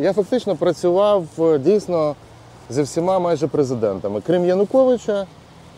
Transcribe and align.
я 0.00 0.12
фактично 0.12 0.56
працював 0.56 1.26
е, 1.38 1.58
дійсно 1.58 2.16
зі 2.70 2.82
всіма 2.82 3.18
майже 3.18 3.46
президентами, 3.46 4.22
крім 4.26 4.44
Януковича 4.44 5.26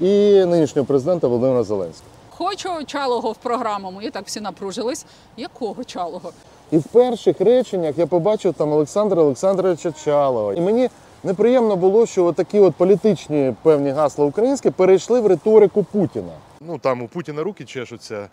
і 0.01 0.45
нинішнього 0.45 0.87
президента 0.87 1.29
Володимира 1.29 1.63
Зеленського. 1.63 2.11
Хочу 2.31 2.85
чалого 2.87 3.33
в 3.33 3.37
програму. 3.37 3.91
Мої 3.91 4.11
так 4.11 4.27
всі 4.27 4.41
напружились. 4.41 5.07
Якого 5.37 5.85
чалого? 5.85 6.33
І 6.71 6.79
в 6.79 6.85
перших 6.85 7.41
реченнях 7.41 7.99
я 7.99 8.07
побачив 8.07 8.55
там 8.55 8.73
Олександра 8.73 9.23
Олександровича 9.23 9.93
Чалова. 9.93 10.55
І 10.55 10.61
мені 10.61 10.91
неприємно 11.25 11.77
було, 11.77 12.07
що 12.07 12.33
такі 12.33 12.61
от 12.61 12.75
політичні 12.75 13.55
певні 13.63 13.91
гасла 13.91 14.25
українські 14.25 14.71
перейшли 14.71 15.21
в 15.21 15.27
риторику 15.27 15.85
Путіна. 15.85 16.33
Ну 16.61 16.79
там 16.79 17.03
у 17.03 17.09
Путіна 17.09 17.43
руки 17.43 17.65
чешуться 17.65 18.29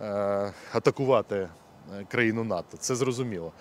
е, 0.00 0.52
атакувати 0.72 1.36
е, 1.36 1.48
країну 2.08 2.44
НАТО. 2.44 2.76
Це 2.78 2.94
зрозуміло. 2.94 3.52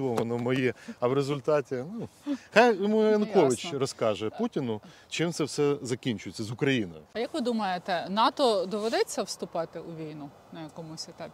Воно 0.00 0.38
моє. 0.38 0.74
А 1.00 1.08
в 1.08 1.12
результаті, 1.12 1.84
ну 1.98 2.08
хай 2.54 2.76
йому 2.76 3.02
Янукович 3.02 3.64
ясно. 3.64 3.78
розкаже 3.78 4.30
Путіну, 4.30 4.80
чим 5.08 5.32
це 5.32 5.44
все 5.44 5.76
закінчується 5.82 6.42
з 6.44 6.50
Україною. 6.50 7.02
А 7.12 7.18
як 7.18 7.34
ви 7.34 7.40
думаєте, 7.40 8.06
НАТО 8.10 8.66
доведеться 8.66 9.22
вступати 9.22 9.78
у 9.80 9.96
війну 9.96 10.30
на 10.52 10.62
якомусь 10.62 11.08
етапі? 11.08 11.32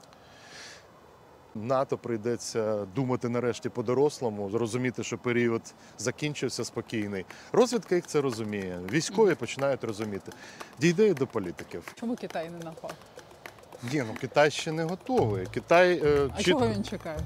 НАТО 1.55 1.99
прийдеться 1.99 2.85
думати 2.95 3.29
нарешті 3.29 3.69
по-дорослому, 3.69 4.51
зрозуміти, 4.51 5.05
що 5.05 5.19
період 5.19 5.63
закінчився 5.99 6.65
спокійний. 6.65 7.27
Розвідка 7.53 7.95
їх 7.95 8.07
це 8.07 8.21
розуміє. 8.21 8.79
Військові 8.93 9.35
починають 9.35 9.85
розуміти. 9.85 10.33
Дійде 10.81 11.07
і 11.09 11.15
до 11.15 11.27
політиків. 11.27 11.93
Чому 12.01 12.17
Китай 12.17 12.51
не 12.51 12.59
напав? 12.65 12.91
Ні, 13.93 14.05
ну 14.09 14.15
Китай 14.21 14.51
ще 14.51 14.73
не 14.73 14.85
готовий. 14.85 15.47
Китай 15.47 16.01
е, 16.05 16.31
А 16.35 16.39
чітко- 16.39 16.45
чого 16.45 16.69
він 16.69 16.85
чекає? 16.85 17.19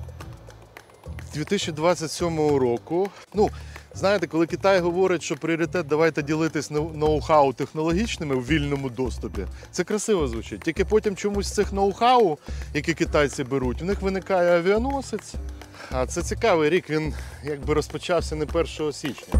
2027 1.36 2.38
року. 2.38 3.10
Ну, 3.34 3.50
знаєте, 3.94 4.26
коли 4.26 4.46
Китай 4.46 4.80
говорить, 4.80 5.22
що 5.22 5.36
пріоритет 5.36 5.86
давайте 5.86 6.22
ділитись 6.22 6.70
ноу- 6.70 6.98
ноу-хау 6.98 7.54
технологічними 7.54 8.34
у 8.34 8.40
вільному 8.40 8.90
доступі, 8.90 9.46
це 9.72 9.84
красиво 9.84 10.28
звучить. 10.28 10.60
Тільки 10.60 10.84
потім 10.84 11.16
чомусь 11.16 11.46
з 11.46 11.54
цих 11.54 11.72
ноу-хау, 11.72 12.38
які 12.74 12.94
китайці 12.94 13.44
беруть, 13.44 13.82
у 13.82 13.84
них 13.84 14.02
виникає 14.02 14.56
авіаносець. 14.58 15.34
А 15.90 16.06
це 16.06 16.22
цікавий 16.22 16.70
рік. 16.70 16.90
Він 16.90 17.14
якби 17.44 17.74
розпочався 17.74 18.36
не 18.36 18.44
1 18.44 18.92
січня. 18.92 19.34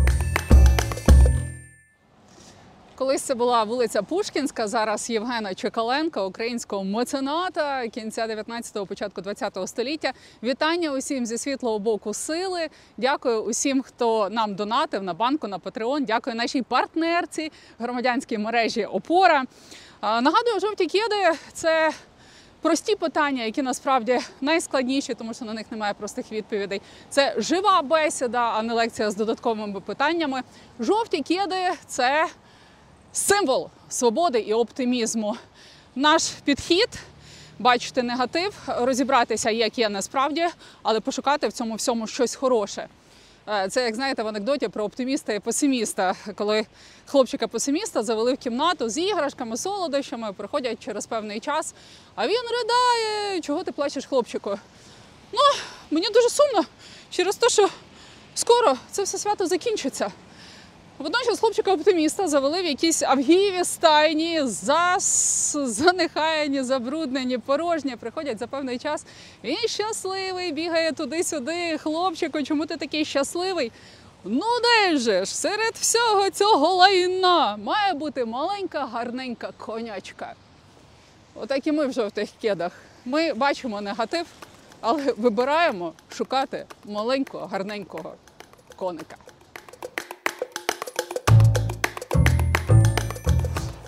Колись 2.99 3.23
це 3.23 3.35
була 3.35 3.65
вулиця 3.65 4.03
Пушкінська, 4.03 4.69
зараз 4.69 5.11
Євгена 5.11 5.55
Чекаленка, 5.55 6.23
українського 6.23 6.85
мецената 6.85 7.89
кінця 7.89 8.27
19-го, 8.27 8.87
початку 8.87 9.21
20-го 9.21 9.67
століття. 9.67 10.13
Вітання 10.43 10.93
усім 10.93 11.27
зі 11.27 11.39
світлого 11.39 11.79
боку 11.79 12.15
сили. 12.15 12.69
Дякую 12.97 13.43
усім, 13.43 13.83
хто 13.83 14.29
нам 14.31 14.55
донатив 14.55 15.03
на 15.03 15.15
банку, 15.15 15.49
на 15.49 15.59
Patreon. 15.59 16.05
Дякую 16.05 16.37
нашій 16.37 16.63
партнерці 16.63 17.53
громадянській 17.79 18.39
мережі 18.39 18.85
Опора. 18.85 19.45
Нагадую, 20.03 20.61
жовті 20.61 20.87
кеди 20.87 21.39
це 21.53 21.93
прості 22.63 22.97
питання, 22.97 23.45
які 23.45 23.63
насправді 23.63 24.19
найскладніші, 24.41 25.15
тому 25.15 25.35
що 25.35 25.45
на 25.45 25.55
них 25.55 25.67
немає 25.71 25.95
простих 25.95 26.33
відповідей. 26.33 26.83
Це 27.09 27.35
жива 27.39 27.83
бесіда, 27.83 28.53
а 28.57 28.63
не 28.63 28.75
лекція 28.75 29.11
з 29.11 29.17
додатковими 29.17 29.81
питаннями. 29.81 30.43
Жовті 30.81 31.23
кеди 31.23 31.73
це 31.87 32.27
символ 33.17 33.71
свободи 33.89 34.39
і 34.39 34.53
оптимізму. 34.53 35.37
Наш 35.95 36.31
підхід 36.45 36.89
бачити 37.59 38.03
негатив, 38.03 38.55
розібратися, 38.67 39.51
як 39.51 39.79
є 39.79 39.89
насправді, 39.89 40.47
але 40.83 41.01
пошукати 41.01 41.49
в 41.49 41.53
цьому 41.53 41.75
всьому 41.75 42.07
щось 42.07 42.35
хороше. 42.35 42.89
Е, 43.49 43.69
Це 43.69 43.85
як 43.85 43.95
знаєте 43.95 44.23
в 44.23 44.27
анекдоті 44.27 44.69
про 44.69 44.85
оптиміста 44.85 45.33
і 45.33 45.41
песиміста, 45.41 46.15
коли 46.35 46.67
хлопчика-песиміста 47.07 48.03
завели 48.03 48.33
в 48.33 48.37
кімнату 48.37 48.89
з 48.89 48.99
іграшками, 48.99 49.57
солодощами, 49.57 50.33
приходять 50.33 50.85
через 50.85 51.07
певний 51.07 51.41
час, 51.41 51.75
а 52.15 52.27
він 52.27 52.43
ридає. 52.43 53.41
Чого 53.41 53.65
ти 53.65 53.73
плачеш, 53.73 54.07
хлопчику? 54.07 54.59
Ну, 55.33 55.41
мені 55.91 56.07
дуже 56.15 56.29
сумно 56.29 56.65
через 57.11 57.37
те, 57.37 57.49
що 57.49 57.69
скоро 58.35 58.77
це 58.91 59.03
все 59.03 59.19
свято 59.19 59.47
закінчиться. 59.47 60.11
Водночас 60.99 61.41
хлопчика 61.41 61.73
оптиміста 61.73 62.29
завели 62.29 62.63
в 62.63 62.67
якісь 62.67 63.03
авгієві 63.03 63.65
стайні, 63.65 64.41
зас, 64.45 65.57
занехаяні, 65.57 66.63
забруднені, 66.63 67.39
порожні. 67.39 67.97
Приходять 67.97 68.39
за 68.39 68.47
певний 68.47 68.79
час. 68.79 69.07
Він 69.45 69.57
щасливий, 69.57 70.53
бігає 70.53 70.93
туди-сюди. 70.93 71.79
Хлопчику, 71.79 72.43
чому 72.43 72.67
ти 72.67 72.77
такий 72.77 73.05
щасливий? 73.05 73.73
Ну 74.25 74.47
де 74.63 74.97
ж, 74.97 75.27
серед 75.27 75.75
всього 75.75 76.31
цього 76.31 76.75
лайна 76.75 77.57
має 77.57 77.95
бути 77.95 78.25
маленька, 78.25 78.87
гарненька 78.87 79.51
конячка. 79.57 80.35
Отак 81.35 81.67
і 81.67 81.73
ми 81.73 81.87
в 81.87 81.93
жовтих 81.93 82.29
кедах. 82.43 82.73
Ми 83.05 83.35
бачимо 83.35 83.81
негатив, 83.81 84.27
але 84.81 85.15
вибираємо 85.17 85.93
шукати 86.09 86.67
маленького, 86.85 87.47
гарненького 87.47 88.15
коника. 88.77 89.17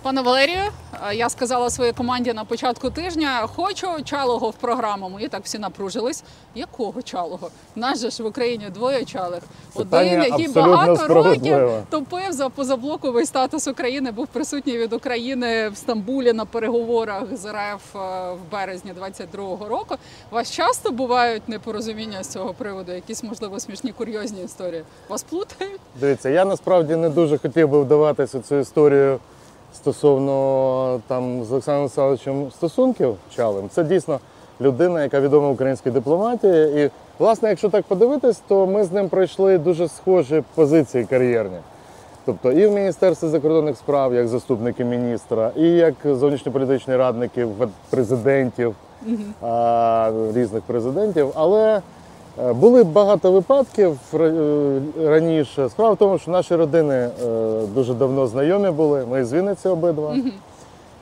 Пане 0.03 0.23
Валерію, 0.23 0.63
е, 1.09 1.15
я 1.15 1.29
сказала 1.29 1.71
своїй 1.71 1.93
команді 1.93 2.33
на 2.33 2.45
початку 2.45 2.91
тижня, 2.91 3.47
хочу 3.57 3.87
чалого 4.05 4.51
в 4.51 4.55
програму. 4.55 5.09
Мої 5.09 5.29
так 5.29 5.45
всі 5.45 5.59
напружились. 5.59 6.25
Якого 6.55 7.03
чалого? 7.03 7.51
Нас 7.77 8.01
же 8.01 8.11
ж 8.11 8.23
в 8.23 8.27
Україні 8.27 8.67
двоє 8.75 9.05
чалих. 9.05 9.43
Один, 9.75 10.23
який 10.23 10.49
багато 10.49 11.07
років 11.15 11.71
топив 11.91 12.33
за 12.33 12.49
позаблоковий 12.49 13.27
статус 13.27 13.69
України, 13.69 14.13
був 14.13 14.27
присутній 14.27 14.79
від 14.79 14.93
України 14.93 15.69
в 15.69 15.77
Стамбулі 15.77 16.33
на 16.33 16.45
переговорах 16.45 17.23
з 17.33 17.47
РФ 17.53 17.97
е, 17.97 17.99
в 18.33 18.53
березні 18.53 18.93
22-го 19.01 19.69
року. 19.69 19.95
У 20.33 20.35
Вас 20.35 20.51
часто 20.51 20.91
бувають 20.91 21.49
непорозуміння 21.49 22.23
з 22.23 22.29
цього 22.29 22.55
приводу, 22.55 22.93
якісь 22.93 23.23
можливо 23.23 23.61
смішні 23.61 23.93
курйозні 23.93 24.43
історії. 24.45 24.83
Вас 25.09 25.23
плутають? 25.23 25.81
Дивіться, 26.01 26.29
я 26.29 26.45
насправді 26.45 26.97
не 26.97 27.09
дуже 27.09 27.39
хотів 27.39 27.69
би 27.69 27.81
вдаватися 27.81 28.39
у 28.39 28.43
цю 28.43 28.59
історію 28.59 29.19
стосовно 29.75 31.01
там 31.07 31.45
з 31.45 31.53
Олександром 31.53 31.81
Олександровичем 31.81 32.51
стосунків 32.51 33.17
Чалим. 33.37 33.69
Це 33.69 33.85
дійсно 33.85 34.21
людина, 34.61 35.03
яка 35.03 35.21
відома 35.21 35.49
в 35.49 35.53
українській 35.53 35.91
дипломатії. 35.91 36.85
І, 36.85 36.91
власне, 37.19 37.49
якщо 37.49 37.69
так 37.69 37.85
подивитись, 37.85 38.43
то 38.49 38.67
ми 38.67 38.85
з 38.85 38.93
ним 38.93 39.09
пройшли 39.09 39.59
дуже 39.59 39.89
схожі 39.89 40.43
позиції 40.55 41.05
кар'єрні. 41.05 41.59
Тобто 42.25 42.53
і 42.53 42.67
в 42.67 42.73
Міністерстві 42.73 43.29
закордонних 43.29 43.77
справ, 43.77 44.15
як 44.15 44.29
заступники 44.29 44.85
міністра, 44.85 45.51
і 45.57 45.69
як 45.69 45.95
зовнішньополітичні 46.05 46.97
радники 46.97 47.47
президентів, 47.91 48.75
а, 49.43 50.11
різних 50.35 50.63
президентів. 50.63 51.33
Але 51.35 51.81
були 52.39 52.85
багато 52.85 53.33
випадків 53.33 53.99
е, 54.15 54.81
раніше. 55.05 55.69
Справа 55.69 55.93
в 55.93 55.97
тому, 55.97 56.19
що 56.19 56.31
наші 56.31 56.55
родини 56.55 56.95
е, 56.95 57.11
дуже 57.75 57.95
давно 57.95 58.27
знайомі 58.27 58.71
були. 58.71 59.07
Ми 59.11 59.25
з 59.25 59.33
Вінниці 59.33 59.69
обидва. 59.69 60.17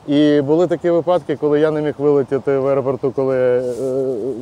І 0.07 0.41
були 0.41 0.67
такі 0.67 0.91
випадки, 0.91 1.37
коли 1.37 1.61
я 1.61 1.71
не 1.71 1.83
міг 1.83 1.95
вилетіти 1.99 2.59
в 2.59 2.67
аеропорту, 2.67 3.13
коли 3.17 3.37
е, 3.37 3.63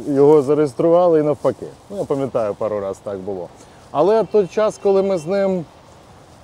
його 0.08 0.42
зареєстрували, 0.42 1.20
і 1.20 1.22
навпаки. 1.22 1.66
Ну, 1.90 1.96
я 1.96 2.04
пам'ятаю, 2.04 2.54
пару 2.54 2.80
разів 2.80 3.00
так 3.04 3.18
було. 3.18 3.48
Але 3.90 4.24
той 4.24 4.46
час, 4.46 4.80
коли 4.82 5.02
ми 5.02 5.18
з 5.18 5.26
ним 5.26 5.64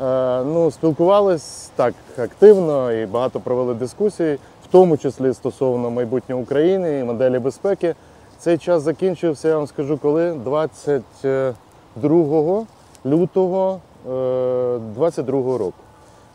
е, 0.01 0.45
ну, 0.45 0.71
спілкувались 0.71 1.71
так 1.77 1.95
активно 2.19 2.93
і 2.93 3.07
багато 3.07 3.41
провели 3.41 3.75
дискусій, 3.75 4.39
в 4.65 4.73
тому 4.73 4.97
числі 4.97 5.35
стосовно 5.35 5.91
майбутнього 5.91 6.43
України 6.43 6.99
і 6.99 7.05
моделі 7.05 7.39
безпеки, 7.39 7.95
цей 8.41 8.59
час 8.59 8.83
закінчився, 8.83 9.49
я 9.49 9.57
вам 9.57 9.67
скажу, 9.67 9.99
коли 9.99 10.33
22 10.33 12.67
лютого 13.07 13.81
е, 14.11 14.79
22 14.95 15.59
року 15.59 15.73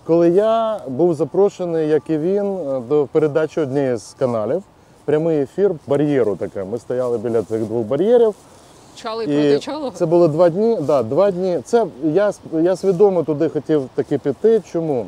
коли 0.05 0.29
я 0.29 0.79
був 0.87 1.13
запрошений, 1.13 1.89
як 1.89 2.09
і 2.09 2.17
він, 2.17 2.45
е, 2.45 2.81
до 2.89 3.07
передачі 3.11 3.61
однієї 3.61 3.97
з 3.97 4.15
каналів. 4.19 4.63
Прямий 5.05 5.41
ефір 5.41 5.71
бар'єру 5.87 6.35
таке. 6.35 6.63
Ми 6.63 6.77
стояли 6.77 7.17
біля 7.17 7.41
цих 7.41 7.61
двох 7.61 7.85
бар'єрів. 7.85 8.35
Чалий 8.95 9.27
проти 9.27 9.59
чалого? 9.59 9.91
це 9.91 10.05
було 10.05 10.27
два 10.27 10.49
дні. 10.49 10.77
Да, 10.81 11.03
два 11.03 11.31
дні. 11.31 11.59
Це 11.63 11.85
я, 12.03 12.31
я 12.53 12.75
свідомо 12.75 13.23
туди 13.23 13.49
хотів 13.49 13.89
таки 13.95 14.17
піти. 14.17 14.61
Чому? 14.71 15.05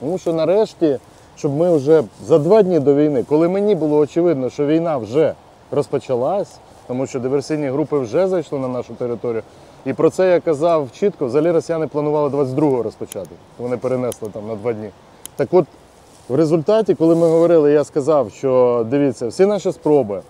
Тому 0.00 0.18
що 0.18 0.32
нарешті, 0.32 0.98
щоб 1.36 1.56
ми 1.56 1.76
вже 1.76 2.02
за 2.26 2.38
два 2.38 2.62
дні 2.62 2.80
до 2.80 2.94
війни, 2.94 3.24
коли 3.28 3.48
мені 3.48 3.74
було 3.74 3.98
очевидно, 3.98 4.50
що 4.50 4.66
війна 4.66 4.96
вже 4.96 5.34
розпочалась, 5.72 6.56
тому 6.86 7.06
що 7.06 7.20
диверсійні 7.20 7.68
групи 7.68 7.98
вже 7.98 8.28
зайшли 8.28 8.58
на 8.58 8.68
нашу 8.68 8.94
територію. 8.94 9.42
І 9.86 9.92
про 9.92 10.10
це 10.10 10.30
я 10.30 10.40
казав 10.40 10.88
чітко. 10.92 11.26
Взагалі 11.26 11.50
росіяни 11.50 11.86
планували 11.86 12.28
22-го 12.28 12.82
розпочати. 12.82 13.30
Вони 13.58 13.76
перенесли 13.76 14.28
там 14.32 14.48
на 14.48 14.54
два 14.54 14.72
дні. 14.72 14.90
Так 15.36 15.48
от, 15.50 15.64
в 16.28 16.34
результаті, 16.34 16.94
коли 16.94 17.14
ми 17.14 17.28
говорили, 17.28 17.72
я 17.72 17.84
сказав, 17.84 18.30
що 18.32 18.86
дивіться, 18.90 19.26
всі 19.26 19.46
наші 19.46 19.72
спроби 19.72 20.20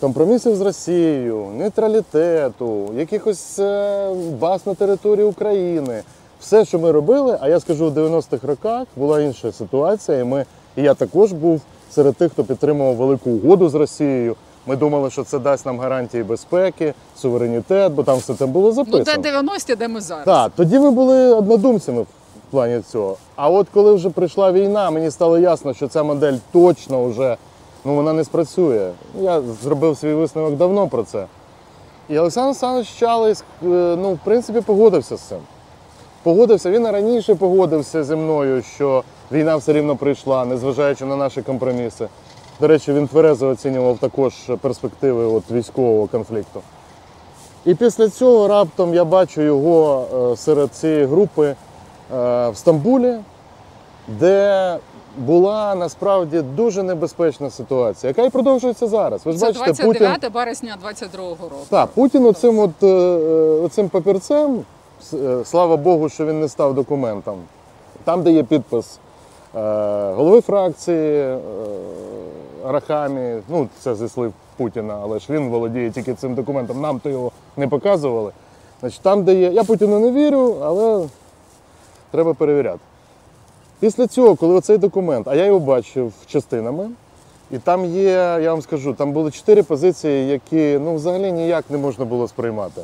компромісів 0.00 0.56
з 0.56 0.60
Росією, 0.60 1.46
нейтралітету, 1.56 2.88
якихось 2.94 3.58
е, 3.58 4.10
баз 4.40 4.66
на 4.66 4.74
території 4.74 5.26
України. 5.26 6.02
Все, 6.40 6.64
що 6.64 6.78
ми 6.78 6.92
робили, 6.92 7.38
а 7.40 7.48
я 7.48 7.60
скажу, 7.60 7.90
в 7.90 7.98
90-х 7.98 8.46
роках 8.46 8.86
була 8.96 9.20
інша 9.20 9.52
ситуація, 9.52 10.18
і 10.18 10.24
ми, 10.24 10.44
і 10.76 10.82
я 10.82 10.94
також 10.94 11.32
був 11.32 11.60
серед 11.90 12.16
тих, 12.16 12.32
хто 12.32 12.44
підтримував 12.44 12.96
велику 12.96 13.30
угоду 13.30 13.68
з 13.68 13.74
Росією. 13.74 14.36
Ми 14.66 14.76
думали, 14.76 15.10
що 15.10 15.24
це 15.24 15.38
дасть 15.38 15.66
нам 15.66 15.78
гарантії 15.80 16.22
безпеки, 16.22 16.94
суверенітет, 17.16 17.92
бо 17.92 18.02
там 18.02 18.18
все 18.18 18.34
це 18.34 18.46
було 18.46 18.66
Ну, 18.68 18.72
записано. 18.72 19.22
де 19.22 19.30
90-ті, 19.38 19.74
де 19.74 19.88
ми 19.88 20.00
зараз. 20.00 20.24
Так, 20.24 20.52
тоді 20.56 20.78
ми 20.78 20.90
були 20.90 21.34
однодумцями 21.34 22.02
в 22.02 22.06
плані 22.50 22.80
цього. 22.80 23.16
А 23.36 23.48
от 23.50 23.66
коли 23.74 23.94
вже 23.94 24.10
прийшла 24.10 24.52
війна, 24.52 24.90
мені 24.90 25.10
стало 25.10 25.38
ясно, 25.38 25.74
що 25.74 25.88
ця 25.88 26.02
модель 26.02 26.34
точно 26.52 27.04
вже 27.04 27.36
ну, 27.84 27.94
вона 27.94 28.12
не 28.12 28.24
спрацює. 28.24 28.90
Я 29.20 29.42
зробив 29.62 29.96
свій 29.98 30.14
висновок 30.14 30.54
давно 30.56 30.88
про 30.88 31.02
це. 31.02 31.26
І 32.08 32.18
Олександр 32.18 32.46
Олександрович 32.46 32.88
Чалий, 32.98 33.32
е, 33.32 33.36
ну, 34.02 34.12
в 34.12 34.18
принципі, 34.24 34.60
погодився 34.60 35.16
з 35.16 35.20
цим. 35.20 35.38
Погодився, 36.22 36.70
він 36.70 36.86
раніше 36.90 37.34
погодився 37.34 38.04
зі 38.04 38.16
мною, 38.16 38.62
що 38.74 39.02
війна 39.32 39.56
все 39.56 39.72
рівно 39.72 39.96
прийшла, 39.96 40.44
незважаючи 40.44 41.04
на 41.04 41.16
наші 41.16 41.42
компроміси. 41.42 42.08
До 42.60 42.66
речі, 42.66 42.92
він 42.92 43.08
тверезо 43.08 43.48
оцінював 43.48 43.98
також 43.98 44.34
перспективи 44.60 45.24
от 45.24 45.50
військового 45.50 46.06
конфлікту. 46.06 46.60
І 47.64 47.74
після 47.74 48.08
цього 48.08 48.48
раптом 48.48 48.94
я 48.94 49.04
бачу 49.04 49.42
його 49.42 50.06
е, 50.32 50.36
серед 50.36 50.74
цієї 50.74 51.04
групи 51.04 51.46
е, 51.46 51.56
в 52.48 52.52
Стамбулі, 52.54 53.16
де 54.08 54.76
була 55.18 55.74
насправді 55.74 56.40
дуже 56.40 56.82
небезпечна 56.82 57.50
ситуація, 57.50 58.08
яка 58.08 58.22
і 58.22 58.30
продовжується 58.30 58.86
зараз. 58.86 59.26
Ви 59.26 59.32
ж 59.32 59.38
Це 59.38 59.46
бачите, 59.46 59.64
29 59.64 60.20
Путін. 60.20 60.32
березня 60.34 60.76
22-го 60.86 61.48
року. 61.48 61.66
Так, 61.70 61.88
Путін 61.88 62.26
оцим, 62.26 62.58
от, 62.58 62.82
е, 62.82 62.86
оцим 63.64 63.88
папірцем, 63.88 64.60
слава 65.44 65.76
Богу, 65.76 66.08
що 66.08 66.26
він 66.26 66.40
не 66.40 66.48
став 66.48 66.74
документом. 66.74 67.38
Там, 68.04 68.22
де 68.22 68.30
є 68.32 68.42
підпис 68.42 68.98
голови 70.14 70.40
фракції 70.40 71.36
Арахамі, 72.66 73.42
ну 73.48 73.68
це 73.80 73.94
зі 73.94 74.06
Путіна, 74.56 74.98
але 75.02 75.18
ж 75.18 75.26
він 75.30 75.48
володіє 75.48 75.90
тільки 75.90 76.14
цим 76.14 76.34
документом. 76.34 76.80
Нам 76.80 77.00
то 77.00 77.10
його 77.10 77.32
не 77.56 77.68
показували. 77.68 78.32
Значить, 78.80 79.00
там, 79.02 79.24
де 79.24 79.34
є. 79.34 79.50
Я 79.50 79.64
Путіну 79.64 79.98
не 79.98 80.12
вірю, 80.12 80.56
але 80.62 81.06
треба 82.10 82.34
перевіряти. 82.34 82.80
Після 83.80 84.06
цього, 84.06 84.34
коли 84.34 84.54
оцей 84.54 84.78
документ, 84.78 85.28
а 85.28 85.34
я 85.34 85.44
його 85.44 85.58
бачив 85.58 86.12
частинами, 86.26 86.90
і 87.50 87.58
там 87.58 87.84
є, 87.84 88.38
я 88.42 88.50
вам 88.50 88.62
скажу, 88.62 88.94
там 88.94 89.12
були 89.12 89.30
чотири 89.30 89.62
позиції, 89.62 90.28
які 90.28 90.78
ну, 90.84 90.94
взагалі 90.94 91.32
ніяк 91.32 91.64
не 91.70 91.78
можна 91.78 92.04
було 92.04 92.28
сприймати. 92.28 92.82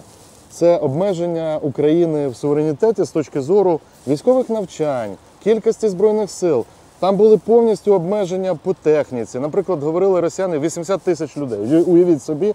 Це 0.51 0.77
обмеження 0.77 1.59
України 1.63 2.29
в 2.29 2.37
суверенітеті 2.37 3.05
з 3.05 3.11
точки 3.11 3.41
зору 3.41 3.81
військових 4.07 4.51
навчань, 4.51 5.17
кількості 5.45 5.89
збройних 5.89 6.31
сил. 6.31 6.65
Там 7.01 7.17
були 7.17 7.37
повністю 7.37 7.95
обмеження 7.95 8.55
по 8.55 8.73
техніці. 8.75 9.39
Наприклад, 9.39 9.83
говорили 9.83 10.21
росіяни 10.21 10.59
80 10.59 11.03
тисяч 11.03 11.37
людей. 11.37 11.83
Уявіть 11.83 12.23
собі, 12.23 12.55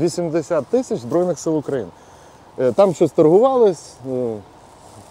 80 0.00 0.66
тисяч 0.66 1.00
збройних 1.00 1.38
сил 1.38 1.56
України. 1.56 1.90
Е, 2.58 2.72
Там 2.72 2.94
щось 2.94 3.10
торгувались, 3.10 3.94
е, 4.12 4.36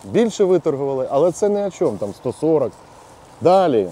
більше 0.04 0.44
виторгували, 0.44 1.08
але 1.12 1.32
це 1.32 1.50
не 1.50 1.68
о 1.68 1.72
чому, 1.72 1.98
там 1.98 2.14
140. 2.14 2.72
Далі 3.42 3.88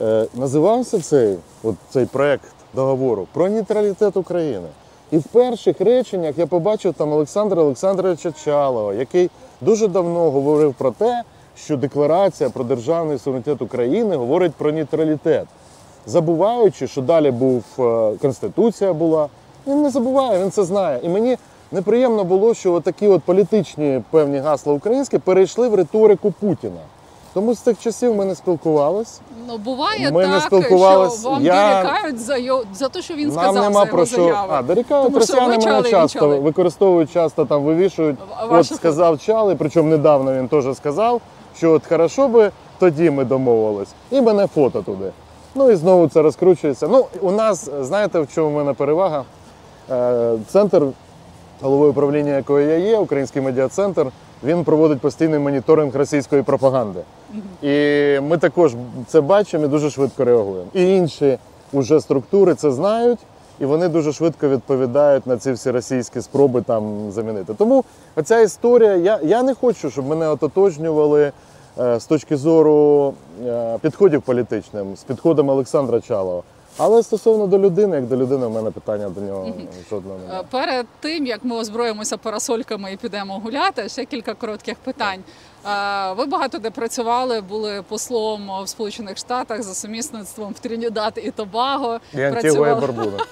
е, 0.00 0.26
називався 0.34 1.00
цей, 1.00 1.36
от 1.62 1.74
цей 1.90 2.06
проект 2.06 2.44
договору 2.74 3.26
про 3.32 3.48
нейтралітет 3.48 4.16
України. 4.16 4.68
І 5.10 5.18
в 5.18 5.22
перших 5.22 5.80
реченнях 5.80 6.38
я 6.38 6.46
побачив 6.46 6.94
там 6.94 7.12
Олександра 7.12 7.62
Олександровича 7.62 8.32
Чалова, 8.32 8.94
який 8.94 9.30
дуже 9.60 9.88
давно 9.88 10.30
говорив 10.30 10.74
про 10.74 10.90
те, 10.90 11.22
що 11.64 11.76
декларація 11.76 12.50
про 12.50 12.64
державний 12.64 13.18
суверенітет 13.18 13.62
України 13.62 14.16
говорить 14.16 14.52
про 14.54 14.72
нейтралітет, 14.72 15.44
забуваючи, 16.06 16.86
що 16.86 17.02
далі 17.02 17.30
був 17.30 17.64
е, 17.78 18.12
Конституція 18.22 18.92
була. 18.92 19.28
Він 19.66 19.82
не 19.82 19.90
забуває, 19.90 20.42
він 20.42 20.50
це 20.50 20.64
знає. 20.64 21.00
І 21.02 21.08
мені 21.08 21.36
неприємно 21.72 22.24
було, 22.24 22.54
що 22.54 22.80
такі 22.80 23.08
от 23.08 23.22
політичні 23.22 24.02
певні 24.10 24.38
гасла 24.38 24.72
українські 24.72 25.18
перейшли 25.18 25.68
в 25.68 25.74
риторику 25.74 26.32
Путіна. 26.40 26.80
Тому 27.34 27.54
з 27.54 27.58
тих 27.60 27.78
часів 27.78 28.14
ми 28.14 28.24
не 28.24 28.34
спілкувались. 28.34 29.20
Ну 29.48 29.58
буває 29.58 30.10
Ми 30.10 30.26
не 30.26 30.32
так, 30.34 30.42
спілкувались. 30.42 31.20
що 31.20 31.30
вам 31.30 31.42
Я- 31.44 31.82
дорікають 31.82 32.18
за, 32.20 32.36
його, 32.36 32.62
за 32.74 32.88
те, 32.88 33.02
що 33.02 33.14
він 33.14 33.28
Нам 33.28 33.32
сказав 33.38 33.54
нема 33.54 33.72
за 33.72 33.80
його 33.80 33.86
про 33.96 34.06
що. 34.06 34.16
заяви. 34.16 34.48
А, 34.50 34.62
дорікають 34.62 35.14
росіяни 35.14 35.58
мене 35.58 35.82
часто 35.90 36.40
використовують 36.40 37.12
часто 37.12 37.44
там 37.44 37.62
вивішують. 37.64 38.16
А 38.36 38.44
От 38.46 38.66
сказав 38.66 39.18
Чали, 39.18 39.54
причому 39.56 39.88
недавно 39.90 40.34
він 40.34 40.48
теж 40.48 40.76
сказав, 40.76 41.20
що 41.60 41.72
от 41.72 41.86
хорошо 41.86 42.28
би 42.28 42.50
тоді 42.78 43.10
ми 43.10 43.24
домовились, 43.24 43.88
і 44.10 44.20
мене 44.20 44.46
фото 44.46 44.82
туди. 44.82 45.10
Ну 45.54 45.70
і 45.70 45.76
знову 45.76 46.08
це 46.08 46.22
розкручується. 46.22 46.88
Ну, 46.88 47.06
у 47.20 47.30
нас, 47.30 47.70
знаєте, 47.80 48.20
в 48.20 48.28
чому 48.34 48.50
в 48.50 48.52
мене 48.52 48.72
перевага? 48.72 49.24
Е, 49.90 50.32
Центр, 50.48 50.82
головою 51.60 51.90
управління 51.90 52.36
якої 52.36 52.68
я 52.68 52.76
є, 52.76 52.98
Український 52.98 53.42
медіа-центр, 53.42 54.06
він 54.44 54.64
проводить 54.64 55.00
постійний 55.00 55.38
моніторинг 55.38 55.96
російської 55.96 56.42
пропаганди. 56.42 57.00
І 57.62 58.20
ми 58.20 58.38
також 58.38 58.74
це 59.06 59.20
бачимо 59.20 59.64
і 59.64 59.68
дуже 59.68 59.90
швидко 59.90 60.24
реагуємо. 60.24 60.68
І 60.74 60.96
інші 60.96 61.38
уже 61.72 62.00
структури 62.00 62.54
це 62.54 62.72
знають, 62.72 63.18
і 63.60 63.64
вони 63.64 63.88
дуже 63.88 64.12
швидко 64.12 64.48
відповідають 64.48 65.26
на 65.26 65.36
ці 65.36 65.52
всі 65.52 65.70
російські 65.70 66.20
спроби 66.20 66.62
там 66.62 67.10
замінити. 67.10 67.54
Тому 67.54 67.84
оця 68.16 68.40
історія, 68.40 68.96
я, 68.96 69.20
я 69.22 69.42
не 69.42 69.54
хочу, 69.54 69.90
щоб 69.90 70.06
мене 70.06 70.28
ототожнювали 70.28 71.32
з 71.76 72.04
точки 72.04 72.36
зору 72.36 73.14
е, 73.46 73.78
підходів 73.82 74.22
політичним, 74.22 74.96
з 74.96 75.02
підходом 75.02 75.48
Олександра 75.48 76.00
Чалова. 76.00 76.42
Але 76.76 77.02
стосовно 77.02 77.46
до 77.46 77.58
людини, 77.58 77.96
як 77.96 78.06
до 78.06 78.16
людини, 78.16 78.46
в 78.46 78.50
мене 78.50 78.70
питання 78.70 79.08
до 79.08 79.20
нього 79.20 79.52
жодного 79.90 80.16
Е, 80.16 80.22
немає. 80.26 80.44
Перед 80.50 80.86
тим 81.00 81.26
як 81.26 81.44
ми 81.44 81.56
озброїмося 81.56 82.16
парасольками 82.16 82.92
і 82.92 82.96
підемо 82.96 83.38
гуляти, 83.38 83.88
ще 83.88 84.04
кілька 84.04 84.34
коротких 84.34 84.76
питань. 84.76 85.20
Е, 85.66 86.12
Ви 86.12 86.26
багато 86.26 86.58
де 86.58 86.70
працювали, 86.70 87.40
були 87.40 87.82
послом 87.88 88.50
в 88.64 88.68
Сполучених 88.68 89.16
Штатах 89.18 89.62
за 89.62 89.74
сумісництвом 89.74 90.52
в 90.52 90.58
Тринідад 90.58 91.20
і 91.24 91.30
Тобаго. 91.30 91.98
І 92.14 92.22
Антигуа 92.22 92.70
і 92.70 92.74
Барбуда. 92.74 93.24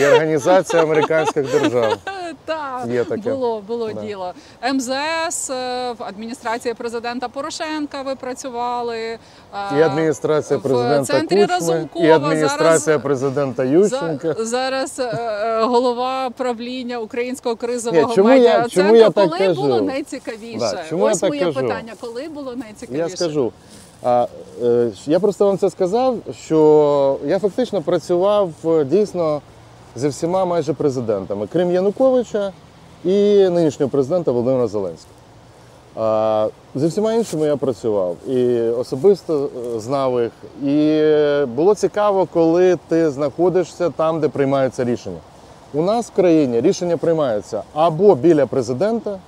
І 0.00 0.06
Організація 0.06 0.82
американських 0.82 1.52
держав. 1.52 1.96
Так, 2.44 2.84
Є 2.90 3.04
таке. 3.04 3.30
було, 3.30 3.60
було 3.66 3.90
Да. 3.92 4.00
діло. 4.02 4.32
МЗС, 4.74 5.50
е, 5.50 5.92
в 5.98 6.02
адміністрації 6.04 6.74
президента 6.74 7.28
Порошенка 7.28 8.02
ви 8.02 8.14
працювали. 8.14 8.98
е, 8.98 9.18
І 9.78 9.82
адміністрація 9.82 10.58
в 10.58 10.62
президента 10.62 11.04
центрі 11.12 11.36
Кучми, 11.40 11.46
Разумкова 11.54 12.06
і 12.06 12.10
адміністрація 12.10 12.78
зараз- 12.80 13.02
президента 13.02 13.62
За, 13.66 13.68
Ющенка. 13.72 14.34
зараз 14.38 14.98
е, 14.98 15.02
е, 15.04 15.62
голова 15.64 16.30
правління 16.30 16.98
українського 16.98 17.56
кризового 17.56 18.08
Ні, 18.08 18.14
чому 18.14 18.28
я- 18.30 18.34
медіа 18.34 18.66
чому 18.68 18.96
я 18.96 19.10
так 19.10 19.28
коли 19.28 19.38
кажу? 19.38 19.62
було 19.62 19.80
найцікавіше? 19.80 20.58
Да, 20.58 20.84
чому 20.88 21.06
я 21.06 21.12
Ось 21.12 21.18
так 21.20 21.30
моє 21.30 21.44
кажу? 21.44 21.60
питання. 21.60 21.92
Коли 22.00 22.28
було 22.28 22.56
найцікавіше? 22.56 23.02
Я 23.02 23.08
скажу. 23.16 23.52
А, 24.02 24.26
е, 24.62 24.90
я 25.06 25.20
просто 25.20 25.46
вам 25.46 25.58
це 25.58 25.70
сказав, 25.70 26.16
що 26.44 27.16
я 27.26 27.38
фактично 27.38 27.82
працював 27.82 28.50
е, 28.64 28.84
дійсно 28.84 29.40
зі 29.96 30.08
всіма 30.08 30.44
майже 30.44 30.72
президентами, 30.72 31.48
крім 31.52 31.70
Януковича 31.70 32.52
і 33.04 33.48
нинішнього 33.48 33.90
президента 33.90 34.32
Володимира 34.32 34.66
Зеленського. 34.66 35.14
А, 35.96 36.48
зі 36.74 36.86
всіма 36.86 37.12
іншими 37.12 37.46
я 37.46 37.56
працював 37.56 38.16
і 38.28 38.58
особисто 38.60 39.50
е, 39.76 39.80
знав 39.80 40.22
їх. 40.22 40.32
І 40.72 41.02
було 41.46 41.74
цікаво, 41.74 42.28
коли 42.32 42.78
ти 42.88 43.10
знаходишся 43.10 43.90
там, 43.90 44.20
де 44.20 44.28
приймаються 44.28 44.84
рішення. 44.84 45.18
У 45.74 45.82
нас 45.82 46.06
в 46.06 46.12
країні 46.12 46.60
рішення 46.60 46.96
приймаються 46.96 47.62
або 47.74 48.14
біля 48.14 48.46
президента, 48.46 49.18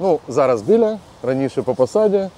ну 0.00 0.18
зараз 0.28 0.62
біля, 0.62 0.98
раніше 1.22 1.62
по 1.62 1.74
посаді, 1.74 2.28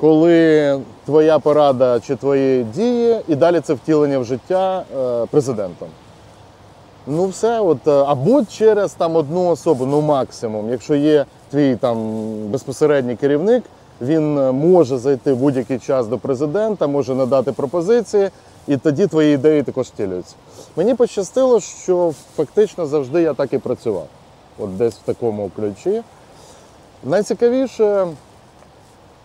коли 0.00 0.80
твоя 1.04 1.38
порада 1.38 2.00
чи 2.00 2.16
твої 2.16 2.64
дії, 2.64 3.20
і 3.28 3.34
далі 3.34 3.60
це 3.60 3.74
втілення 3.74 4.18
в 4.18 4.24
життя 4.24 4.84
е, 4.96 5.26
президентом. 5.30 5.88
Ну, 7.10 7.26
все, 7.26 7.60
от, 7.60 7.86
е, 7.88 7.90
або 7.90 8.44
через 8.44 8.92
там 8.92 9.16
одну 9.16 9.48
особу, 9.48 9.86
ну 9.86 10.00
максимум. 10.00 10.70
Якщо 10.70 10.94
є 10.94 11.24
твій 11.50 11.76
там 11.76 11.98
безпосередній 12.46 13.16
керівник, 13.16 13.64
він 14.00 14.38
е, 14.38 14.52
може 14.52 14.98
зайти 14.98 15.34
будь-який 15.34 15.78
час 15.78 16.06
до 16.06 16.18
президента, 16.18 16.86
може 16.86 17.14
надати 17.14 17.52
пропозиції, 17.52 18.30
і 18.66 18.76
тоді 18.76 19.06
твої 19.06 19.34
ідеї 19.34 19.62
також 19.62 19.86
втілюються. 19.86 20.34
Мені 20.76 20.94
пощастило, 20.94 21.60
що 21.60 22.14
фактично 22.36 22.86
завжди 22.86 23.22
я 23.22 23.34
так 23.34 23.52
і 23.52 23.58
працював. 23.58 24.06
От 24.58 24.76
десь 24.76 24.94
в 24.94 25.02
такому 25.02 25.50
ключі. 25.56 26.02
Найцікавіше, 27.04 28.06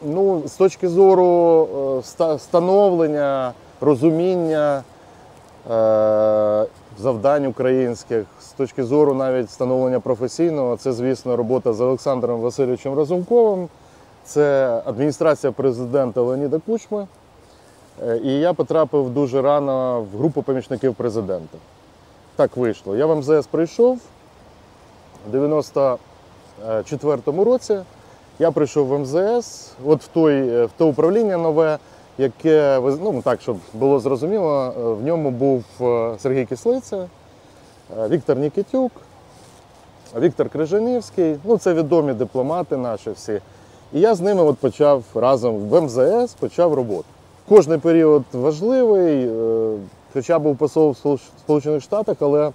ну, 0.06 0.42
з 0.46 0.52
точки 0.52 0.90
зору 0.90 1.68
е, 1.98 2.00
ста- 2.00 2.40
становлення, 2.40 3.54
розуміння, 3.82 4.84
е, 5.72 6.66
завдань 7.00 7.46
українських, 7.46 8.26
з 8.42 8.52
точки 8.52 8.84
зору 8.84 9.14
навіть 9.14 9.48
встановлення 9.48 10.00
професійного, 10.00 10.78
це, 10.78 10.94
звісно, 10.94 11.36
робота 11.36 11.74
з 11.74 11.82
Олександром 11.82 12.42
Васильовичем 12.42 12.98
Разумковим, 12.98 13.68
це 14.24 14.82
адміністрація 14.86 15.52
президента 15.52 16.22
Леоніда 16.22 16.60
Кучми. 16.66 17.08
Е, 18.04 18.20
І 18.24 18.40
я 18.40 18.54
потрапив 18.54 19.10
дуже 19.10 19.42
рано 19.42 20.06
в 20.14 20.18
групу 20.18 20.42
помічників 20.42 20.96
президента. 20.96 21.58
Так 22.36 22.58
вийшло. 22.58 22.96
Я 22.96 23.06
в 23.06 23.16
МЗС 23.16 23.48
прийшов 23.48 24.00
у 25.28 25.32
94-му 25.36 27.44
році. 27.44 27.80
Я 28.40 28.52
прийшов 28.52 28.88
в 28.88 29.00
МЗС, 29.00 29.72
от 29.86 30.04
в, 30.04 30.08
той, 30.08 30.50
е, 30.50 30.66
в 30.66 30.72
те 30.78 30.84
управління 30.84 31.38
нове, 31.38 31.78
яке 32.18 32.80
ну, 33.02 33.22
так, 33.22 33.42
щоб 33.42 33.58
було 33.74 34.00
зрозуміло, 34.00 34.74
е, 34.78 34.82
в 34.82 35.04
ньому 35.04 35.32
був 35.32 35.64
е, 35.82 36.16
Сергій 36.20 36.46
Кислиця, 36.46 37.06
е, 38.00 38.08
Віктор 38.08 38.38
Нікітюк, 38.38 38.92
Віктор 40.20 40.50
Крижанівський. 40.50 41.36
Ну, 41.44 41.58
це 41.58 41.74
відомі 41.74 42.14
дипломати 42.14 42.78
наші 42.78 43.12
всі. 43.12 43.42
І 43.94 44.00
я 44.00 44.16
з 44.16 44.22
ними 44.22 44.44
от 44.44 44.58
почав 44.58 45.04
разом 45.16 45.58
в 45.58 45.82
МЗС 45.82 46.34
почав 46.34 46.74
роботу. 46.74 47.06
Кожний 47.50 47.78
період 47.78 48.24
важливий, 48.34 49.30
хоча 50.14 50.40
був 50.40 50.58
посол 50.58 50.96
в 51.04 51.20
Сполучених 51.40 51.82
Штатах, 51.82 52.18
але 52.20 52.52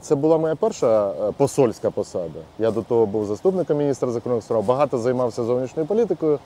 це 0.00 0.14
була 0.14 0.38
моя 0.38 0.54
перша 0.54 1.12
посольська 1.36 1.90
посада. 1.90 2.40
Я 2.58 2.70
до 2.70 2.82
того 2.82 3.06
був 3.06 3.26
заступником 3.26 3.78
міністра 3.78 4.10
закордонних 4.10 4.44
справ, 4.44 4.64
багато 4.64 4.98
займався 4.98 5.44
зовнішньою 5.44 5.88
політикою, 5.88 6.38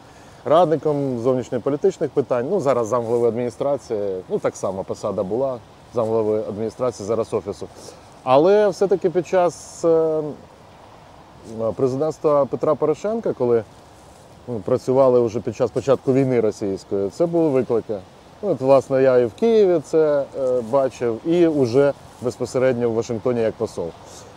радником 0.45 1.19
зовнішньополітичних 1.19 2.11
питань. 2.11 2.47
Ну, 2.51 2.61
зараз 2.61 2.87
замглави 2.87 3.29
адміністрації, 3.29 4.23
ну 4.29 4.39
так 4.39 4.57
само 4.57 4.85
посада 4.85 5.23
була 5.23 5.59
замглави 5.95 6.39
адміністрації, 6.49 7.07
зараз 7.07 7.35
офісу. 7.35 7.69
Але 8.23 8.69
все-таки 8.69 9.11
під 9.11 9.27
час 9.27 9.85
е, 9.85 10.23
президентства 11.77 12.45
Петра 12.45 12.75
Порошенка, 12.75 13.33
коли 13.33 13.65
ну, 14.49 14.61
працювали 14.65 15.21
вже 15.21 15.41
під 15.41 15.57
час 15.57 15.71
початку 15.71 16.13
війни 16.13 16.41
російської, 16.41 17.11
це 17.11 17.27
були 17.27 17.49
виклики. 17.49 17.99
Ну, 18.43 18.51
От, 18.51 18.61
власне, 18.61 19.03
я 19.03 19.19
і 19.19 19.27
в 19.27 19.33
Києві 19.33 19.81
це 19.85 20.25
е, 20.41 20.61
бачив, 20.71 21.27
і 21.27 21.47
вже 21.47 21.93
безпосередньо 22.23 22.91
в 22.91 22.95
Вашингтоні 22.95 23.41
як 23.41 23.55
посол. 23.55 23.89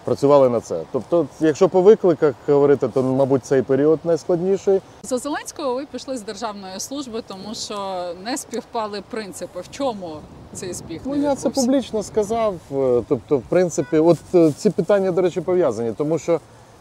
Працювали 0.04 0.50
на 0.50 0.60
це. 0.60 0.82
Тобто, 0.92 1.28
якщо 1.40 1.70
по 1.70 1.82
викликах 1.82 2.36
говорити, 2.48 2.88
то, 2.88 3.04
мабуть, 3.04 3.46
цей 3.46 3.62
період 3.62 4.00
найскладніший. 4.04 4.82
За 5.04 5.18
Зеленського 5.18 5.76
ви 5.76 5.86
пішли 5.86 6.18
з 6.18 6.22
державної 6.22 6.80
служби, 6.80 7.24
тому 7.28 7.56
що 7.56 7.76
не 8.24 8.38
співпали 8.38 9.04
принципи. 9.10 9.62
В 9.62 9.72
чому 9.72 10.16
цей 10.54 10.74
збіг? 10.74 11.02
Ну, 11.06 11.16
я 11.16 11.36
це 11.36 11.50
публічно 11.50 12.04
сказав. 12.04 12.56
Е, 12.72 13.02
Тобто, 13.08 13.38
в 13.38 13.42
принципі, 13.50 13.98
от 13.98 14.18
е, 14.36 14.52
ці 14.58 14.70
питання, 14.70 15.12
до 15.12 15.22
речі, 15.22 15.42
пов'язані, 15.42 15.92
тому 15.98 16.20
що 16.20 16.40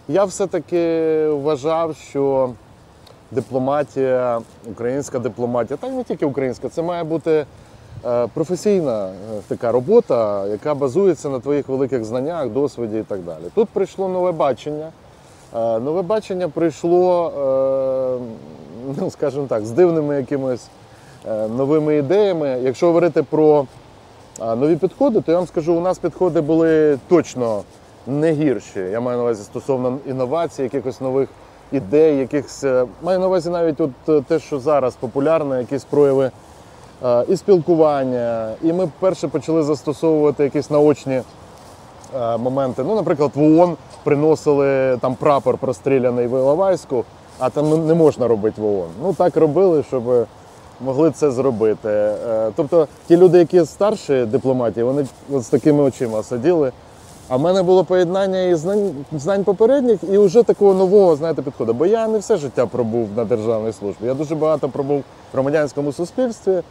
я 0.09 0.25
все-таки 0.25 1.27
вважав, 1.29 1.97
що 1.97 2.51
дипломатія, 3.31 4.41
українська 4.71 5.19
дипломатія, 5.19 5.77
та 5.77 5.87
й 5.87 5.91
не 5.91 6.05
тільки 6.05 6.27
українська, 6.27 6.69
це 6.69 6.83
має 6.83 7.05
бути 7.05 7.47
професійна 8.35 9.07
е, 9.07 9.11
така 9.49 9.73
робота, 9.73 10.47
яка 10.47 10.75
базується 10.75 11.29
на 11.29 11.41
твоїх 11.41 11.69
великих 11.69 12.05
знаннях, 12.05 12.49
досвіді 12.49 12.99
і 12.99 13.03
так 13.03 13.21
далі. 13.21 13.43
Тут 13.55 13.69
прийшло 13.69 14.09
нове 14.09 14.33
бачення. 14.33 14.89
Е, 15.57 15.79
Нове 15.79 16.03
бачення 16.03 16.49
прийшло, 16.49 17.33
е, 18.89 18.95
ну 19.01 19.11
скажімо 19.11 19.47
так, 19.49 19.67
з 19.67 19.71
дивними 19.71 20.17
якимись 20.17 20.69
е, 21.29 21.49
новими 21.49 21.97
ідеями. 21.97 22.59
Якщо 22.63 22.87
говорити 22.87 23.23
про 23.23 23.67
нові 24.41 24.77
підходи, 24.77 25.21
то 25.21 25.33
я 25.33 25.39
вам 25.39 25.47
скажу, 25.47 25.75
у 25.75 25.81
нас 25.81 25.99
підходи 25.99 26.41
були 26.41 26.99
точно 27.09 27.63
не 28.07 28.33
гірші. 28.33 28.81
Я 28.81 29.01
маю 29.01 29.17
на 29.17 29.23
увазі 29.23 29.43
стосовно 29.43 29.99
інновацій, 30.07 30.63
якихось 30.63 31.01
нових 31.01 31.29
ідей, 31.73 32.19
якихось 32.19 32.65
е, 32.65 32.85
маю 33.03 33.19
на 33.19 33.27
увазі 33.27 33.51
навіть 33.51 33.81
от 33.81 33.91
е, 34.09 34.21
те, 34.29 34.39
що 34.39 34.59
зараз 34.59 34.95
популярно, 34.95 35.59
якісь 35.59 35.85
прояви 35.85 36.25
е, 36.25 36.31
і 37.29 37.37
спілкування. 37.37 38.53
І 38.63 38.73
ми 38.73 38.89
перше 39.01 39.29
почали 39.29 39.63
застосовувати 39.63 40.45
якісь 40.45 40.71
наочні 40.71 41.23
е, 42.17 42.37
моменти. 42.37 42.85
Ну, 42.87 42.95
наприклад, 42.95 43.31
в 43.35 43.43
ООН 43.43 43.77
приносили 44.05 44.99
там 45.01 45.15
прапор 45.15 45.59
простріляний 45.59 46.27
в 46.27 46.31
Іловайську, 46.31 47.05
а 47.39 47.51
там 47.51 47.87
не 47.87 47.95
можна 47.95 48.29
робити 48.29 48.63
в 48.63 48.65
ООН. 48.65 48.89
Ну 49.03 49.15
так 49.15 49.37
робили, 49.37 49.85
щоб 49.89 50.03
могли 50.81 51.11
це 51.11 51.31
зробити. 51.31 51.89
Е, 51.89 52.51
Тобто 52.57 52.89
ті 53.09 53.17
люди, 53.17 53.39
які 53.39 53.65
старші 53.65 54.25
дипломатії, 54.25 54.85
вони 54.85 55.07
от 55.33 55.43
з 55.43 55.49
такими 55.49 55.83
очима 55.83 56.23
сиділи. 56.23 56.73
А 57.29 57.37
в 57.37 57.41
мене 57.41 57.63
було 57.63 57.85
поєднання 57.85 58.43
і 58.43 58.55
знань, 58.55 58.91
знань 59.13 59.45
попередніх, 59.45 59.99
і 60.13 60.19
вже 60.19 60.43
такого 60.43 60.75
нового, 60.75 61.17
знаєте, 61.17 61.43
підходу. 61.43 61.75
Бо 61.75 61.87
я 61.87 62.09
не 62.09 62.19
все 62.19 62.37
життя 62.37 62.67
пробув 62.67 63.09
на 63.17 63.25
державній 63.25 63.73
службі. 63.73 64.07
Я 64.07 64.15
дуже 64.15 64.35
багато 64.35 64.69
пробув 64.69 64.99
в 64.99 65.05
громадянському 65.33 65.93
суспільстві 65.93 66.63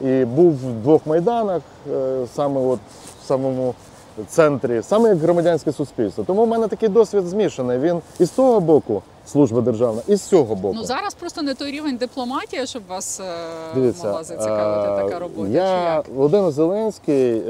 і 0.00 0.24
був 0.24 0.52
в 0.52 0.82
двох 0.82 1.06
майданах, 1.06 1.62
е, 1.92 2.26
саме 2.34 2.60
от 2.60 2.80
в 3.22 3.26
самому 3.26 3.74
центрі, 4.28 4.82
саме 4.82 5.08
як 5.08 5.18
громадянське 5.18 5.72
суспільство. 5.72 6.24
Тому 6.24 6.44
в 6.44 6.48
мене 6.48 6.68
такий 6.68 6.88
досвід 6.88 7.26
змішаний. 7.26 7.78
Він 7.78 8.00
і 8.18 8.24
з 8.24 8.30
того 8.30 8.60
боку 8.60 9.02
служба 9.26 9.60
державна, 9.60 10.02
і 10.06 10.16
з 10.16 10.22
цього 10.22 10.54
боку. 10.54 10.74
Ну 10.76 10.84
зараз 10.84 11.14
просто 11.14 11.42
не 11.42 11.54
той 11.54 11.70
рівень 11.70 11.96
дипломатії, 11.96 12.66
щоб 12.66 12.82
вас 12.88 13.20
е, 13.20 13.24
Дивіться, 13.74 14.06
могла 14.06 14.24
зацікавити 14.24 14.92
е, 14.92 15.04
така 15.04 15.18
робота. 15.18 15.48
чи 15.48 15.54
Я? 15.54 16.02
Володимир 16.14 16.50
Зеленський, 16.50 17.42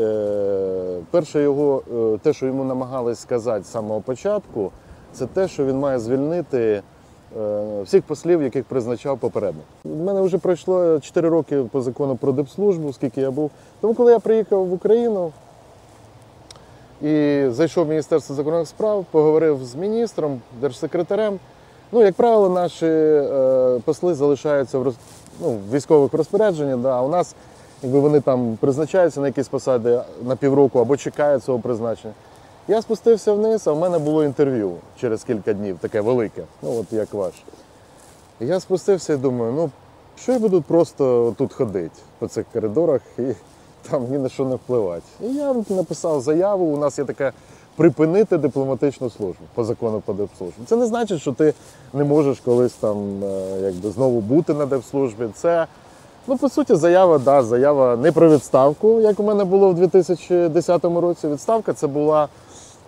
перше 1.11 1.43
його, 1.43 1.83
те, 2.23 2.33
що 2.33 2.47
йому 2.47 2.65
намагались 2.65 3.19
сказати 3.21 3.65
з 3.65 3.71
самого 3.71 4.01
початку, 4.01 4.71
це 5.13 5.27
те, 5.27 5.49
що 5.49 5.65
він 5.65 5.79
має 5.79 5.99
звільнити 5.99 6.83
всіх 7.83 8.03
послів, 8.03 8.43
яких 8.43 8.65
призначав 8.65 9.19
попередник. 9.19 9.65
У 9.85 9.89
мене 9.89 10.21
вже 10.21 10.39
пройшло 10.39 11.01
4 11.01 11.29
роки 11.29 11.63
по 11.73 11.81
закону 11.81 12.17
про 12.17 12.33
дипслужбу, 12.33 12.93
скільки 12.93 13.21
я 13.21 13.31
був. 13.31 13.51
Тому, 13.81 13.95
коли 13.95 14.13
я 14.13 14.19
приїхав 14.19 14.67
в 14.67 14.73
Україну 14.73 15.33
і 17.03 17.45
зайшов 17.51 17.87
в 17.87 17.89
Міністерство 17.89 18.37
закордонних 18.37 18.69
справ, 18.69 19.05
поговорив 19.11 19.65
з 19.65 19.75
міністром, 19.75 20.41
держсекретарем. 20.61 21.39
Ну, 21.93 22.03
як 22.03 22.15
правило, 22.15 22.49
наші 22.49 22.87
е, 22.87 23.81
посли 23.85 24.15
залишаються 24.15 24.79
в, 24.79 24.95
ну, 25.41 25.59
військових 25.73 26.13
розпорядженнях. 26.13 26.79
Да. 26.79 26.91
А 26.91 27.03
у 27.03 27.09
нас, 27.09 27.35
якби 27.83 28.01
вони 28.01 28.21
там 28.21 28.59
призначаються 28.61 29.21
на 29.21 29.27
якісь 29.27 29.49
посади 29.49 30.01
на 30.23 30.37
півроку 30.37 30.79
або 30.79 30.97
чекають 30.97 31.45
цього 31.45 31.59
призначення. 31.59 32.15
Я 32.71 32.83
спустився 32.83 33.33
вниз, 33.33 33.67
а 33.67 33.73
в 33.73 33.79
мене 33.79 33.99
було 33.99 34.25
інтерв'ю 34.25 34.77
через 35.01 35.25
кілька 35.25 35.53
днів, 35.53 35.79
таке 35.81 36.01
велике, 36.01 36.43
ну 36.63 36.81
от 36.81 36.93
як 36.93 37.15
ваш. 37.15 37.33
І 38.41 38.47
Я 38.47 38.61
спустився 38.61 39.13
і 39.13 39.17
думаю, 39.17 39.53
ну 39.53 39.71
що 40.23 40.33
я 40.33 40.39
буду 40.39 40.63
просто 40.63 41.35
тут 41.39 41.53
ходити 41.53 42.01
по 42.19 42.29
цих 42.29 42.47
коридорах 42.53 43.01
і 43.19 43.23
там 43.91 44.07
ні 44.11 44.19
на 44.19 44.29
що 44.29 44.45
не 44.45 44.55
впливати. 44.55 45.03
І 45.23 45.27
я 45.27 45.55
написав 45.69 46.21
заяву. 46.21 46.65
У 46.65 46.77
нас 46.77 46.99
є 46.99 47.05
така 47.05 47.33
припинити 47.77 48.39
дипломатичну 48.39 49.11
службу 49.11 49.45
по 49.55 49.65
закону 49.65 50.03
про 50.05 50.15
дипслужбу. 50.15 50.65
Це 50.67 50.77
не 50.77 50.87
значить, 50.87 51.21
що 51.21 51.33
ти 51.33 51.55
не 51.93 52.05
можеш 52.05 52.41
колись 52.41 52.73
там 52.73 53.25
е, 53.25 53.61
якби 53.63 53.91
знову 53.91 54.21
бути 54.21 54.55
на 54.55 54.67
дипслужбі. 54.67 55.27
Це 55.35 55.67
ну 56.27 56.37
по 56.37 56.49
суті 56.49 56.75
заява, 56.75 57.19
да, 57.19 57.43
заява 57.43 57.97
не 57.97 58.13
про 58.13 58.31
відставку, 58.31 59.01
як 59.01 59.21
у 59.21 59.23
мене 59.23 59.45
було 59.45 59.71
в 59.71 59.75
2010 59.75 60.85
році. 60.85 61.29
Відставка 61.29 61.73
це 61.73 61.87
була 61.87 62.29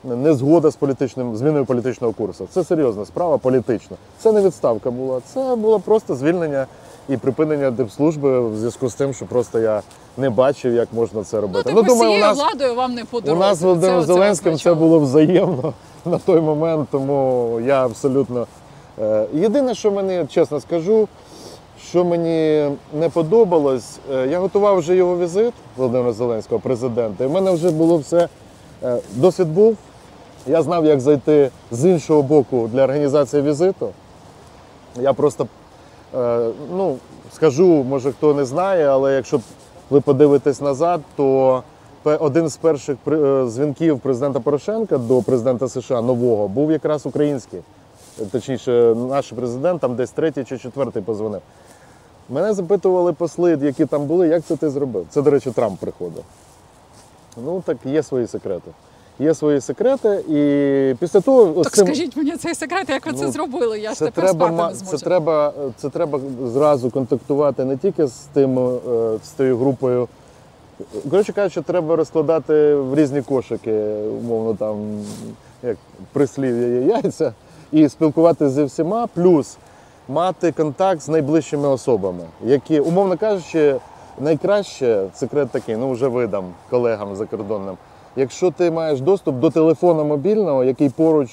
не 0.04 0.35
згода 0.35 0.71
з 0.71 0.76
політичним 0.76 1.37
зміною 1.37 1.64
політичного 1.64 2.12
курсу. 2.12 2.47
Це 2.50 2.64
серйозна 2.64 3.04
справа 3.04 3.38
політична. 3.38 3.97
Це 4.18 4.32
не 4.32 4.40
відставка 4.42 4.90
була, 4.90 5.21
це 5.35 5.56
було 5.56 5.80
просто 5.80 6.14
звільнення 6.14 6.66
і 7.09 7.16
припинення 7.16 7.71
дипслужби 7.71 8.40
в 8.49 8.56
зв'язку 8.56 8.88
з 8.88 8.94
тим, 8.94 9.14
що 9.14 9.26
просто 9.26 9.59
я 9.59 9.82
не 10.16 10.30
бачив, 10.30 10.75
як 10.75 10.88
можна 10.92 11.25
це 11.25 11.37
Ну, 11.37 11.42
робити. 11.42 11.73
типу, 11.73 11.94
з 11.94 11.99
цією 11.99 12.35
владою 12.35 12.75
вам 12.75 12.94
не 12.94 13.04
по 13.04 13.18
у 13.18 13.35
нас 13.37 13.59
з 13.59 13.62
Володимиром 13.62 14.02
Зеленським 14.04 14.56
це 14.59 14.75
було 14.75 14.99
взаємно 14.99 15.73
на 16.04 16.18
той 16.18 16.40
момент, 16.40 16.88
тому 16.90 17.61
я 17.66 17.85
абсолютно. 17.87 18.47
е, 19.02 19.26
Єдине, 19.35 19.75
що 19.75 19.90
мені, 19.90 20.26
чесно 20.26 20.61
скажу, 20.61 21.09
що 21.88 22.04
мені 22.04 22.68
не 22.99 23.09
подобалось, 23.09 23.99
е, 24.14 24.26
я 24.28 24.38
готував 24.38 24.78
вже 24.78 24.97
його 24.97 25.18
візит 25.18 25.52
Володимира 25.76 26.12
Зеленського, 26.12 26.61
президента, 26.61 27.25
і 27.25 27.26
в 27.26 27.30
мене 27.30 27.50
вже 27.50 27.71
було 27.71 27.97
все. 27.99 28.28
е, 28.85 28.99
Досвід 29.14 29.49
був. 29.49 29.76
Я 30.46 30.62
знав, 30.62 30.84
як 30.84 31.00
зайти 31.00 31.50
з 31.70 31.84
іншого 31.84 32.22
боку 32.22 32.70
для 32.72 32.84
організації 32.84 33.42
візиту. 33.42 33.88
Я 35.00 35.12
просто 35.12 35.46
е, 36.14 36.50
ну, 36.76 36.96
скажу, 37.32 37.66
може 37.66 38.12
хто 38.12 38.34
не 38.34 38.44
знає, 38.44 38.87
але 38.87 39.14
якщо 39.14 39.40
ви 39.90 40.00
подивитесь 40.00 40.61
назад, 40.61 41.00
то 41.16 41.62
один 42.04 42.49
з 42.49 42.56
перших 42.56 42.96
е, 43.08 43.44
дзвінків 43.46 44.00
президента 44.00 44.40
Порошенка 44.40 44.99
до 44.99 45.22
президента 45.22 45.68
США 45.68 46.00
нового 46.00 46.49
був 46.49 46.72
якраз 46.72 47.06
український. 47.06 47.61
Точніше, 48.32 48.94
наш 48.94 49.32
президент 49.32 49.80
там 49.80 49.96
десь 49.96 50.11
третій 50.11 50.44
чи 50.44 50.58
четвертий 50.58 51.02
позвонив. 51.02 51.40
Мене 52.28 52.52
запитували 52.52 53.12
посли, 53.12 53.58
які 53.62 53.87
там 53.87 54.06
були, 54.06 54.28
як 54.28 54.44
це 54.44 54.56
ти 54.56 54.70
зробив. 54.70 55.06
Це, 55.11 55.22
до 55.22 55.30
речі, 55.30 55.50
Трамп 55.50 55.80
приходив. 55.80 56.25
Ну 57.37 57.62
так 57.66 57.76
є 57.84 58.02
свої 58.02 58.26
секрети. 58.26 58.70
Є 59.19 59.35
свої 59.35 59.61
секрети, 59.61 60.09
і 60.28 60.95
після 61.00 61.21
того 61.21 61.62
Так 61.64 61.73
цим- 61.73 61.87
скажіть 61.87 62.16
мені 62.16 62.37
цей 62.37 62.54
секрет, 62.54 62.88
як 62.88 63.07
ви 63.07 63.12
це 63.12 63.25
Ну, 63.25 63.33
зробили? 63.33 63.78
Я 63.81 63.90
ж 63.90 63.97
це 63.99 64.04
тепер 64.04 64.25
треба, 64.25 64.47
спати 64.49 64.73
не 64.73 64.78
зможу. 64.78 64.97
це 64.99 65.04
треба, 65.04 65.52
це 65.76 65.88
треба 65.88 66.21
зразу 66.47 66.90
контактувати 66.90 67.64
не 67.64 67.76
тільки 67.76 68.07
з 68.07 68.12
тим, 68.33 68.59
е, 68.59 68.78
з 69.25 69.28
тією 69.31 69.57
групою. 69.59 70.09
Коротше 71.11 71.33
кажучи, 71.33 71.61
треба 71.62 71.97
розкладати 71.97 72.75
в 72.75 72.95
різні 72.95 73.23
кошики, 73.23 73.73
умовно 74.23 74.54
там, 74.54 74.76
як 75.62 75.76
прислів'я 76.12 76.66
є 76.69 76.81
яйця, 76.87 77.33
і 77.73 77.88
спілкуватися 77.88 78.50
зі 78.50 78.64
всіма, 78.64 79.07
плюс 79.14 79.57
мати 80.09 80.52
контакт 80.52 81.00
з 81.02 81.09
найближчими 81.09 81.69
особами, 81.69 82.25
які, 82.45 82.81
умовно 82.81 83.16
кажучи, 83.16 83.76
найкраще 84.21 85.04
секрет 85.14 85.50
такий, 85.50 85.76
ну 85.76 85.90
вже 85.90 86.09
видам 86.09 86.45
колегам 86.71 87.16
закордонним. 87.16 87.76
Якщо 88.16 88.50
ти 88.50 88.71
маєш 88.71 89.00
доступ 89.00 89.37
до 89.37 89.50
телефону 89.50 90.04
мобільного, 90.04 90.64
який 90.64 90.88
поруч 90.88 91.31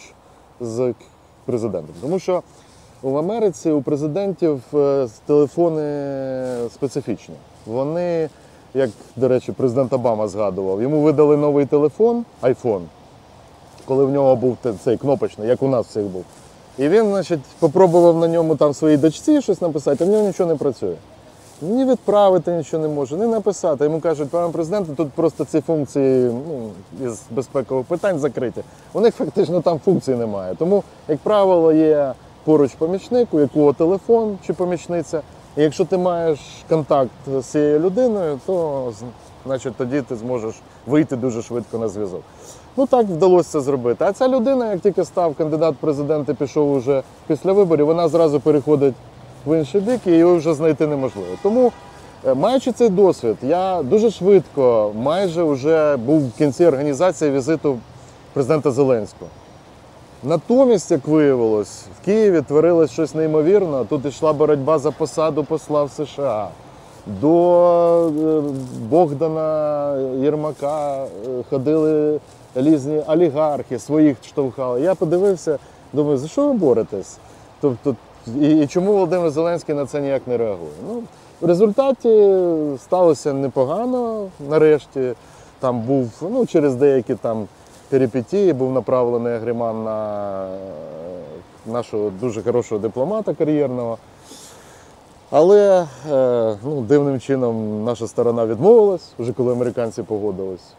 з 0.62 0.94
президентом. 1.46 1.96
Тому 2.02 2.20
що 2.20 2.44
в 3.02 3.18
Америці 3.18 3.72
у 3.72 3.82
президентів 3.82 4.62
е, 4.74 5.08
телефони 5.26 5.84
специфічні. 6.74 7.36
Вони, 7.66 8.30
як, 8.74 8.90
до 9.16 9.28
речі, 9.28 9.52
президент 9.52 9.94
Обама 9.94 10.28
згадував, 10.28 10.82
йому 10.82 11.02
видали 11.02 11.38
новий 11.38 11.66
телефон, 11.66 12.26
iPhone, 12.42 12.82
коли 13.86 14.06
в 14.06 14.10
нього 14.10 14.36
був 14.36 14.58
цей 14.84 14.98
кнопочний, 14.98 15.48
як 15.48 15.64
у 15.64 15.68
нас 15.68 15.88
всіх 15.88 16.04
був. 16.04 16.26
І 16.78 16.90
він, 16.90 17.06
значить, 17.06 17.40
попробував 17.60 18.18
на 18.18 18.28
ньому 18.28 18.56
там 18.56 18.74
своїй 18.74 18.98
дочці 18.98 19.42
щось 19.42 19.62
написати, 19.62 20.04
а 20.04 20.08
в 20.08 20.10
нього 20.10 20.28
нічого 20.28 20.50
не 20.50 20.56
працює. 20.56 20.96
Ні 21.62 21.86
відправити 21.86 22.52
нічого 22.52 22.84
не 22.84 22.90
може, 22.90 23.16
ні 23.16 23.26
написати. 23.26 23.84
Йому 23.84 24.00
кажуть, 24.00 24.30
пане 24.30 24.54
президенте, 24.54 24.94
тут 24.96 25.12
просто 25.12 25.46
ці 25.46 25.62
функції 25.62 26.32
ну, 26.50 26.70
із 27.08 27.22
безпекових 27.32 27.86
питань 27.86 28.20
закриті. 28.20 28.64
У 28.94 29.02
них 29.02 29.16
фактично 29.16 29.62
там 29.62 29.80
функцій 29.80 30.16
немає. 30.16 30.56
Тому, 30.56 30.84
як 31.08 31.20
правило, 31.20 31.72
є 31.72 32.14
поруч 32.44 32.72
помічник, 32.76 33.28
у 33.32 33.40
якого 33.40 33.74
телефон 33.74 34.38
чи 34.48 34.54
помічниця. 34.54 35.22
І 35.58 35.62
якщо 35.62 35.86
ти 35.86 35.98
маєш 35.98 36.40
контакт 36.70 37.12
з 37.28 37.46
цією 37.46 37.80
людиною, 37.80 38.40
то 38.46 38.94
значить 39.46 39.76
тоді 39.78 40.02
ти 40.02 40.16
зможеш 40.16 40.56
вийти 40.88 41.16
дуже 41.16 41.42
швидко 41.42 41.78
на 41.78 41.88
зв'язок. 41.88 42.22
Ну 42.78 42.86
так 42.86 43.06
вдалося 43.06 43.50
це 43.50 43.62
зробити. 43.62 44.06
А 44.06 44.14
ця 44.14 44.28
людина, 44.28 44.72
як 44.72 44.80
тільки 44.80 45.06
став 45.06 45.36
кандидат 45.36 45.76
в 45.76 45.78
президенти, 45.78 46.34
пішов 46.34 46.72
уже 46.72 47.04
після 47.28 47.54
виборів, 47.54 47.86
вона 47.86 48.08
зразу 48.08 48.40
переходить 48.40 48.96
в 49.46 49.58
інший 49.58 49.82
бік 49.82 50.00
і 50.06 50.12
його 50.12 50.36
вже 50.36 50.54
знайти 50.54 50.88
неможливо. 50.88 51.28
Тому, 51.44 51.72
е, 52.28 52.34
маючи 52.34 52.72
цей 52.72 52.90
досвід, 52.90 53.38
я 53.42 53.84
дуже 53.84 54.12
швидко, 54.12 54.92
майже 54.96 55.44
вже 55.44 55.98
був 55.98 56.28
в 56.28 56.32
кінці 56.38 56.66
організації 56.66 57.32
візиту 57.32 57.78
президента 58.34 58.72
Зеленського. 58.72 59.32
Натомість, 60.24 60.92
як 60.92 61.08
виявилось, 61.08 61.86
в 62.02 62.06
Києві 62.06 62.42
творилось 62.42 62.92
щось 62.92 63.16
неймовірне. 63.16 63.86
Тут 63.90 64.06
йшла 64.06 64.34
боротьба 64.34 64.80
за 64.80 64.92
посаду 64.92 65.44
посла 65.44 65.84
в 65.84 65.92
США. 65.92 66.48
До 67.22 68.08
е, 68.08 68.42
Богдана 68.90 69.98
Єрмака 70.22 71.04
е, 71.04 71.08
ходили 71.50 72.20
різні 72.56 73.02
олігархи, 73.08 73.80
своїх 73.80 74.18
штовхали. 74.28 74.82
Я 74.82 74.96
подивився, 74.96 75.60
думаю, 75.94 76.18
за 76.18 76.28
що 76.28 76.48
ви 76.48 76.54
боретесь? 76.54 77.18
Тобто, 77.62 77.96
і, 78.42 78.62
і 78.62 78.68
чому 78.68 78.94
Володимир 78.94 79.30
Зеленський 79.32 79.76
на 79.76 79.86
це 79.86 80.02
ніяк 80.02 80.22
не 80.28 80.38
реагує? 80.38 80.72
Ну, 80.88 81.04
в 81.42 81.46
результаті 81.46 82.38
сталося 82.78 83.34
непогано. 83.34 84.28
Нарешті 84.50 85.14
там 85.60 85.82
був 85.82 86.12
ну, 86.22 86.46
через 86.46 86.76
деякі 86.76 87.16
там 87.16 87.48
перипетії 87.90 88.54
був 88.54 88.72
направлений 88.72 89.34
агриман 89.34 89.84
на 89.84 90.46
е, 90.46 91.72
нашого 91.72 92.12
дуже 92.22 92.42
хорошого 92.44 92.82
дипломата 92.82 93.34
кар'єрного. 93.34 93.98
Але 95.32 95.88
е, 96.12 96.58
ну, 96.64 96.82
дивним 96.82 97.20
чином 97.20 97.84
наша 97.84 98.08
сторона 98.08 98.46
відмовилась, 98.46 99.12
вже 99.20 99.34
коли 99.34 99.52
американці 99.54 100.04
погодились. 100.04 100.74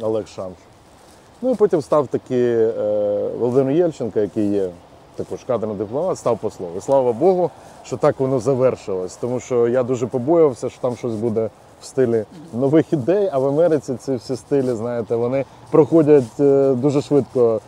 Олег 0.00 0.28
Шамш. 0.28 0.56
Ну 1.42 1.50
і 1.50 1.54
потім 1.54 1.82
став 1.82 2.06
такий 2.06 2.44
е, 2.44 2.72
Володимир 3.38 3.76
Єльченко, 3.76 4.20
який 4.20 4.50
є 4.52 4.70
також 5.24 5.44
кадрний 5.44 5.76
дипломат, 5.76 6.18
став 6.18 6.38
послом. 6.38 6.68
І 6.78 6.80
слава 6.80 7.12
Богу, 7.12 7.50
що 7.84 7.96
так 7.96 8.20
воно 8.20 8.40
завершилось. 8.40 9.16
Тому 9.16 9.40
що 9.40 9.68
я 9.68 9.82
дуже 9.82 10.06
побоювався, 10.06 10.70
що 10.70 10.80
там 10.80 10.96
щось 10.96 11.14
буде 11.14 11.50
в 11.82 11.84
стилі 11.84 12.24
нових 12.54 12.92
ідей, 12.92 13.30
а 13.32 13.38
в 13.38 13.46
Америці 13.46 13.94
ці 14.00 14.14
всі 14.14 14.36
стилі, 14.36 14.74
знаєте, 14.74 15.16
вони 15.16 15.44
проходять 15.70 16.40
е, 16.40 16.74
дуже 16.74 17.02
швидко, 17.02 17.60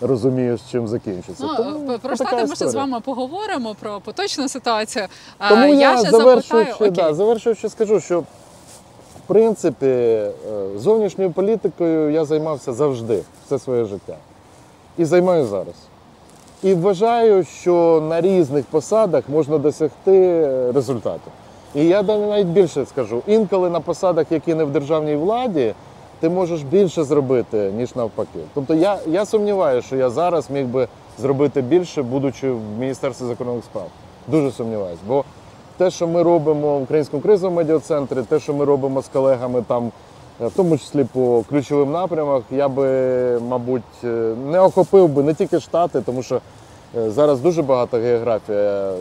розумієш, 0.00 0.60
чим 0.70 0.88
закінчиться. 0.88 1.44
Ну, 1.46 1.56
Тому 1.56 1.98
про 1.98 2.16
штати 2.16 2.46
ми 2.46 2.56
ще 2.56 2.68
з 2.68 2.74
вами 2.74 3.00
поговоримо 3.00 3.76
про 3.80 4.00
поточну 4.00 4.48
ситуацію. 4.48 5.06
Тому 5.48 5.66
я, 5.66 5.74
я 5.74 5.98
ще 5.98 6.10
завершуючи, 6.10 6.72
запитаю, 6.72 6.90
да, 7.10 7.14
завершуючи, 7.14 7.68
скажу, 7.68 8.00
що 8.00 8.20
в 8.20 8.24
принципі 9.26 9.86
е, 9.86 10.32
зовнішньою 10.76 11.30
політикою 11.30 12.10
я 12.10 12.24
займався 12.24 12.72
завжди, 12.72 13.22
все 13.46 13.58
своє 13.58 13.84
життя. 13.84 14.16
І 14.98 15.04
займаю 15.04 15.46
зараз. 15.46 15.74
І 16.62 16.74
вважаю, 16.74 17.44
що 17.44 18.02
на 18.08 18.20
різних 18.20 18.64
посадах 18.64 19.28
можна 19.28 19.58
досягти 19.58 20.16
е, 20.16 20.72
результату. 20.72 21.30
І 21.74 21.86
я 21.86 22.02
навіть 22.02 22.46
більше 22.46 22.86
скажу: 22.86 23.22
інколи 23.26 23.70
на 23.70 23.80
посадах, 23.80 24.26
які 24.30 24.54
не 24.54 24.64
в 24.64 24.70
державній 24.70 25.16
владі, 25.16 25.74
ти 26.20 26.28
можеш 26.28 26.62
більше 26.62 27.04
зробити, 27.04 27.72
ніж 27.76 27.94
навпаки. 27.94 28.38
Тобто 28.54 28.74
я, 28.74 28.98
я 29.06 29.26
сумніваюся, 29.26 29.86
що 29.86 29.96
я 29.96 30.10
зараз 30.10 30.50
міг 30.50 30.66
би 30.66 30.88
зробити 31.18 31.60
більше, 31.60 32.02
будучи 32.02 32.50
в 32.50 32.60
Міністерстві 32.78 33.26
закордонних 33.26 33.64
справ. 33.64 33.86
Дуже 34.28 34.50
сумніваюся. 34.50 35.00
Бо 35.08 35.24
те, 35.76 35.90
що 35.90 36.08
ми 36.08 36.22
робимо 36.22 36.78
в 36.78 36.82
Українському 36.82 37.22
кризовому 37.22 37.56
медіа-центрі, 37.56 38.22
те, 38.28 38.40
що 38.40 38.54
ми 38.54 38.64
робимо 38.64 39.02
з 39.02 39.08
колегами 39.08 39.64
там, 39.66 39.92
в 40.46 40.52
тому 40.56 40.78
числі 40.78 41.04
по 41.04 41.44
ключовим 41.48 41.92
напрямах, 41.92 42.42
я 42.50 42.68
би, 42.68 42.86
мабуть, 43.40 43.82
е, 44.04 44.06
не 44.46 44.60
охопив 44.60 45.08
би 45.08 45.22
не 45.22 45.34
тільки 45.34 45.60
Штати, 45.60 46.00
тому 46.00 46.22
що 46.22 46.40
е, 46.96 47.10
зараз 47.10 47.40
дуже 47.40 47.62
багата 47.62 47.98
географія. 47.98 48.92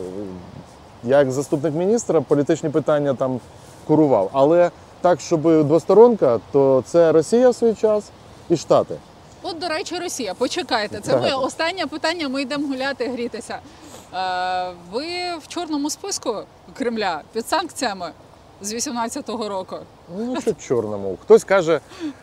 Я 1.04 1.17
як 1.17 1.32
заступник 1.32 1.75
міністра 1.75 2.21
політичні 2.21 2.69
питання 2.69 3.13
там 3.13 3.39
курував. 3.88 4.30
Але 4.34 4.71
так, 5.02 5.21
щоб 5.21 5.65
двосторонка, 5.65 6.39
то 6.52 6.84
це 6.86 7.12
Росія 7.12 7.49
в 7.49 7.56
свій 7.56 7.73
час 7.73 8.04
і 8.49 8.58
Штати. 8.58 8.95
От, 9.43 9.60
до 9.60 9.67
речі, 9.67 9.95
Росія, 9.99 10.34
почекайте. 10.34 10.99
Це 10.99 11.17
моє 11.17 11.34
останнє 11.34 11.86
питання. 11.88 12.30
Ми 12.30 12.41
йдемо 12.41 12.67
гуляти, 12.67 13.08
грітися. 13.08 13.60
Е, 14.13 14.71
ви 14.91 15.04
в 15.41 15.47
чорному 15.47 15.89
списку 15.89 16.36
Кремля 16.73 17.21
під 17.34 17.47
санкціями 17.47 18.12
з 18.62 18.74
18-го 18.74 19.50
року. 19.50 19.76
Ну, 20.17 20.41
що 20.41 20.54
чорному. 20.54 21.17
Хтось 21.22 21.43
каже, 21.43 21.80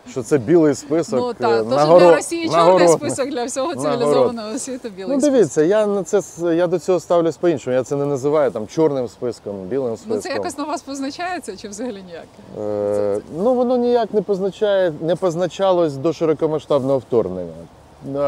що 0.09 0.23
це 0.23 0.37
білий 0.37 0.75
список. 0.75 1.19
ну 1.19 1.29
е, 1.29 1.33
так, 1.33 1.65
нагоро- 1.65 1.99
для 1.99 2.15
Росії 2.15 2.49
чорний 2.49 2.87
список 2.87 3.29
для 3.29 3.45
всього 3.45 3.73
Нагород. 3.73 3.99
цивілізованого 3.99 4.59
світу 4.59 4.89
білий 4.89 5.17
Ну 5.17 5.21
дивіться, 5.21 5.63
я 5.63 5.87
на 5.87 6.03
це 6.03 6.21
я 6.55 6.67
до 6.67 6.79
цього 6.79 6.99
ставлюсь 6.99 7.37
по-іншому. 7.37 7.75
Я 7.75 7.83
це 7.83 7.95
не 7.95 8.05
називаю 8.05 8.51
там 8.51 8.67
чорним 8.67 9.07
списком, 9.07 9.55
білим 9.55 9.97
списком. 9.97 10.15
Ну 10.15 10.21
це 10.21 10.29
якось 10.29 10.57
на 10.57 10.63
вас 10.63 10.81
позначається 10.81 11.57
чи 11.57 11.67
взагалі 11.67 12.03
ніяк? 12.07 12.27
Е, 12.59 13.21
ну 13.37 13.53
воно 13.53 13.77
ніяк 13.77 14.13
не 14.13 14.21
позначає, 14.21 14.93
не 15.01 15.15
позначалось 15.15 15.93
до 15.93 16.13
широкомасштабного 16.13 16.99
вторгнення. 16.99 17.53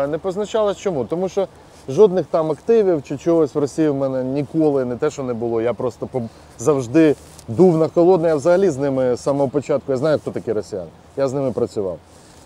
Не 0.07 0.17
позначалось 0.21 0.77
чому? 0.77 1.05
Тому 1.05 1.29
що 1.29 1.47
жодних 1.89 2.25
там 2.25 2.51
активів 2.51 3.03
чи 3.03 3.17
чогось 3.17 3.55
в 3.55 3.57
Росії 3.57 3.89
в 3.89 3.95
мене 3.95 4.23
ніколи 4.23 4.85
не 4.85 4.95
те, 4.95 5.09
що 5.09 5.23
не 5.23 5.33
було. 5.33 5.61
Я 5.61 5.73
просто 5.73 6.09
завжди 6.59 7.15
дув 7.49 7.77
на 7.77 7.87
холодне. 7.87 8.27
Я 8.27 8.35
взагалі 8.35 8.69
з 8.69 8.77
ними 8.77 9.15
з 9.15 9.19
самого 9.19 9.49
початку. 9.49 9.91
Я 9.91 9.97
знаю, 9.97 10.19
хто 10.19 10.31
такі 10.31 10.53
росіяни. 10.53 10.89
Я 11.17 11.27
з 11.27 11.33
ними 11.33 11.51
працював. 11.51 11.97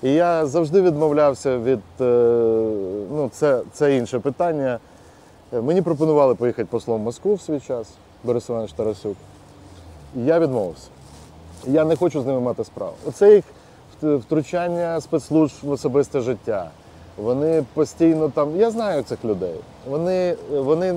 І 0.04 0.14
я 0.14 0.46
завжди 0.46 0.82
відмовлявся 0.82 1.58
від 1.58 1.80
е, 2.02 2.04
ну, 3.12 3.30
це, 3.34 3.62
це 3.74 3.98
інше 3.98 4.20
питання. 4.20 4.80
Е, 5.54 5.62
Мені 5.62 5.82
пропонували 5.82 6.36
поїхати 6.36 6.68
послом 6.72 7.02
в 7.02 7.04
Москву 7.04 7.34
в 7.34 7.42
свій 7.42 7.60
час, 7.60 7.88
Борис 8.24 8.50
Іванович 8.50 8.74
Тарасюк. 8.74 9.16
Я 10.16 10.40
відмовився. 10.40 10.88
Я 11.68 11.86
не 11.86 11.96
хочу 11.96 12.22
з 12.22 12.26
ними 12.26 12.40
мати 12.40 12.64
справу. 12.64 12.94
Оце 13.08 13.36
їх 13.36 13.44
втручання 14.02 15.02
спецслужб 15.02 15.56
в 15.64 15.72
особисте 15.72 16.20
життя. 16.20 16.70
Вони 17.18 17.64
постійно 17.74 18.30
там. 18.30 18.56
Я 18.56 18.72
знаю 18.72 19.04
цих 19.04 19.26
людей. 19.26 19.56
Вони, 19.90 20.36
вони, 20.52 20.96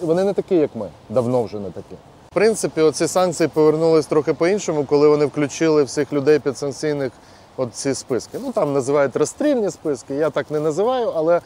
вони 0.00 0.24
не 0.24 0.32
такі, 0.32 0.54
як 0.54 0.70
ми. 0.76 0.88
Давно 1.10 1.42
вже 1.42 1.58
не 1.58 1.70
такі. 1.70 1.96
Принципі, 2.36 2.80
оці 2.80 3.08
санкції 3.08 3.48
повернулись 3.48 4.06
трохи 4.06 4.34
по-іншому, 4.34 4.84
коли 4.84 5.08
вони 5.08 5.26
включили 5.26 5.82
всіх 5.82 6.12
людей 6.12 6.38
підсанкційних 6.38 7.12
от 7.56 7.74
ці 7.74 7.94
списки. 7.94 8.38
Ну 8.42 8.52
там 8.52 8.72
називають 8.72 9.16
розстрільні 9.16 9.70
списки. 9.70 10.14
Я 10.14 10.30
так 10.30 10.50
не 10.50 10.60
називаю, 10.60 11.12
але 11.16 11.40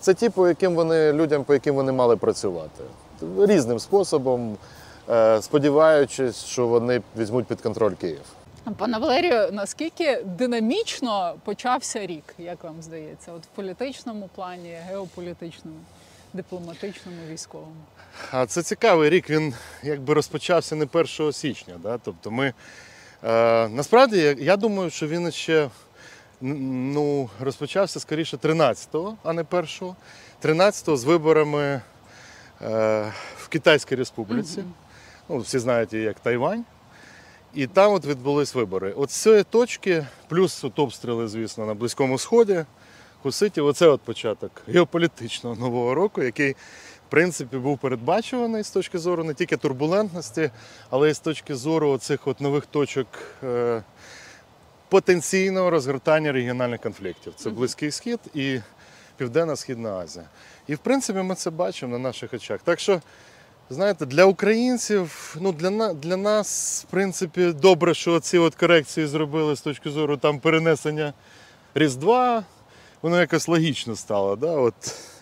це 0.00 0.14
ті, 0.14 0.28
по 0.28 0.48
яким 0.48 0.74
вони 0.74 1.12
людям, 1.12 1.44
по 1.44 1.54
яким 1.54 1.74
вони 1.74 1.92
мали 1.92 2.16
працювати. 2.16 2.84
Різним 3.38 3.78
способом, 3.78 4.56
е, 5.10 5.42
сподіваючись, 5.42 6.44
що 6.44 6.66
вони 6.66 7.02
візьмуть 7.16 7.46
під 7.46 7.60
контроль 7.60 7.94
Київ. 7.94 8.22
Пане 8.78 8.98
Валерію, 8.98 9.48
наскільки 9.52 10.22
динамічно 10.24 11.34
почався 11.44 12.06
рік, 12.06 12.34
як 12.38 12.64
вам 12.64 12.82
здається, 12.82 13.32
от 13.36 13.42
в 13.42 13.56
політичному 13.56 14.28
плані, 14.34 14.76
геополітичному, 14.88 15.76
дипломатичному, 16.34 17.18
військовому? 17.30 17.76
А 18.30 18.46
це 18.46 18.62
цікавий 18.62 19.10
рік. 19.10 19.30
Він 19.30 19.54
якби 19.82 20.14
розпочався 20.14 20.76
не 20.76 20.86
1 20.92 21.32
січня. 21.32 21.74
Да? 21.82 21.98
Тобто 21.98 22.30
ми 22.30 22.52
е, 23.24 23.68
насправді 23.68 24.36
я, 24.38 24.56
думаю, 24.56 24.90
що 24.90 25.06
він 25.06 25.32
ще 25.32 25.68
ну, 26.40 27.30
розпочався 27.40 28.00
скоріше 28.00 28.36
13-го, 28.36 29.16
а 29.22 29.32
не 29.32 29.42
1-го. 29.42 29.96
13-го 30.42 30.96
з 30.96 31.04
виборами 31.04 31.62
е, 31.62 31.80
в 33.38 33.48
Китайській 33.48 33.94
Республіці. 33.94 34.64
Ну, 35.28 35.38
всі 35.38 35.58
знають 35.58 35.92
її 35.92 36.04
як 36.04 36.20
Тайвань. 36.20 36.64
І 37.54 37.66
там 37.66 37.92
от 37.92 38.06
відбулись 38.06 38.54
вибори. 38.54 38.92
От 38.96 39.10
з 39.10 39.14
цієї 39.14 39.42
точки, 39.42 40.06
плюс 40.28 40.64
от 40.64 40.78
обстріли, 40.78 41.28
звісно, 41.28 41.66
на 41.66 41.74
Близькому 41.74 42.18
Сході, 42.18 42.64
Хуситів, 43.28 43.66
оце 43.66 43.86
от 43.88 44.00
початок 44.00 44.50
геополітичного 44.68 45.56
нового 45.56 45.94
року, 45.94 46.22
який, 46.22 46.52
в 46.52 47.10
принципі, 47.10 47.56
був 47.56 47.78
передбачуваний 47.78 48.62
з 48.64 48.70
точки 48.70 48.98
зору 48.98 49.24
не 49.24 49.34
тільки 49.34 49.56
турбулентності, 49.56 50.50
але 50.90 51.10
й 51.10 51.14
з 51.14 51.18
точки 51.18 51.54
зору 51.54 51.98
цих 51.98 52.26
от 52.28 52.40
нових 52.40 52.66
точок 52.66 53.06
е, 53.44 53.82
потенційного 54.88 55.70
розгортання 55.70 56.32
регіональних 56.32 56.80
конфліктів. 56.80 57.32
Це 57.36 57.50
Близький 57.50 57.90
Схід 57.90 58.18
і 58.34 58.60
Південно-Східна 59.16 59.90
Азія. 59.92 60.24
І 60.66 60.74
в 60.74 60.78
принципі 60.78 61.18
ми 61.18 61.34
це 61.34 61.50
бачимо 61.50 61.92
на 61.92 61.98
наших 61.98 62.34
очах. 62.34 62.60
Так 62.64 62.80
що, 62.80 63.00
знаєте, 63.70 64.06
для 64.06 64.24
українців, 64.24 65.36
ну 65.40 65.52
для, 65.52 65.70
на- 65.70 65.94
для 65.94 66.16
нас, 66.16 66.84
в 66.88 66.90
принципі, 66.90 67.52
добре, 67.52 67.94
що 67.94 68.20
ці 68.20 68.38
от 68.38 68.54
корекції 68.54 69.06
зробили 69.06 69.56
з 69.56 69.60
точки 69.60 69.90
зору 69.90 70.16
там 70.16 70.38
перенесення 70.40 71.12
Різдва. 71.74 72.44
Воно 73.04 73.20
якось 73.20 73.48
логічно 73.48 73.96
стало. 73.96 74.36
Да? 74.36 74.50
От, 74.50 74.74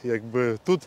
якби, 0.05 0.59
тут, 0.64 0.81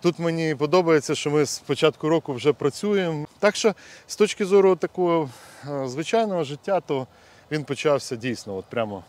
тут 0.00 0.18
мені 0.18 0.54
подобається, 0.54 1.14
що 1.14 1.30
ми 1.30 1.44
з 1.44 1.58
початку 1.58 2.08
року 2.08 2.32
вже 2.34 2.52
працюємо. 2.52 3.26
Так 3.38 3.56
що 3.56 3.74
з 4.06 4.16
точки 4.16 4.44
зору 4.44 4.76
такого 4.76 5.30
е, 5.68 5.88
звичайного 5.88 6.44
життя, 6.44 6.80
то 6.80 7.06
він 7.50 7.64
почався 7.64 8.16
дійсно 8.16 8.56
от 8.56 8.64
прямо 8.64 9.04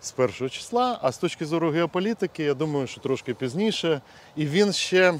з 0.00 0.10
першого 0.10 0.50
числа. 0.50 0.98
А 1.02 1.12
з 1.12 1.18
точки 1.18 1.46
зору 1.46 1.70
геополітики, 1.70 2.44
я 2.44 2.54
думаю, 2.54 2.86
що 2.86 3.00
трошки 3.00 3.34
пізніше. 3.34 4.00
І 4.36 4.46
він 4.46 4.72
ще 4.72 5.14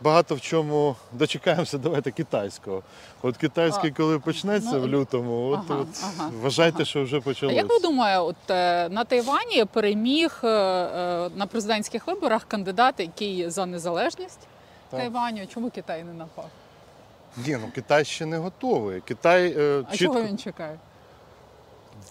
багато 0.00 0.34
в 0.34 0.40
чому 0.40 0.96
дочекаємося, 1.12 1.78
давайте 1.78 2.10
китайського. 2.10 2.82
От 3.22 3.36
китайський, 3.36 3.90
коли 3.90 4.18
почнеться 4.18 4.72
ну, 4.72 4.80
в 4.80 4.88
лютому, 4.88 5.48
от, 5.48 5.60
ага, 5.70 5.80
от 5.80 5.88
ага, 6.02 6.30
вважайте, 6.42 6.76
ага. 6.76 6.84
що 6.84 7.02
вже 7.02 7.16
А 7.16 7.20
почалося. 7.20 7.56
як 7.56 7.70
ви 7.70 7.78
думаєте, 7.78 8.20
от 8.20 8.50
е, 8.50 8.88
на 8.88 9.04
Тайвані 9.04 9.64
переміг 9.64 10.40
е, 10.44 10.48
е, 10.48 11.30
на 11.36 11.46
президентських 11.46 12.06
виборах 12.06 12.44
кандидат, 12.44 12.94
який 12.98 13.50
за 13.50 13.66
незалежність 13.66 14.40
Так. 14.90 15.00
Тайваню? 15.00 15.46
Чому 15.46 15.70
Китай 15.70 16.04
не 16.04 16.12
напав? 16.12 16.48
Ні, 17.46 17.58
ну 17.60 17.70
Китай 17.74 18.04
ще 18.04 18.26
не 18.26 18.38
готовий. 18.38 19.00
Китай 19.00 19.54
е, 19.58 19.84
А 19.88 19.96
чітко 19.96 20.14
чого 20.14 20.26
він 20.26 20.38
чекає? 20.38 20.78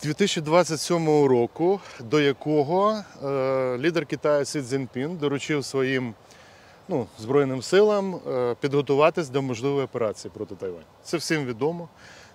2027 0.04 1.08
року, 1.26 1.80
до 2.00 2.20
якого 2.20 3.04
е, 3.26 3.78
лідер 3.78 4.06
Китаю 4.06 4.46
Сі 4.46 4.62
Цзіньпін 4.62 5.18
доручив 5.18 5.66
своїм 5.66 6.14
ну, 6.88 7.08
Збройним 7.20 7.62
силам 7.62 8.16
е, 8.16 8.56
підготуватись 8.60 9.30
до 9.30 9.42
можливої 9.42 9.86
операції 9.86 10.32
проти 10.34 10.56
Тайваню. 10.56 10.86
Це 11.04 11.18
всім 11.18 11.46
відомо. 11.46 11.90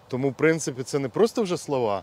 Тому, 0.09 0.31
в 0.31 0.35
принципі, 0.35 0.83
це 0.83 0.99
не 0.99 1.09
просто 1.09 1.43
вже 1.43 1.57
слова, 1.57 2.03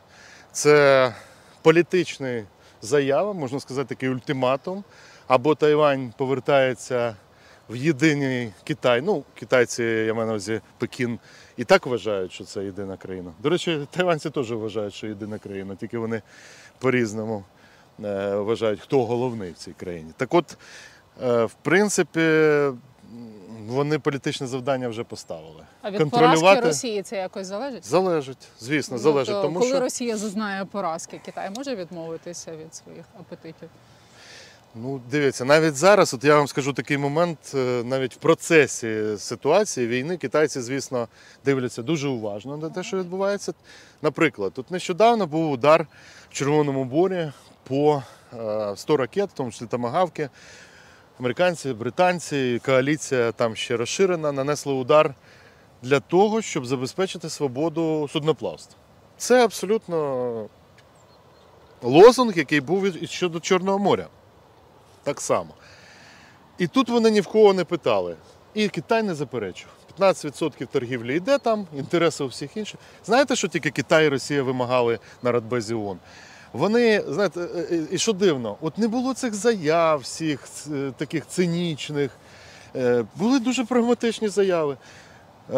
це 0.51 1.13
політична 1.61 2.43
заява, 2.81 3.33
можна 3.33 3.59
сказати, 3.59 3.95
такий 3.95 4.09
ультиматум. 4.09 4.83
Або 5.27 5.55
Тайвань 5.55 6.13
повертається 6.17 7.15
в 7.69 7.75
єдиний 7.75 8.53
Китай. 8.63 9.01
Ну, 9.01 9.23
китайці, 9.35 9.83
я 9.83 10.13
маю 10.13 10.25
на 10.25 10.33
увазі 10.33 10.61
Пекін, 10.77 11.19
і 11.57 11.63
так 11.63 11.85
вважають, 11.85 12.31
що 12.31 12.43
це 12.43 12.65
єдина 12.65 12.97
країна. 12.97 13.33
До 13.39 13.49
речі, 13.49 13.87
тайванці 13.91 14.29
теж 14.29 14.51
вважають, 14.51 14.93
що 14.93 15.07
єдина 15.07 15.39
країна, 15.39 15.75
тільки 15.75 15.97
вони 15.97 16.21
по-різному 16.79 17.43
е, 18.03 18.35
вважають, 18.35 18.79
хто 18.79 19.05
головний 19.05 19.51
в 19.51 19.55
цій 19.55 19.71
країні. 19.71 20.11
Так 20.17 20.33
от, 20.33 20.57
в 21.21 21.51
принципі, 21.61 22.21
вони 23.67 23.99
політичне 23.99 24.47
завдання 24.47 24.87
вже 24.89 25.03
поставили. 25.03 25.63
А 25.81 25.91
від 25.91 26.09
поразки 26.09 26.59
Росії 26.59 27.01
це 27.01 27.17
якось 27.17 27.47
залежить? 27.47 27.85
залежить, 27.85 28.47
звісно, 28.59 28.97
Ну, 28.97 29.03
залежить. 29.03 29.35
то 29.35 29.41
тому 29.41 29.59
коли 29.59 29.71
що 29.71 29.79
Росія 29.79 30.17
зазнає 30.17 30.65
поразки, 30.65 31.21
Китай 31.25 31.49
може 31.57 31.75
відмовитися 31.75 32.51
від 32.51 32.75
своїх 32.75 33.05
апетитів? 33.19 33.69
Ну, 34.75 35.01
дивіться, 35.11 35.45
навіть 35.45 35.75
зараз, 35.75 36.13
от 36.13 36.23
я 36.23 36.35
вам 36.35 36.47
скажу 36.47 36.73
такий 36.73 36.97
момент, 36.97 37.37
е, 37.55 37.83
навіть 37.85 38.13
в 38.13 38.17
процесі 38.17 39.17
ситуації 39.17 39.87
війни 39.87 40.17
китайці, 40.17 40.61
звісно, 40.61 41.07
дивляться 41.45 41.81
дуже 41.81 42.07
уважно 42.07 42.57
на 42.57 42.69
те, 42.69 42.83
що 42.83 42.97
відбувається. 42.97 43.53
Наприклад, 44.01 44.53
тут 44.53 44.71
нещодавно 44.71 45.27
був 45.27 45.51
удар 45.51 45.87
в 46.29 46.33
Червоному 46.33 46.85
борі 46.85 47.31
по 47.63 48.03
е, 48.39 48.73
100 48.75 48.97
ракет, 48.97 49.29
в 49.29 49.33
тому 49.33 49.51
числі 49.51 49.65
тамагавки. 49.65 50.29
Американці, 51.19 51.73
британці, 51.73 52.61
коаліція 52.65 53.31
там 53.31 53.55
ще 53.55 53.77
розширена, 53.77 54.31
нанесли 54.31 54.73
удар 54.73 55.15
для 55.81 55.99
того, 55.99 56.41
щоб 56.41 56.65
забезпечити 56.65 57.29
свободу 57.29 58.07
судноплавства. 58.13 58.77
Це 59.17 59.43
абсолютно 59.43 60.49
лозунг, 61.81 62.37
який 62.37 62.61
був 62.61 63.03
і 63.03 63.07
щодо 63.07 63.39
Чорного 63.39 63.79
моря. 63.79 64.07
Так 65.03 65.21
само. 65.21 65.53
І 66.57 66.67
тут 66.67 66.89
вони 66.89 67.11
ні 67.11 67.21
в 67.21 67.27
кого 67.27 67.53
не 67.53 67.63
питали. 67.63 68.15
І 68.53 68.69
Китай 68.69 69.03
не 69.03 69.15
заперечив. 69.15 69.67
15% 69.99 70.67
торгівлі 70.67 71.15
йде 71.15 71.37
там, 71.37 71.67
інтереси 71.77 72.23
у 72.23 72.27
всіх 72.27 72.57
інших. 72.57 72.79
Знаєте, 73.05 73.35
що 73.35 73.47
тільки 73.47 73.71
Китай 73.71 74.05
і 74.05 74.09
Росія 74.09 74.43
вимагали 74.43 74.99
на 75.23 75.31
Радбезі 75.31 75.73
ООН? 75.73 75.99
Вони, 76.57 77.03
знаєте, 77.07 77.39
е, 77.41 77.67
е, 77.71 77.83
і 77.91 77.97
що 77.97 78.13
дивно, 78.13 78.57
от 78.61 78.77
не 78.77 78.87
було 78.87 79.13
цих 79.13 79.33
заяв 79.33 79.99
всіх 79.99 80.43
е, 80.73 80.91
таких 80.97 81.27
цинічних. 81.27 82.11
Були 83.15 83.39
дуже 83.39 83.65
прагматичні 83.65 84.27
заяви. 84.27 84.77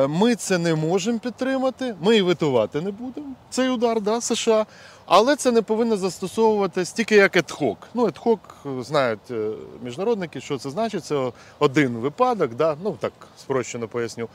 Ми 0.07 0.35
це 0.35 0.57
не 0.57 0.75
можемо 0.75 1.19
підтримати, 1.19 1.95
ми 2.01 2.17
і 2.17 2.21
витувати 2.21 2.81
не 2.81 2.91
будемо. 2.91 3.27
Цей 3.49 3.69
удар, 3.69 4.01
да, 4.01 4.21
США. 4.21 4.65
Але 5.05 5.35
це 5.35 5.51
не 5.51 5.61
повинно 5.61 5.97
застосовуватись 5.97 6.91
тільки 6.91 7.15
як 7.15 7.35
едхок. 7.35 7.77
Ну, 7.93 8.07
едхок 8.07 8.39
е, 8.65 8.83
знають 8.83 9.31
міжнародники, 9.83 10.41
що 10.41 10.57
це 10.57 10.69
значить. 10.69 11.05
Це 11.05 11.31
один 11.59 11.97
випадок, 11.97 12.53
да? 12.55 12.77
ну 12.83 12.97
так 12.99 13.13
спрощено 13.37 13.87
поясню. 13.87 14.29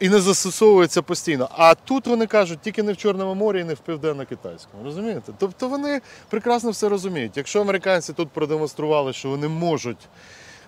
І 0.00 0.08
не 0.08 0.20
застосовується 0.20 1.02
постійно. 1.02 1.48
А 1.52 1.74
тут 1.74 2.06
вони 2.06 2.26
кажуть, 2.26 2.58
тільки 2.62 2.82
не 2.82 2.92
в 2.92 2.96
Чорному 2.96 3.34
морі 3.34 3.60
і 3.60 3.64
не 3.64 3.74
в 3.74 3.78
Південно-Китайському. 3.78 4.84
Розумієте? 4.84 5.32
Тобто 5.38 5.68
вони 5.68 6.00
прекрасно 6.28 6.70
все 6.70 6.88
розуміють. 6.88 7.36
Якщо 7.36 7.60
американці 7.60 8.12
тут 8.12 8.28
продемонстрували, 8.28 9.12
що 9.12 9.28
вони 9.28 9.48
можуть 9.48 10.08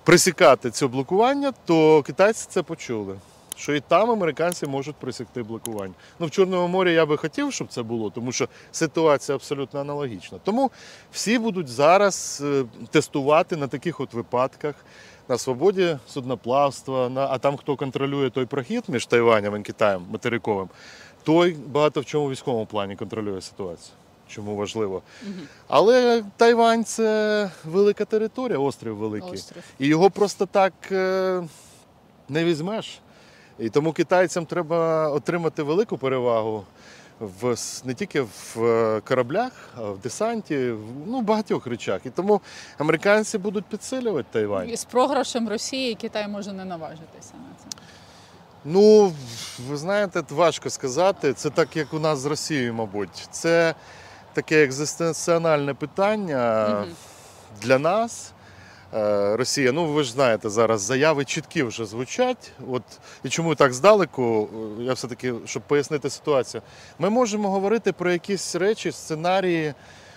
присікати 0.04 0.70
це 0.70 0.86
блокування, 0.86 1.52
то 1.64 2.02
китайці 2.02 2.46
це 2.50 2.62
почули. 2.62 3.16
Що 3.56 3.74
і 3.74 3.80
там 3.80 4.10
американці 4.10 4.66
можуть 4.66 4.96
присікти 4.96 5.42
блокування. 5.42 5.94
Ну, 6.18 6.26
в 6.26 6.30
Чорному 6.30 6.68
морі 6.68 6.92
я 6.92 7.06
би 7.06 7.16
хотів, 7.16 7.52
щоб 7.52 7.68
це 7.68 7.82
було, 7.82 8.10
тому 8.10 8.32
що 8.32 8.48
ситуація 8.72 9.36
абсолютно 9.36 9.80
аналогічна. 9.80 10.38
Тому 10.44 10.70
всі 11.12 11.38
будуть 11.38 11.68
зараз 11.68 12.42
е, 12.44 12.64
тестувати 12.90 13.56
на 13.56 13.66
таких 13.66 14.00
от 14.00 14.14
випадках 14.14 14.74
на 15.28 15.38
свободі 15.38 15.98
судноплавства, 16.08 17.08
на, 17.08 17.26
а 17.26 17.38
там 17.38 17.56
хто 17.56 17.76
контролює 17.76 18.30
той 18.30 18.46
прохід 18.46 18.84
між 18.88 19.06
Тайванем 19.06 19.56
і 19.56 19.62
Китаєм 19.62 20.06
материковим, 20.10 20.68
той 21.22 21.56
багато 21.66 22.00
в 22.00 22.04
чому 22.04 22.30
військовому 22.30 22.66
плані 22.66 22.96
контролює 22.96 23.40
ситуацію. 23.40 23.94
Чому 24.28 24.56
важливо. 24.56 25.02
Але 25.68 26.24
Тайвань 26.36 26.84
це 26.84 27.50
велика 27.64 28.04
територія, 28.04 28.58
острів 28.58 28.96
великий. 28.96 29.32
Острів. 29.32 29.62
І 29.78 29.86
його 29.86 30.10
просто 30.10 30.46
так 30.46 30.72
е, 30.92 31.42
не 32.28 32.44
візьмеш. 32.44 33.00
І 33.58 33.68
тому 33.68 33.92
китайцям 33.92 34.46
треба 34.46 35.08
отримати 35.10 35.62
велику 35.62 35.98
перевагу 35.98 36.64
в, 37.20 37.56
не 37.84 37.94
тільки 37.94 38.20
в 38.20 38.56
е, 38.58 39.00
кораблях, 39.00 39.52
а 39.76 39.82
в 39.82 39.98
десанті, 39.98 40.70
в 40.70 40.80
ну, 41.06 41.20
багатьох 41.20 41.66
речах. 41.66 42.00
І 42.04 42.10
тому 42.10 42.40
американці 42.78 43.38
будуть 43.38 43.64
підсилювати 43.64 44.28
Тайвань. 44.32 44.68
І 44.68 44.76
з 44.76 44.84
програшем 44.84 45.48
Росії 45.48 45.94
Китай 45.94 46.28
може 46.28 46.52
не 46.52 46.64
наважитися 46.64 47.32
на 47.34 47.70
це. 47.70 47.78
Ну, 48.64 49.12
ви 49.68 49.76
знаєте, 49.76 50.22
важко 50.30 50.70
сказати. 50.70 51.32
Це 51.32 51.50
так, 51.50 51.76
як 51.76 51.94
у 51.94 51.98
нас 51.98 52.18
з 52.18 52.26
Росією, 52.26 52.74
мабуть. 52.74 53.28
Це 53.30 53.74
таке 54.32 54.64
екзистенціональне 54.64 55.74
питання 55.74 56.68
Мгм. 56.68 56.94
для 57.62 57.78
нас. 57.78 58.32
Е, 58.94 59.36
Росія. 59.36 59.72
Ну, 59.72 59.86
ви 59.86 60.02
ж 60.04 60.12
знаєте, 60.12 60.50
зараз 60.50 60.80
заяви 60.80 61.24
чіткі 61.24 61.62
вже 61.62 61.84
звучать. 61.84 62.52
От 62.70 62.82
і 63.24 63.28
чому 63.28 63.54
так 63.54 63.72
здалеку? 63.72 64.48
е, 64.80 64.82
Я 64.82 64.92
все-таки, 64.92 65.34
щоб 65.46 65.62
пояснити 65.62 66.10
ситуацію. 66.10 66.62
Ми 66.98 67.10
можемо 67.10 67.50
говорити 67.50 67.92
про 67.92 68.12
якісь 68.12 68.54
речі, 68.54 68.92
сценарії, 68.92 69.74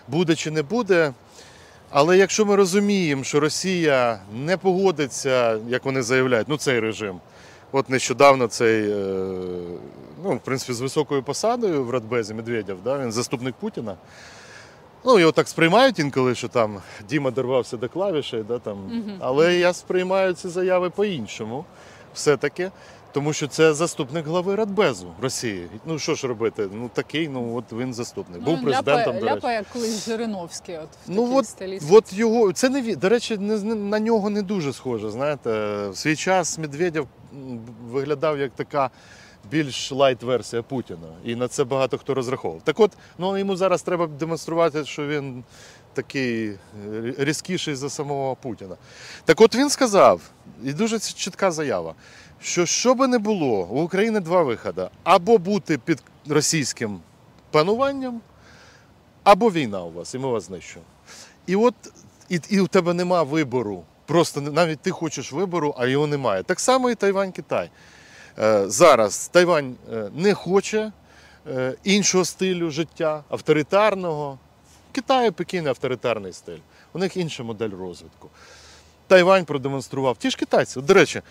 буде 0.08 0.36
чи 0.36 0.52
не 0.52 0.64
буде. 0.64 1.14
Але 1.90 2.18
якщо 2.18 2.46
ми 2.46 2.56
розуміємо, 2.56 3.24
що 3.24 3.40
Росія 3.40 4.20
не 4.34 4.58
погодиться, 4.58 5.60
як 5.68 5.86
вони 5.86 6.02
заявляють, 6.02 6.48
ну 6.50 6.58
цей 6.58 6.80
режим. 6.80 7.20
От 7.72 7.90
нещодавно 7.90 8.48
цей, 8.48 8.92
е, 8.92 8.96
ну, 10.24 10.36
в 10.36 10.40
принципі, 10.40 10.74
з 10.74 10.82
високою 10.82 11.24
посадою 11.24 11.84
в 11.84 11.90
Радбезі 11.90 12.34
Медведєв, 12.34 12.78
да, 12.84 12.98
він 13.00 13.12
заступник 13.12 13.56
Путіна. 13.60 13.96
Ну, 15.06 15.20
його 15.20 15.32
так 15.32 15.48
сприймають 15.48 16.00
інколи, 16.00 16.36
що 16.36 16.48
там 16.48 16.82
Діма 17.10 17.32
дорвався 17.32 17.78
до 17.78 17.90
клавішей, 17.90 18.44
да, 18.44 18.60
там. 18.60 18.78
але 19.20 19.56
я 19.56 19.74
сприймаю 19.74 20.34
ці 20.34 20.50
заяви 20.50 20.90
по-іншому, 20.90 21.66
все-таки. 22.14 22.72
Тому 23.14 23.34
що 23.34 23.48
це 23.48 23.74
заступник 23.74 24.26
глави 24.28 24.56
Радбезу 24.56 25.08
Росії. 25.22 25.68
Ну 25.86 26.00
що 26.00 26.16
ж 26.16 26.28
робити? 26.28 26.70
Ну 26.74 26.90
такий, 26.94 27.28
ну 27.28 27.56
от 27.56 27.64
він 27.74 27.94
заступник. 27.94 28.42
Був 28.42 28.62
президентом. 28.62 28.94
ляпає, 28.96 29.20
до 29.20 29.26
речі. 29.26 29.36
ляпає 29.36 29.64
колись 29.74 30.06
Жириновський. 30.06 30.78
От, 30.78 30.84
в 30.84 30.88
Ну 31.08 31.24
такій 31.24 31.36
от, 31.38 31.48
стилістиці. 31.48 31.96
от 31.96 32.14
його, 32.14 32.54
це 32.54 32.70
не 32.70 32.96
до 32.96 33.10
речі, 33.10 33.38
не, 33.38 33.76
на 33.76 34.00
нього 34.00 34.30
не 34.30 34.42
дуже 34.42 34.74
схоже. 34.74 35.10
Знаєте, 35.12 35.50
в 35.90 35.98
свій 35.98 36.16
час 36.16 36.58
Медведєв 36.60 37.08
виглядав 37.90 38.40
як 38.40 38.52
така 38.56 38.90
більш 39.50 39.92
лайт-версія 39.92 40.62
Путіна. 40.62 41.08
І 41.26 41.36
на 41.36 41.48
це 41.48 41.64
багато 41.64 41.98
хто 41.98 42.14
розраховував. 42.14 42.62
Так 42.64 42.80
от, 42.80 42.92
ну 43.18 43.38
йому 43.38 43.56
зараз 43.56 43.82
треба 43.82 44.08
демонструвати, 44.08 44.86
що 44.86 45.08
він 45.08 45.44
такий 45.94 46.50
е, 46.50 46.58
різкіший 47.18 47.76
за 47.76 47.90
самого 47.90 48.36
Путіна. 48.36 48.76
Так 49.26 49.42
от 49.42 49.56
він 49.56 49.70
сказав, 49.70 50.22
і 50.64 50.74
дуже 50.74 51.00
чітка 51.00 51.52
заява, 51.52 51.94
що 52.42 52.66
що 52.66 52.96
би 52.96 53.08
не 53.08 53.20
було, 53.20 53.68
у 53.72 53.82
України 53.82 54.20
два 54.20 54.44
виходи: 54.44 54.88
або 55.04 55.38
бути 55.38 55.78
під 55.78 56.04
російським 56.28 57.00
пануванням, 57.52 58.22
або 59.24 59.52
війна 59.52 59.84
у 59.84 59.92
вас, 59.92 60.14
і 60.14 60.18
ми 60.18 60.28
вас 60.28 60.44
знищимо. 60.44 60.86
І 61.46 61.56
от 61.56 61.74
і, 62.30 62.40
і 62.50 62.60
у 62.60 62.68
тебе 62.68 62.94
нема 62.94 63.24
вибору. 63.24 63.84
Просто 64.06 64.42
навіть 64.42 64.80
ти 64.80 64.92
хочеш 64.92 65.32
вибору, 65.32 65.76
а 65.78 65.86
його 65.86 66.08
немає. 66.08 66.44
Так 66.44 66.60
само 66.60 66.90
і 66.90 66.96
Тайвань-Китай. 66.96 67.70
Е, 68.40 68.70
зараз 68.70 69.28
Тайвань 69.28 69.76
е, 69.94 70.10
не 70.16 70.34
хоче 70.34 70.92
е, 71.48 71.76
іншого 71.84 72.26
стилю 72.26 72.72
життя, 72.72 73.24
авторитарного. 73.30 74.40
Китай 74.92 75.32
Пекін 75.32 75.68
авторитарний 75.68 76.34
стиль. 76.34 76.60
У 76.94 77.00
них 77.00 77.18
інша 77.18 77.44
модель 77.44 77.70
розвитку. 77.70 78.30
Тайвань 79.08 79.46
продемонстрував. 79.46 80.18
Ті 80.18 80.30
ж 80.30 80.38
китайці, 80.38 80.82
до 80.82 80.94
речі, 80.94 81.22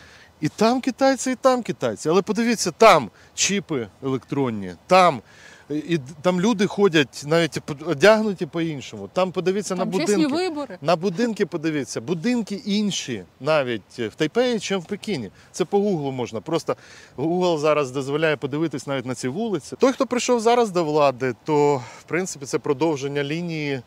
і 0.41 0.49
там 0.49 0.81
китайці, 0.81 1.31
і 1.31 1.35
там 1.35 1.63
китайці. 1.63 2.09
Але 2.09 2.23
подивіться, 2.23 2.71
там 2.71 3.11
чіпи 3.35 3.89
електронні, 4.03 4.75
там. 4.87 5.23
І 5.71 6.01
там 6.23 6.41
люди 6.41 6.67
ходять 6.67 7.23
навіть 7.27 7.59
одягнуті 7.87 8.47
по-іншому. 8.47 9.09
Там 9.13 9.33
подивіться 9.33 9.77
Там 9.77 9.79
на 9.79 9.85
будинки. 9.99 10.27
вибори. 10.27 10.79
На 10.81 10.97
будинки 10.97 11.47
подивіться, 11.47 12.01
будинки 12.01 12.55
інші 12.55 13.25
навіть 13.41 13.99
в 13.99 14.15
Тайпеї, 14.15 14.61
чим 14.61 14.81
в 14.81 14.85
Пекіні. 14.85 15.31
Це 15.53 15.65
по 15.65 15.79
Гуглу 15.79 16.11
можна. 16.11 16.41
Просто 16.41 16.77
Google 17.17 17.59
зараз 17.59 17.91
дозволяє 17.91 18.37
подивитись 18.37 18.87
навіть 18.87 19.07
на 19.07 19.15
ці 19.15 19.29
вулиці. 19.29 19.77
Той, 19.77 19.93
хто 19.93 20.07
прийшов 20.07 20.41
зараз 20.41 20.71
до 20.71 20.85
влади, 20.85 21.35
то 21.45 21.77
в 21.77 22.03
принципі 22.03 22.47
це 22.47 22.59
продовження 22.59 23.25
лінії 23.25 23.83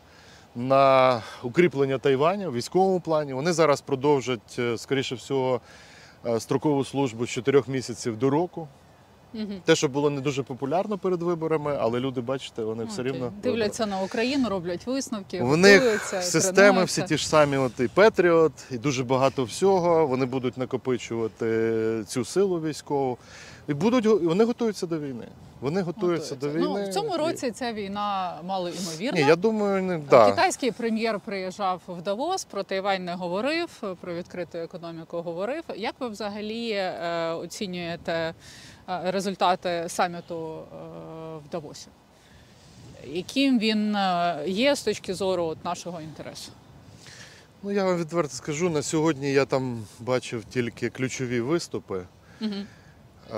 на 0.56 1.22
укріплення 1.42 1.98
Тайваня 1.98 2.48
в 2.48 2.54
військовому 2.54 3.00
плані. 3.00 3.32
Вони 3.32 3.52
зараз 3.52 3.80
продовжать, 3.80 4.56
е, 4.58 4.78
скоріше 4.78 5.14
всього, 5.14 5.60
е, 6.26 6.40
строкову 6.40 6.84
службу 6.84 7.26
з 7.26 7.30
4 7.30 7.68
місяців 7.68 8.16
до 8.18 8.30
року. 8.30 8.68
Мгм. 9.34 9.60
Те, 9.64 9.76
що 9.76 9.88
було 9.88 10.10
не 10.10 10.20
дуже 10.20 10.42
популярно 10.42 10.98
перед 10.98 11.22
виборами, 11.22 11.78
але 11.80 12.00
люди, 12.00 12.20
бачите, 12.20 12.62
вони 12.62 12.84
все 12.84 13.02
рівно 13.02 13.32
дивляться 13.42 13.86
на 13.86 14.00
Україну, 14.00 14.48
роблять 14.48 14.86
висновки. 14.86 15.42
в 15.42 15.56
них 15.56 16.02
системи 16.22 16.52
тренуються. 16.54 17.02
всі 17.02 17.08
ті 17.08 17.18
ж 17.18 17.28
самі, 17.28 17.56
от 17.56 17.80
і 17.80 17.88
Петріот, 17.88 18.52
і 18.70 18.78
дуже 18.78 19.04
багато 19.04 19.44
всього. 19.44 20.06
Вони 20.06 20.26
будуть 20.26 20.58
накопичувати 20.58 22.04
цю 22.06 22.24
силу 22.24 22.60
військову. 22.60 23.18
І 23.68 23.74
будуть 23.74 24.06
вони 24.06 24.44
готуються 24.44 24.86
до 24.86 24.98
війни. 24.98 25.28
Вони 25.60 25.82
готуються 25.82 26.34
до 26.34 26.48
війни. 26.48 26.64
Ну, 26.64 26.84
в 26.84 26.88
цьому 26.88 27.16
році 27.16 27.50
ця 27.50 27.72
війна 27.72 28.36
мало. 28.44 28.70
Ні, 29.00 29.20
я 29.20 29.36
думаю, 29.36 29.82
не 29.82 29.98
да. 29.98 30.30
Китайський 30.30 30.70
прем'єр 30.70 31.20
приїжджав 31.20 31.80
в 31.88 32.02
Давос, 32.02 32.44
про 32.44 32.62
Тайвань 32.62 33.04
не 33.04 33.14
говорив, 33.14 33.82
про 34.00 34.14
відкриту 34.14 34.58
економіку 34.58 35.22
говорив. 35.22 35.62
Як 35.76 35.94
ви 36.00 36.08
взагалі 36.08 36.70
е, 36.70 37.32
оцінюєте 37.32 38.34
результати 38.86 39.84
саміту 39.88 40.58
е, 40.58 40.76
в 41.46 41.50
Давосі? 41.52 41.86
Яким 43.06 43.58
він 43.58 43.96
е, 43.96 44.44
є 44.46 44.76
з 44.76 44.82
точки 44.82 45.14
зору 45.14 45.44
от, 45.44 45.64
нашого 45.64 46.00
інтересу? 46.00 46.52
Ну 47.62 47.72
я 47.72 47.84
вам 47.84 47.96
відверто 47.96 48.34
скажу, 48.34 48.70
на 48.70 48.82
сьогодні 48.82 49.32
я 49.32 49.44
там 49.44 49.84
бачив 50.00 50.44
тільки 50.44 50.90
ключові 50.90 51.40
виступи. 51.40 52.02
Угу. 52.40 52.54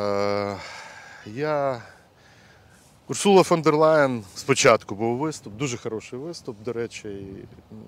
Е, 0.01 0.57
я 1.27 1.83
Урсула 3.09 3.43
фон 3.43 3.63
дер 3.63 3.75
Лайен 3.75 4.25
спочатку 4.35 4.95
був 4.95 5.19
виступ, 5.19 5.57
дуже 5.57 5.77
хороший 5.77 6.19
виступ, 6.19 6.63
до 6.63 6.73
речі. 6.73 7.27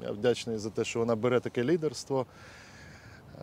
Я 0.03 0.11
вдячний 0.11 0.59
за 0.59 0.71
те, 0.71 0.85
що 0.85 0.99
вона 0.99 1.17
бере 1.17 1.41
таке 1.41 1.65
лідерство. 1.65 2.27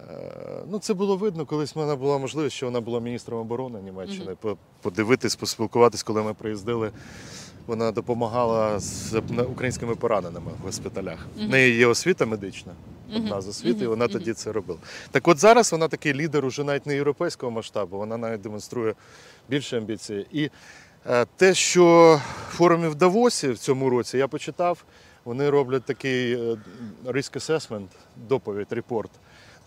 Е, 0.09 0.61
Ну, 0.71 0.79
це 0.79 0.93
було 0.93 1.17
видно, 1.17 1.45
колись 1.45 1.75
в 1.75 1.79
мене 1.79 1.95
була 1.95 2.17
можливість, 2.17 2.55
що 2.55 2.65
вона 2.65 2.81
була 2.81 2.99
міністром 2.99 3.39
оборони 3.39 3.81
Німеччини. 3.81 4.35
По- 4.41 4.57
Подивитись, 4.81 5.35
поспілкуватись, 5.35 6.03
коли 6.03 6.23
ми 6.23 6.33
приїздили. 6.33 6.91
Вона 7.67 7.91
допомагала 7.91 8.79
з 8.79 9.21
українськими 9.51 9.95
пораненими 9.95 10.51
в 10.61 10.65
госпіталях. 10.65 11.27
В 11.37 11.49
неї 11.49 11.75
є 11.77 11.87
освіта 11.87 12.25
медична, 12.25 12.71
одна 13.15 13.41
з 13.41 13.47
освіт, 13.47 13.81
і 13.81 13.87
вона 13.87 14.07
тоді 14.07 14.33
це 14.33 14.51
робила. 14.51 14.79
Так 15.11 15.27
от 15.27 15.37
зараз 15.37 15.71
вона 15.71 15.87
такий 15.87 16.13
лідер 16.13 16.45
уже 16.45 16.63
навіть 16.63 16.85
не 16.85 16.95
європейського 16.95 17.51
масштабу, 17.51 17.97
вона 17.97 18.17
навіть 18.17 18.41
демонструє 18.41 18.93
більше 19.49 19.77
амбіції. 19.77 20.27
І 20.31 20.49
е, 21.09 21.25
те, 21.35 21.53
що 21.53 22.19
в 22.49 22.55
форумі 22.55 22.87
в 22.87 22.95
Давосі 22.95 23.49
в 23.49 23.57
цьому 23.57 23.89
році 23.89 24.17
я 24.17 24.27
почитав, 24.27 24.83
вони 25.25 25.49
роблять 25.49 25.83
такий 25.83 26.33
е, 26.33 26.57
risk 27.05 27.35
assessment, 27.37 27.87
доповідь, 28.27 28.67
репорт. 28.69 29.11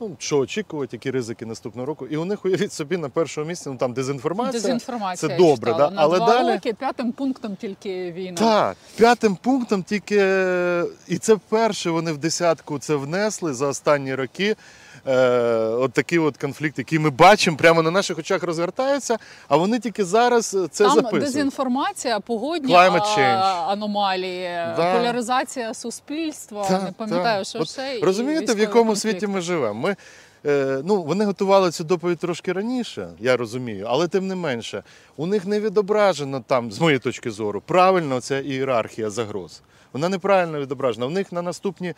Ну, 0.01 0.17
що 0.19 0.39
очікувати, 0.39 0.97
які 0.97 1.11
ризики 1.11 1.47
наступного 1.47 1.87
року. 1.87 2.07
І 2.07 2.17
у 2.17 2.25
них 2.25 2.45
уявіть 2.45 2.73
собі 2.73 2.97
на 2.97 3.09
першому 3.09 3.47
місці, 3.47 3.69
ну 3.71 3.77
там 3.77 3.93
дезінформація. 3.93 4.63
Дезінформація. 4.63 5.29
Це 5.29 5.33
я 5.33 5.39
добре, 5.39 5.73
читала. 5.73 5.91
да? 5.91 5.97
На 5.97 6.03
але 6.03 6.17
два 6.17 6.27
далі. 6.27 6.53
роки 6.55 6.73
п'ятим 6.73 7.13
пунктом 7.13 7.57
тільки 7.57 8.13
війна. 8.13 8.37
Так, 8.37 8.77
п'ятим 8.97 9.37
пунктом 9.37 9.83
тільки 9.83 10.17
і 11.09 11.19
це 11.19 11.35
вперше 11.35 11.91
вони 11.91 12.13
в 12.13 12.19
десятку 12.19 12.79
це 12.79 12.95
внесли 12.95 13.55
за 13.55 13.67
останні 13.67 14.15
роки. 14.15 14.57
Е, 15.09 15.59
от 15.59 15.93
такий 15.93 16.19
от 16.19 16.37
конфлікт, 16.37 16.79
який 16.79 16.99
ми 16.99 17.11
бачимо, 17.11 17.57
прямо 17.57 17.83
на 17.83 17.91
наших 17.91 18.19
очах 18.19 18.43
розгортається, 18.43 19.17
а 19.49 19.57
вони 19.57 19.79
тільки 19.79 20.05
зараз 20.05 20.57
це 20.71 20.85
Там 20.85 20.95
записують. 20.95 21.25
дезінформація, 21.25 22.21
погодні 22.21 22.73
а, 22.75 23.67
аномалії, 23.69 24.49
Да. 24.77 24.95
поляризація 24.99 25.75
суспільства. 25.75 26.65
Так, 26.69 26.83
не 26.83 26.93
пам'ятаю, 26.93 27.39
так. 27.39 27.47
що 27.47 27.59
От 27.59 27.69
ще. 27.69 28.01
Розумієте, 28.03 28.55
в 28.55 28.59
якому 28.59 28.85
конфлікт. 28.91 29.01
світі 29.21 29.27
ми 29.27 29.41
живемо? 29.41 29.81
Ми, 29.81 29.97
е, 30.47 30.81
ну, 30.85 31.03
вони 31.03 31.25
готували 31.25 31.71
цю 31.71 31.85
доповідь 31.85 32.19
трошки 32.19 32.53
раніше, 32.53 33.09
я 33.21 33.37
розумію, 33.37 33.87
але 33.89 34.09
тим 34.09 34.27
не 34.27 34.35
менше, 34.35 34.83
у 35.17 35.27
них 35.27 35.47
не 35.47 35.61
відображено 35.61 36.45
там, 36.47 36.73
з 36.73 36.81
моєї 36.81 36.99
точки 36.99 37.31
зору, 37.31 37.63
правильно 37.67 38.21
ця 38.21 38.41
ієрархія 38.41 39.11
загроз. 39.11 39.63
Вона 39.93 40.09
неправильно 40.09 40.61
відображена. 40.61 41.07
У 41.07 41.11
них 41.11 41.33
на 41.33 41.43
наступні 41.43 41.95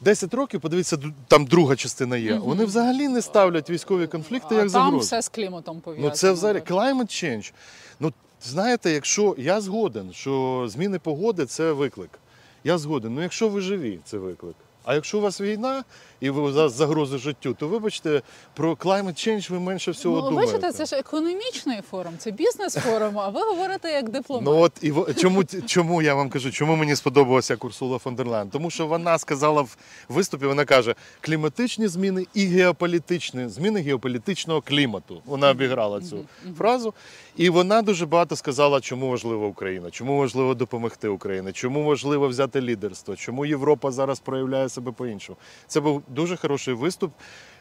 10 0.00 0.34
років, 0.34 0.60
подивіться, 0.60 0.98
там 1.28 1.44
друга 1.46 1.76
частина 1.76 2.16
є. 2.16 2.34
Вони 2.34 2.64
взагалі 2.64 3.08
не 3.08 3.22
ставлять 3.22 3.70
військові 3.70 4.06
конфлікти 4.06 4.48
А 4.50 4.54
як 4.54 4.60
там 4.62 4.68
загрозу. 4.68 4.98
все 4.98 5.22
з 5.22 5.28
кліматом 5.28 5.80
пов'язано. 5.80 6.08
Ну 6.08 6.14
це 6.16 6.32
взагалі 6.32 6.58
climate 6.58 7.24
change. 7.24 7.52
Ну 8.00 8.12
знаєте, 8.42 8.90
якщо 8.90 9.34
я 9.38 9.60
згоден, 9.60 10.12
що 10.12 10.64
зміни 10.68 10.98
погоди 10.98 11.46
це 11.46 11.72
виклик. 11.72 12.10
Я 12.64 12.78
згоден. 12.78 13.14
Ну 13.14 13.22
якщо 13.22 13.48
ви 13.48 13.60
живі, 13.60 13.98
це 14.04 14.18
виклик. 14.18 14.56
А 14.84 14.94
якщо 14.94 15.18
у 15.18 15.20
вас 15.20 15.40
війна 15.40 15.84
і 16.20 16.30
ви 16.30 16.52
за 16.52 16.68
загрози 16.68 17.18
життю, 17.18 17.54
то 17.54 17.68
вибачте, 17.68 18.22
про 18.54 18.72
climate 18.74 19.04
change 19.28 19.50
ви 19.52 19.60
менше 19.60 19.90
всього 19.90 20.16
Ну, 20.16 20.22
думаєте. 20.28 20.52
бачите, 20.52 20.72
це 20.72 20.86
ж 20.86 20.96
економічний 20.96 21.80
форум, 21.90 22.12
це 22.18 22.30
бізнес-форум, 22.30 23.18
а 23.18 23.28
ви 23.28 23.40
говорите 23.40 23.90
як 23.90 24.08
дипломат. 24.08 24.44
Ну 24.44 24.60
от 24.60 24.72
і 24.82 25.14
чому 25.20 25.44
чому 25.66 26.02
я 26.02 26.14
вам 26.14 26.30
кажу, 26.30 26.50
чому 26.52 26.76
мені 26.76 26.96
сподобалася 26.96 27.56
Курсула 27.56 27.98
фон 27.98 28.14
дер? 28.14 28.28
Тому 28.52 28.70
що 28.70 28.86
вона 28.86 29.18
сказала 29.18 29.62
в 29.62 29.76
виступі, 30.08 30.46
вона 30.46 30.64
каже, 30.64 30.94
кліматичні 31.20 31.88
зміни 31.88 32.26
і 32.34 32.44
геополітичні 32.46 33.48
зміни 33.48 33.80
геополітичного 33.80 34.60
клімату. 34.60 35.22
Вона 35.26 35.50
обіграла 35.50 36.00
цю 36.00 36.24
фразу. 36.58 36.94
І 37.36 37.50
вона 37.50 37.82
дуже 37.82 38.06
багато 38.06 38.36
сказала, 38.36 38.80
чому 38.80 39.10
важлива 39.10 39.46
Україна, 39.46 39.90
чому 39.90 40.18
важливо 40.18 40.54
допомогти 40.54 41.08
Україні, 41.08 41.52
чому 41.52 41.84
важливо 41.84 42.28
взяти 42.28 42.60
лідерство, 42.60 43.16
чому 43.16 43.46
Європа 43.46 43.90
зараз 43.90 44.20
проявляє 44.20 44.68
себе 44.68 44.92
по-іншому. 44.92 45.38
Це 45.66 45.80
був 45.80 46.02
дуже 46.08 46.36
хороший 46.36 46.74
виступ, 46.74 47.12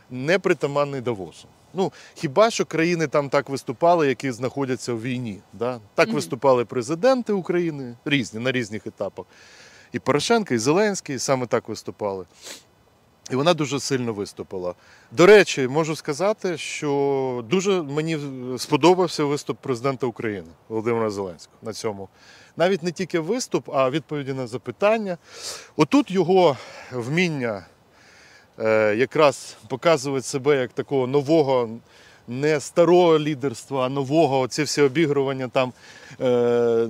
непритаманний 0.09 1.01
Давосу. 1.01 1.47
Ну, 1.73 1.91
хіба 2.15 2.49
що 2.49 2.65
країни 2.65 3.07
там 3.07 3.29
так 3.29 3.49
виступали, 3.49 4.07
які 4.07 4.31
знаходяться 4.31 4.93
в 4.93 5.01
війні. 5.01 5.39
Да? 5.53 5.79
Так 5.95 6.07
Мгм. 6.07 6.15
виступали 6.15 6.65
президенти 6.65 7.33
України 7.33 7.95
різні 8.05 8.39
на 8.39 8.51
різних 8.51 8.87
етапах. 8.87 9.25
І 9.91 9.99
Порошенко, 9.99 10.53
і 10.53 10.57
Зеленський 10.57 11.19
саме 11.19 11.45
так 11.45 11.69
виступали. 11.69 12.25
І 13.31 13.35
вона 13.35 13.53
дуже 13.53 13.79
сильно 13.79 14.13
виступила. 14.13 14.73
До 15.11 15.25
речі, 15.25 15.67
можу 15.67 15.95
сказати, 15.95 16.57
що 16.57 17.43
дуже 17.49 17.81
мені 17.81 18.19
сподобався 18.57 19.23
виступ 19.23 19.57
президента 19.57 20.07
України 20.07 20.47
Володимира 20.69 21.09
Зеленського 21.09 21.57
на 21.61 21.73
цьому. 21.73 22.09
Навіть 22.57 22.83
не 22.83 22.91
тільки 22.91 23.19
виступ, 23.19 23.69
а 23.73 23.89
відповіді 23.89 24.33
на 24.33 24.47
запитання. 24.47 25.17
Отут 25.75 26.11
його 26.11 26.57
вміння 26.91 27.65
якраз 28.97 29.57
показувати 29.67 30.27
себе 30.27 30.57
як 30.57 30.73
такого 30.73 31.07
нового, 31.07 31.69
не 32.27 32.59
старого 32.59 33.19
лідерства, 33.19 33.85
а 33.85 33.89
нового. 33.89 34.39
Оці 34.39 34.63
всі 34.63 34.81
обігрування 34.81 35.47
там 35.47 35.73
е, 36.21 36.87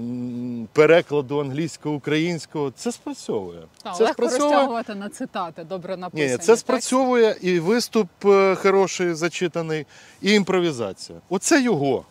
перекладу 0.73 1.39
англійського, 1.39 1.95
українського. 1.95 2.71
Це 2.71 2.91
спрацьовує. 2.91 3.59
Та, 3.83 3.91
це 3.91 4.03
легко 4.03 4.21
розтягувати 4.21 4.95
на 4.95 5.09
цитати, 5.09 5.63
добре 5.63 5.97
написані. 5.97 6.31
ні, 6.31 6.37
це 6.37 6.57
спрацьовує 6.57 7.35
і 7.41 7.59
виступ 7.59 8.07
е, 8.25 8.55
хороший, 8.55 9.13
зачитаний, 9.13 9.85
і 10.21 10.33
імпровізація. 10.33 11.19
Оце 11.29 11.61
його. 11.61 12.05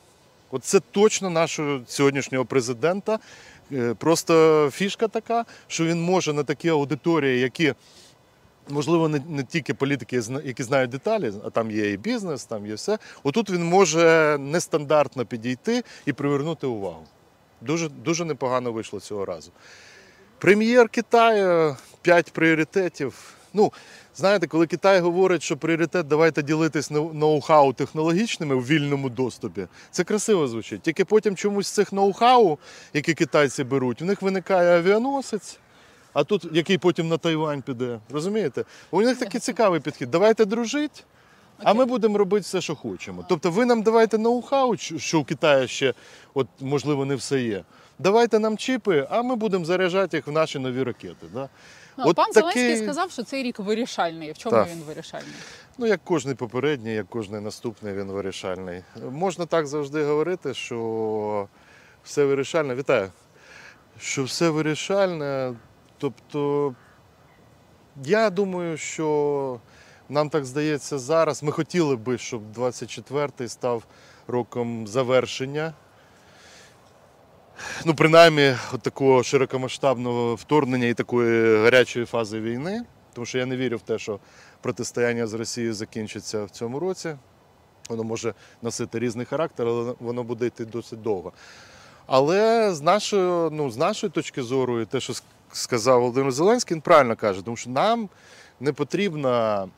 Оце 0.50 0.80
точно 0.80 1.30
нашого 1.30 1.80
сьогоднішнього 1.86 2.44
президента. 2.44 3.18
Е, 3.72 3.94
Просто 3.94 4.68
фішка 4.72 5.08
така, 5.08 5.44
що 5.68 5.84
він 5.84 6.02
може 6.02 6.32
на 6.32 6.44
такі 6.44 6.68
аудиторії, 6.68 7.40
які, 7.40 7.74
можливо, 8.68 9.08
не, 9.08 9.20
не 9.28 9.44
тільки 9.44 9.74
політики, 9.74 10.22
які 10.44 10.62
знають 10.62 10.90
деталі, 10.90 11.32
а 11.44 11.50
там 11.50 11.70
є 11.70 11.92
і 11.92 11.96
бізнес, 11.96 12.44
там 12.44 12.66
є 12.66 12.74
все. 12.74 12.98
Отут 13.22 13.50
він 13.50 13.64
може 13.64 14.36
нестандартно 14.40 15.26
підійти 15.26 15.84
і 16.06 16.12
привернути 16.12 16.66
увагу. 16.66 17.04
Дуже, 17.60 17.88
дуже 17.88 18.24
непогано 18.24 18.72
вийшло 18.72 19.00
цього 19.00 19.24
разу. 19.24 19.50
Прем'єр 20.38 20.88
Китаю, 20.88 21.76
п'ять 22.02 22.32
пріоритетів. 22.32 23.36
Ну, 23.54 23.72
знаєте, 24.16 24.46
коли 24.46 24.66
Китай 24.66 25.00
говорить, 25.00 25.42
що 25.42 25.56
пріоритет 25.56 26.08
давайте 26.08 26.42
ділитись 26.42 26.90
ноу- 26.90 27.12
ноу-хау 27.12 27.74
технологічними 27.74 28.54
у 28.54 28.60
вільному 28.60 29.08
доступі, 29.08 29.66
це 29.90 30.04
красиво 30.04 30.48
звучить. 30.48 30.82
Тільки 30.82 31.04
потім 31.04 31.36
чомусь 31.36 31.68
цих 31.68 31.92
ноу-хау, 31.92 32.58
які 32.92 33.14
китайці 33.14 33.64
беруть, 33.64 34.02
в 34.02 34.04
них 34.04 34.22
виникає 34.22 34.78
авіаносець, 34.78 35.58
а 36.16 36.24
тут 36.24 36.48
який 36.52 36.78
потім 36.78 37.08
на 37.08 37.16
Тайвань 37.18 37.62
піде. 37.62 37.98
Розумієте? 38.10 38.64
У 38.90 39.00
них 39.00 39.18
такий 39.18 39.40
цікавий 39.40 39.80
підхід. 39.80 40.10
Давайте 40.10 40.44
дружити. 40.44 41.00
А 41.62 41.74
ми 41.74 41.84
будемо 41.84 42.18
робити 42.18 42.40
все, 42.42 42.60
що 42.60 42.74
хочемо. 42.74 43.24
Тобто 43.28 43.50
ви 43.50 43.64
нам 43.64 43.82
давайте 43.82 44.16
ноу-хау, 44.16 44.98
що 44.98 45.20
в 45.20 45.24
Китаї 45.24 45.68
ще, 45.68 45.94
от, 46.34 46.46
можливо, 46.60 47.04
не 47.04 47.14
все 47.14 47.40
є. 47.40 47.64
Давайте 47.98 48.38
нам 48.38 48.56
чіпи, 48.56 49.06
а 49.10 49.22
ми 49.22 49.36
будемо 49.36 49.64
заряджати 49.64 50.16
їх 50.16 50.26
в 50.26 50.30
наші 50.30 50.58
нові 50.58 50.82
ракети. 50.82 51.26
Да? 51.34 51.48
Ну, 51.96 52.04
От 52.06 52.16
пан 52.16 52.30
такий- 52.32 52.52
Зеленський 52.52 52.86
сказав, 52.86 53.10
що 53.10 53.22
цей 53.22 53.42
рік 53.42 53.58
вирішальний. 53.58 54.32
В 54.32 54.38
чому 54.38 54.56
Так. 54.56 54.68
він 54.70 54.82
вирішальний? 54.82 55.32
Ну, 55.78 55.86
як 55.86 56.00
кожний 56.04 56.34
попередній, 56.34 56.94
як 56.94 57.08
кожний 57.08 57.40
наступний, 57.40 57.94
він 57.94 58.06
вирішальний. 58.06 58.82
Можна 59.10 59.46
так 59.46 59.66
завжди 59.66 60.04
говорити, 60.04 60.54
що 60.54 61.48
все 62.04 62.24
вирішальне. 62.24 62.74
Вітаю. 62.74 63.10
Що 64.00 64.24
все 64.24 64.50
вирішальне. 64.50 65.54
Тобто, 65.98 66.74
я 68.04 68.30
думаю, 68.30 68.76
що 68.76 69.60
нам 70.08 70.30
так 70.30 70.44
здається 70.44 70.98
зараз. 70.98 71.42
Ми 71.42 71.52
хотіли 71.52 71.96
би, 71.96 72.18
щоб 72.18 72.42
24-й 72.56 73.48
став 73.48 73.84
роком 74.26 74.86
завершення. 74.86 75.74
Ну, 77.84 77.94
принаймні, 77.94 78.54
от 78.72 78.82
такого 78.82 79.22
широкомасштабного 79.22 80.34
вторгнення 80.34 80.86
і 80.86 80.94
такої 80.94 81.62
гарячої 81.62 82.06
фази 82.06 82.40
війни. 82.40 82.84
Тому 83.12 83.26
що 83.26 83.38
я 83.38 83.46
не 83.46 83.56
вірю 83.56 83.76
в 83.76 83.80
те, 83.80 83.98
що 83.98 84.18
протистояння 84.60 85.26
з 85.26 85.34
Росією 85.34 85.74
закінчиться 85.74 86.44
в 86.44 86.50
цьому 86.50 86.78
році. 86.78 87.16
Воно 87.88 88.04
може 88.04 88.34
носити 88.62 88.98
різний 88.98 89.26
характер, 89.26 89.66
але 89.68 89.94
воно 90.00 90.24
буде 90.24 90.46
йти 90.46 90.64
досить 90.64 91.02
довго. 91.02 91.32
Але 92.06 92.74
з 92.74 92.80
нашої, 92.80 93.50
ну, 93.52 93.70
з 93.70 93.76
нашої 93.76 94.10
точки 94.10 94.42
зору, 94.42 94.80
і 94.80 94.86
те, 94.86 95.00
що 95.00 95.12
сказав 95.56 96.00
Володимир 96.00 96.32
Зеленський, 96.32 96.74
він 96.74 96.80
правильно 96.80 97.16
каже, 97.16 97.44
тому 97.44 97.56
що 97.56 97.70
нам 97.70 98.08
не 98.60 98.72
потрібна 98.72 99.68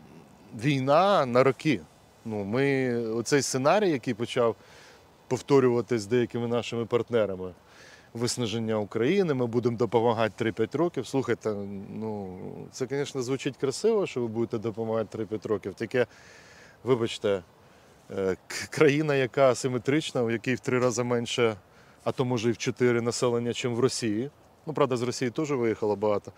війна 0.63 1.27
на 1.27 1.43
роки. 1.43 1.81
Ну, 2.25 2.45
ми, 2.45 2.97
оцей 3.07 3.43
сценарій, 3.43 3.91
який 3.91 4.15
почав 4.15 4.57
повторюватись 5.29 6.03
з 6.03 6.07
деякими 6.07 6.49
нашими 6.49 6.85
партнерами, 6.85 7.53
виснаження 8.15 8.79
України, 8.79 9.35
ми 9.35 9.47
будемо 9.47 9.77
допомагати 9.77 10.45
3-5 10.45 10.77
років. 10.77 11.07
Слухайте, 11.07 11.55
ну 11.95 12.39
це, 12.73 12.87
звісно, 12.91 13.23
звучить 13.23 13.57
красиво, 13.57 14.07
що 14.07 14.21
ви 14.21 14.27
будете 14.27 14.59
допомагати 14.59 15.19
3-5 15.19 15.49
років. 15.49 15.75
Тільки, 15.75 16.07
вибачте, 16.85 17.43
е, 18.11 18.37
країна, 18.71 19.15
яка 19.15 19.51
асиметрична, 19.51 20.23
у 20.23 20.31
якій 20.31 20.55
в 20.55 20.61
три 20.61 20.79
рази 20.79 21.03
менше, 21.03 21.57
а 22.05 22.13
то 22.13 22.25
може 22.25 22.49
і 22.49 22.53
в 22.53 22.59
чотири 22.59 23.01
населення, 23.01 23.49
ніж 23.49 23.65
в 23.65 23.81
Росії. 23.81 24.31
Ну, 24.69 24.75
правда, 24.75 24.97
з 24.97 25.03
Росії 25.03 25.31
теж 25.31 25.51
виїхало 25.51 25.97
багато. 25.97 26.33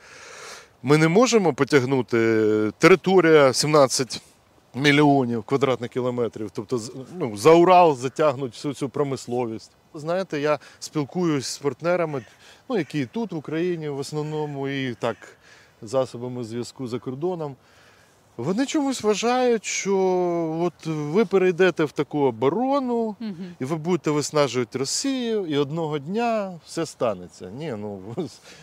Ми 0.83 0.99
не 0.99 1.09
можемо 1.09 1.53
потягнути 1.55 2.17
територія 2.79 3.53
17 3.53 4.23
мільйонів 4.75 5.43
квадратних 5.43 5.91
кілометрів. 5.91 6.51
Тобто, 6.55 6.81
ну, 7.19 7.37
за 7.37 7.51
Урал 7.51 7.97
затягнуть 7.97 8.53
всю 8.53 8.75
цю 8.75 8.89
промисловість. 8.89 9.71
Знаєте, 9.95 10.41
я 10.41 10.59
спілкуюсь 10.79 11.47
з 11.47 11.59
партнерами, 11.59 12.25
ну, 12.69 12.79
які 12.79 13.07
тут 13.07 13.33
в 13.33 13.37
Україні 13.37 13.89
в 13.89 13.99
основному, 13.99 14.69
і 14.69 14.95
так 14.95 15.17
засобами 15.83 16.45
зв'язку 16.45 16.87
за 16.87 16.99
кордоном. 16.99 17.57
Вони 18.37 18.67
чомусь 18.67 19.03
вважають, 19.03 19.65
що 19.65 19.97
от 20.61 20.87
ви 20.87 21.25
перейдете 21.25 21.85
в 21.85 21.93
таку 21.93 22.19
оборону, 22.19 22.95
Угу. 23.21 23.35
і 23.61 23.65
ви 23.65 23.77
будете 23.77 24.11
виснажувати 24.11 24.79
Росію, 24.79 25.47
і 25.47 25.57
одного 25.57 25.99
дня 25.99 26.61
все 26.67 26.87
станеться. 26.87 27.51
Ні, 27.51 27.75
ну 27.79 28.01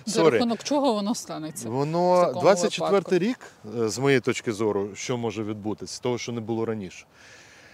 За 0.06 0.30
рахунок 0.30 0.64
чого 0.64 0.94
воно 0.94 1.16
станеться? 1.16 1.70
Воно 1.70 2.20
такому 2.26 2.42
24 2.42 2.92
випадку? 2.92 3.18
рік, 3.18 3.40
е, 3.80 3.90
з 3.90 4.00
моєї 4.00 4.20
точки 4.22 4.52
зору, 4.54 4.90
що 4.96 5.18
може 5.18 5.44
відбутися, 5.44 6.02
того, 6.02 6.18
що 6.18 6.32
не 6.32 6.42
було 6.42 6.66
раніше, 6.66 7.06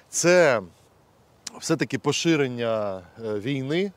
це 0.10 0.62
все-таки 1.60 2.00
поширення 2.00 3.02
е, 3.26 3.40
війни 3.40 3.92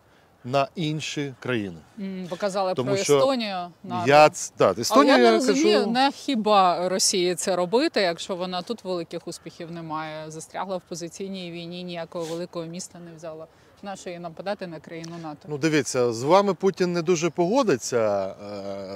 на 0.46 0.68
інші 0.74 1.34
країни. 1.40 1.76
М, 2.00 2.26
Показали 2.30 2.74
Тому 2.74 2.88
про 2.90 2.96
що 2.98 3.16
Естонію. 3.18 3.56
НАТО. 3.84 4.04
Я 4.06 4.30
да, 4.58 4.74
Естонія, 4.78 5.14
Але 5.14 5.22
я 5.24 5.30
не 5.30 5.36
розумію, 5.36 5.78
кажу, 5.78 5.90
не 5.90 6.10
хіба 6.14 6.88
Росії 6.88 7.34
це 7.34 7.56
робити, 7.56 8.00
якщо 8.00 8.36
вона 8.36 8.62
тут 8.62 8.84
великих 8.84 9.28
успіхів 9.28 9.70
не 9.70 9.82
має, 9.82 10.30
застрягла 10.30 10.76
в 10.76 10.82
позиційній 10.88 11.50
війні, 11.52 11.82
ніякого 11.82 12.24
великого 12.24 12.66
міста 12.66 12.98
не 12.98 13.16
взяла. 13.16 13.46
Нащо 13.82 14.10
їй 14.10 14.18
нападати 14.18 14.66
на 14.66 14.80
країну 14.80 15.16
НАТО? 15.22 15.38
Ну, 15.48 15.58
дивіться, 15.58 16.12
з 16.12 16.22
вами 16.22 16.54
Путін 16.54 16.92
не 16.92 17.02
дуже 17.02 17.30
погодиться, 17.30 18.26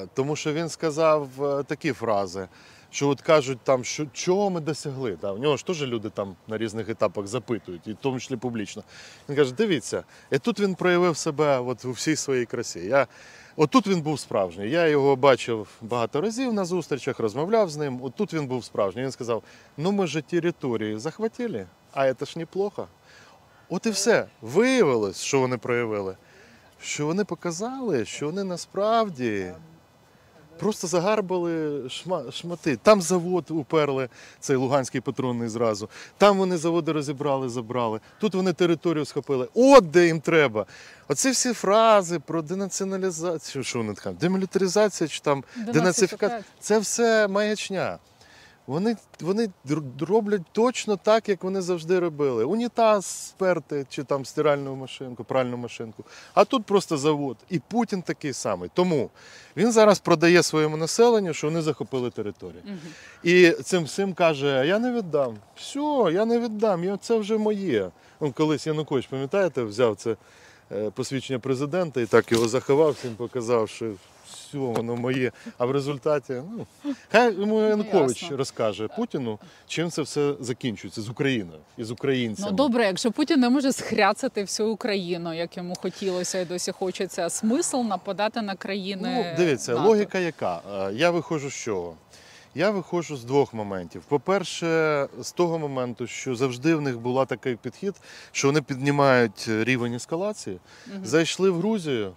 е, 0.03 0.07
тому 0.15 0.37
що 0.37 0.53
він 0.53 0.69
сказав 0.69 1.29
е, 1.45 1.63
такі 1.63 1.93
фрази, 1.93 2.49
що 2.91 3.09
от 3.09 3.21
кажуть, 3.21 3.59
там, 3.65 3.85
що 3.85 4.07
чого 4.13 4.51
ми 4.51 4.61
досягли. 4.61 5.19
Да? 5.21 5.33
В 5.33 5.39
нього 5.39 5.57
ж 5.57 5.67
теж 5.67 5.83
люди 5.83 6.11
там 6.11 6.37
на 6.49 6.59
різних 6.59 6.89
етапах 6.89 7.27
запитують, 7.27 7.87
і 7.87 7.93
в 7.93 7.97
тому 7.97 8.21
числі 8.21 8.37
публічно. 8.37 8.83
Він 9.29 9.37
каже: 9.37 9.55
дивіться, 9.55 10.05
і 10.31 10.39
тут 10.39 10.61
він 10.61 10.75
проявив 10.75 11.17
себе 11.17 11.61
от 11.61 11.85
у 11.85 11.91
всій 11.91 12.17
своїй 12.17 12.47
красі. 12.47 12.81
Я, 12.81 13.07
отут 13.57 13.87
він 13.87 14.03
був 14.03 14.21
справжній. 14.21 14.71
Я 14.71 14.89
його 14.89 15.17
бачив 15.17 15.69
багато 15.81 16.21
разів 16.21 16.53
на 16.53 16.65
зустрічах, 16.65 17.21
розмовляв 17.21 17.71
з 17.71 17.77
ним. 17.77 18.03
Отут 18.03 18.35
він 18.35 18.47
був 18.47 18.65
справжній. 18.65 19.03
Він 19.03 19.13
сказав: 19.13 19.43
ну 19.77 19.93
ми 19.93 20.07
ж 20.07 20.21
території 20.21 20.99
захватили, 20.99 21.67
а 21.93 22.15
це 22.15 22.27
ж 22.27 22.39
неплохо. 22.39 22.89
От 23.69 23.87
і 23.87 23.91
все. 23.91 24.27
Виявилось, 24.43 25.21
що 25.21 25.41
вони 25.41 25.59
проявили. 25.59 26.17
Що 26.83 27.07
вони 27.07 27.25
показали, 27.25 28.05
що 28.05 28.27
вони 28.27 28.45
насправді 28.45 29.53
просто 30.61 30.87
загарбали 30.87 31.89
шма, 31.89 32.33
шмати. 32.33 32.77
Там 32.77 33.03
завод 33.03 33.45
уперли, 33.49 34.09
цей 34.41 34.57
Луганський 34.57 35.01
патронний 35.01 35.49
зразу. 35.49 35.89
Там 36.19 36.39
вони 36.39 36.57
заводи 36.57 36.93
розібрали, 36.93 37.49
забрали. 37.49 38.01
Тут 38.21 38.35
вони 38.35 38.53
територію 38.53 39.05
схопили. 39.05 39.49
От 39.55 39.91
де 39.91 40.07
їм 40.07 40.21
треба. 40.21 40.67
Оці 41.09 41.31
всі 41.31 41.53
фрази 41.53 42.19
про 42.19 42.43
денаціоналізацію, 42.43 43.65
що 43.65 43.79
вони 43.79 43.95
там, 43.95 44.15
демілітаризація 44.15 45.09
чи 45.09 45.21
там 45.21 45.45
денацифікація. 45.57 46.45
Це 46.61 46.79
все 46.79 47.29
маячня. 47.29 47.99
Вони, 48.71 48.97
вони 49.21 49.49
роблять 50.01 50.43
точно 50.53 50.97
так, 50.97 51.29
як 51.29 51.45
вони 51.45 51.61
завжди 51.61 51.99
робили. 51.99 52.45
Унітаз 52.45 53.07
сперти 53.07 53.87
чи 53.89 54.05
там 54.05 54.25
стиральну 54.25 54.77
машинку, 54.77 55.25
пральну 55.25 55.57
машинку. 55.57 56.05
А 56.35 56.45
тут 56.45 56.65
просто 56.65 56.97
завод. 56.97 57.37
І 57.49 57.59
Путін 57.59 58.03
такий 58.03 58.33
самий. 58.33 58.71
Тому 58.75 59.11
він 59.57 59.73
зараз 59.73 59.99
продає 59.99 60.43
своєму 60.43 60.77
населенню, 60.77 61.35
що 61.35 61.47
вони 61.47 61.63
захопили 61.63 62.11
територію. 62.11 62.63
І 63.23 63.51
цим 63.51 63.85
всім 63.85 64.15
каже: 64.15 64.65
я 64.67 64.79
не 64.79 64.93
віддам. 64.93 65.37
Все, 65.57 66.11
я 66.13 66.25
не 66.25 66.41
віддам, 66.41 66.85
я, 66.85 66.97
це 66.97 67.19
вже 67.19 67.39
моє. 67.39 67.91
Ну, 68.21 68.33
колись 68.33 68.67
Янукович, 68.67 69.07
пам'ятаєте, 69.07 69.63
взяв 69.63 69.97
це 69.97 70.17
е, 70.73 70.91
посвідчення 70.91 71.39
президента 71.39 72.01
і 72.01 72.07
так 72.07 72.33
його 72.33 72.49
заховав, 72.49 72.91
всім 72.93 73.15
показав, 73.15 73.69
що 73.69 73.93
все, 74.33 74.59
воно 74.59 74.97
моє. 74.97 75.33
А 75.59 75.67
в 75.67 75.71
результаті, 75.71 76.33
ну, 76.33 76.67
хай 77.13 77.35
йому 77.35 77.61
Янукович 77.61 78.23
ясно. 78.23 78.37
розкаже 78.37 78.89
Путіну, 78.97 79.39
чим 79.67 79.91
це 79.91 80.03
все 80.03 80.35
закінчується 80.41 81.03
з 81.03 81.09
Україною 81.09 81.61
і 81.77 81.85
з 81.85 81.91
українцями. 81.91 82.49
Ну 82.51 82.57
добре, 82.57 82.85
якщо 82.87 83.13
Путін 83.13 83.41
не 83.41 83.49
може 83.51 83.73
схряцати 83.73 84.43
всю 84.43 84.69
Україну, 84.69 85.35
як 85.35 85.57
йому 85.57 85.75
хотілося 85.83 86.41
і 86.41 86.45
досі 86.45 86.73
хочеться, 86.73 87.31
смисл 87.31 87.77
нападати 87.83 88.43
на 88.43 88.55
країни. 88.55 89.25
Ну, 89.39 89.45
дивіться, 89.45 89.73
НАТО? 89.73 89.89
логіка 89.89 90.19
яка? 90.19 90.61
Е, 90.89 90.93
Я 90.95 91.11
виходжу 91.11 91.51
з 91.51 91.55
чого? 91.55 91.95
Я 92.55 92.71
виходжу 92.71 93.17
з 93.17 93.25
двох 93.25 93.55
моментів. 93.55 94.03
По-перше, 94.09 95.07
з 95.21 95.33
того 95.33 95.59
моменту, 95.59 96.07
що 96.07 96.35
завжди 96.35 96.75
в 96.75 96.81
них 96.81 96.99
була 96.99 97.25
такий 97.27 97.57
підхід, 97.57 97.95
що 98.33 98.49
вони 98.49 98.63
піднімають 98.63 99.49
рівень 99.49 99.95
ескалації, 99.95 100.59
зайшли 101.05 101.51
в 101.51 101.57
Грузію, 101.59 102.13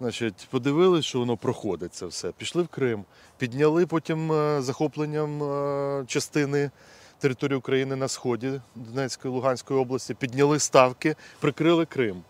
значить, 0.00 0.48
подивились, 0.50 1.04
що 1.04 1.18
воно 1.18 1.36
проходить 1.36 1.94
це 1.94 2.06
все. 2.06 2.32
Пішли 2.32 2.62
в 2.62 2.68
Крим, 2.68 3.04
підняли 3.38 3.86
потім 3.86 4.32
е, 4.32 4.62
захопленням 4.62 5.42
е, 5.42 6.04
частини 6.06 6.70
території 7.18 7.58
України 7.58 7.96
на 7.96 8.08
сході 8.08 8.60
Донецької 8.74 9.34
Луганської 9.34 9.80
області, 9.80 10.14
підняли 10.14 10.58
ставки, 10.58 11.16
прикрили 11.40 11.86
Крим. 11.86 12.22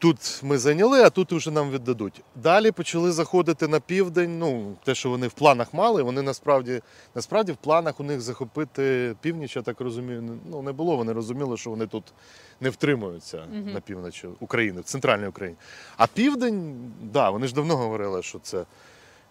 Тут 0.00 0.40
ми 0.42 0.58
зайняли, 0.58 1.02
а 1.02 1.10
тут 1.10 1.32
вже 1.32 1.50
нам 1.50 1.70
віддадуть. 1.70 2.22
Далі 2.36 2.70
почали 2.70 3.12
заходити 3.12 3.68
на 3.68 3.80
південь. 3.80 4.38
Ну, 4.38 4.76
те, 4.84 4.94
що 4.94 5.10
вони 5.10 5.28
в 5.28 5.32
планах 5.32 5.74
мали, 5.74 6.02
вони 6.02 6.22
насправді, 6.22 6.80
насправді 7.14 7.52
в 7.52 7.56
планах 7.56 8.00
у 8.00 8.04
них 8.04 8.20
захопити 8.20 9.14
північ, 9.20 9.56
я 9.56 9.62
так 9.62 9.80
розумію, 9.80 10.38
ну, 10.50 10.62
не 10.62 10.72
було. 10.72 10.96
Вони 10.96 11.12
розуміли, 11.12 11.56
що 11.56 11.70
вони 11.70 11.86
тут 11.86 12.04
не 12.60 12.70
втримуються 12.70 13.44
Мгм. 13.52 13.72
на 13.72 13.80
півночі 13.80 14.28
України, 14.40 14.80
в 14.80 14.84
центральній 14.84 15.26
Україні. 15.26 15.56
А 15.96 16.06
південь, 16.06 16.92
да, 17.02 17.30
вони 17.30 17.46
ж 17.46 17.54
давно 17.54 17.76
говорили, 17.76 18.22
що 18.22 18.38
це 18.38 18.64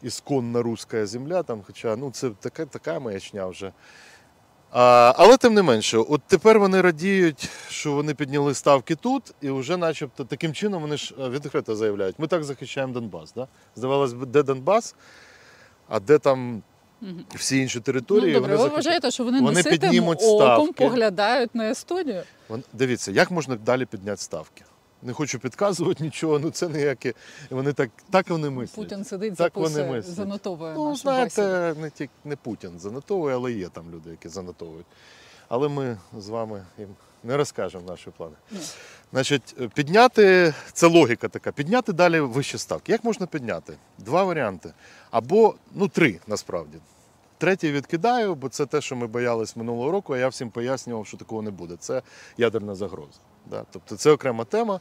ісконна 0.01 0.61
руська 0.61 1.05
земля, 1.05 1.43
там, 1.43 1.61
хоча 1.67 1.95
ну, 1.95 2.11
це 2.11 2.29
така, 2.29 2.65
така 2.65 2.99
маячня 2.99 3.47
вже. 3.47 3.71
А, 4.71 5.13
але 5.17 5.37
тим 5.37 5.53
не 5.53 5.61
менше, 5.61 5.97
от 5.97 6.21
тепер 6.27 6.59
вони 6.59 6.81
радіють, 6.81 7.49
що 7.69 7.91
вони 7.91 8.13
підняли 8.13 8.53
ставки 8.53 8.95
тут, 8.95 9.33
і 9.41 9.49
вже, 9.49 9.77
начебто, 9.77 10.23
таким 10.25 10.53
чином 10.53 10.81
вони 10.81 10.97
ж 10.97 11.13
е, 11.21 11.29
відкрито 11.29 11.75
заявляють: 11.75 12.19
ми 12.19 12.27
так 12.27 12.43
захищаємо 12.43 12.93
Донбас. 12.93 13.33
Да? 13.33 13.47
Здавалось 13.75 14.13
би, 14.13 14.25
де 14.25 14.43
Донбас, 14.43 14.95
а 15.89 15.99
де 15.99 16.17
там 16.19 16.63
всі 17.35 17.57
інші 17.61 17.79
території. 17.79 18.33
Ну, 18.33 18.39
добре, 18.39 18.51
ви 18.51 18.57
захищають. 18.57 18.85
вважаєте, 18.85 19.11
що 19.11 19.23
вони, 19.23 19.41
Вони 19.41 19.63
піднімуть 19.63 20.19
оком 20.23 20.37
ставки. 20.37 20.83
поглядають 20.85 21.55
на 21.55 21.69
Естонію? 21.69 22.23
Вон- 22.49 22.63
Дивіться, 22.73 23.11
як 23.11 23.31
можна 23.31 23.55
далі 23.55 23.85
підняти 23.85 24.21
ставки? 24.21 24.63
Не 25.01 25.13
хочу 25.13 25.39
підказувати 25.39 26.03
нічого, 26.03 26.39
ну 26.39 26.51
це 26.51 26.69
ніяке. 26.69 27.13
Вони 27.49 27.73
так, 27.73 27.89
так 28.09 28.29
вони 28.29 28.49
мислять. 28.49 28.75
Путін 28.75 29.05
сидить, 29.05 29.35
Так 29.35 29.55
вони 29.55 29.83
мислять. 29.83 30.15
занотовує 30.15 30.73
Ну, 30.73 30.89
нашу 30.89 31.01
знаєте, 31.01 31.75
не 31.81 31.89
тільки 31.89 32.11
не 32.25 32.35
Путін 32.35 32.79
занотовує, 32.79 33.35
але 33.35 33.51
є 33.51 33.69
там 33.69 33.83
люди, 33.93 34.09
які 34.09 34.29
занотовують. 34.29 34.85
Але 35.49 35.69
ми 35.69 35.97
з 36.17 36.29
вами 36.29 36.65
їм 36.77 36.89
не 37.23 37.37
розкажемо 37.37 37.83
наші 37.87 38.09
плани. 38.17 38.35
Ні. 38.51 38.59
Значить, 39.11 39.55
підняти 39.73 40.53
це 40.73 40.87
логіка 40.87 41.27
така. 41.27 41.51
Підняти 41.51 41.93
далі 41.93 42.19
вищі 42.19 42.57
ставки. 42.57 42.91
Як 42.91 43.03
можна 43.03 43.25
підняти? 43.25 43.73
Два 43.97 44.23
варіанти. 44.23 44.73
Або 45.11 45.55
ну 45.75 45.87
три 45.87 46.19
насправді. 46.27 46.77
Третій 47.37 47.71
відкидаю, 47.71 48.35
бо 48.35 48.49
це 48.49 48.65
те, 48.65 48.81
що 48.81 48.95
ми 48.95 49.07
боялись 49.07 49.55
минулого 49.55 49.91
року, 49.91 50.13
а 50.13 50.17
я 50.17 50.27
всім 50.27 50.49
пояснював, 50.49 51.07
що 51.07 51.17
такого 51.17 51.41
не 51.41 51.51
буде. 51.51 51.75
Це 51.79 52.01
ядерна 52.37 52.75
загроза. 52.75 53.19
Да? 53.45 53.65
Тобто 53.71 53.95
це 53.95 54.11
окрема 54.11 54.43
тема, 54.45 54.79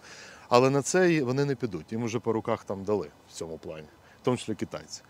але 0.49 0.71
на 0.71 0.83
це 0.83 1.23
вони 1.23 1.45
не 1.45 1.55
підуть. 1.55 1.93
Їм 1.93 2.03
уже 2.03 2.19
по 2.19 2.33
руках 2.33 2.65
там 2.65 2.85
дали 2.85 3.11
в 3.29 3.33
цьому 3.33 3.59
плані, 3.59 3.87
в 4.23 4.25
тому 4.25 4.37
числі 4.37 4.55
китайці. 4.55 5.03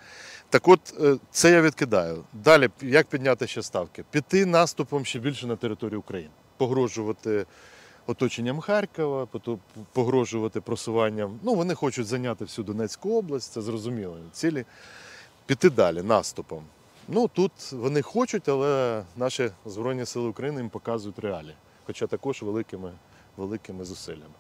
Так 0.51 0.69
от, 0.69 0.95
е, 1.01 1.17
це 1.31 1.51
я 1.51 1.63
відкидаю. 1.63 2.25
Далі, 2.33 2.71
як 2.81 3.07
підняти 3.07 3.47
ще 3.47 3.63
ставки? 3.63 4.05
Піти 4.11 4.47
наступом 4.47 5.05
ще 5.05 5.19
більше 5.19 5.47
на 5.47 5.57
територію 5.57 6.01
України, 6.01 6.31
погрожувати 6.57 7.47
оточенням 8.07 8.61
Харкова, 8.61 9.29
погрожувати 9.93 10.61
просуванням. 10.61 11.41
Ну, 11.43 11.55
вони 11.55 11.75
хочуть 11.75 12.07
зайняти 12.07 12.45
всю 12.45 12.65
Донецьку 12.65 13.19
область, 13.19 13.53
це 13.53 13.63
зрозуміло. 13.63 14.19
Цілі 14.33 14.65
піти 15.47 15.71
далі 15.71 16.03
наступом. 16.03 16.65
Ну 17.09 17.29
тут 17.29 17.73
вони 17.73 18.03
хочуть, 18.03 18.49
але 18.49 19.03
наші 19.17 19.51
Збройні 19.67 20.07
Сили 20.07 20.29
України 20.29 20.61
їм 20.61 20.71
показують 20.71 21.19
реалії, 21.19 21.55
хоча 21.87 22.07
також 22.07 22.43
великими, 22.43 22.93
великими 23.37 23.85
зусиллями. 23.85 24.35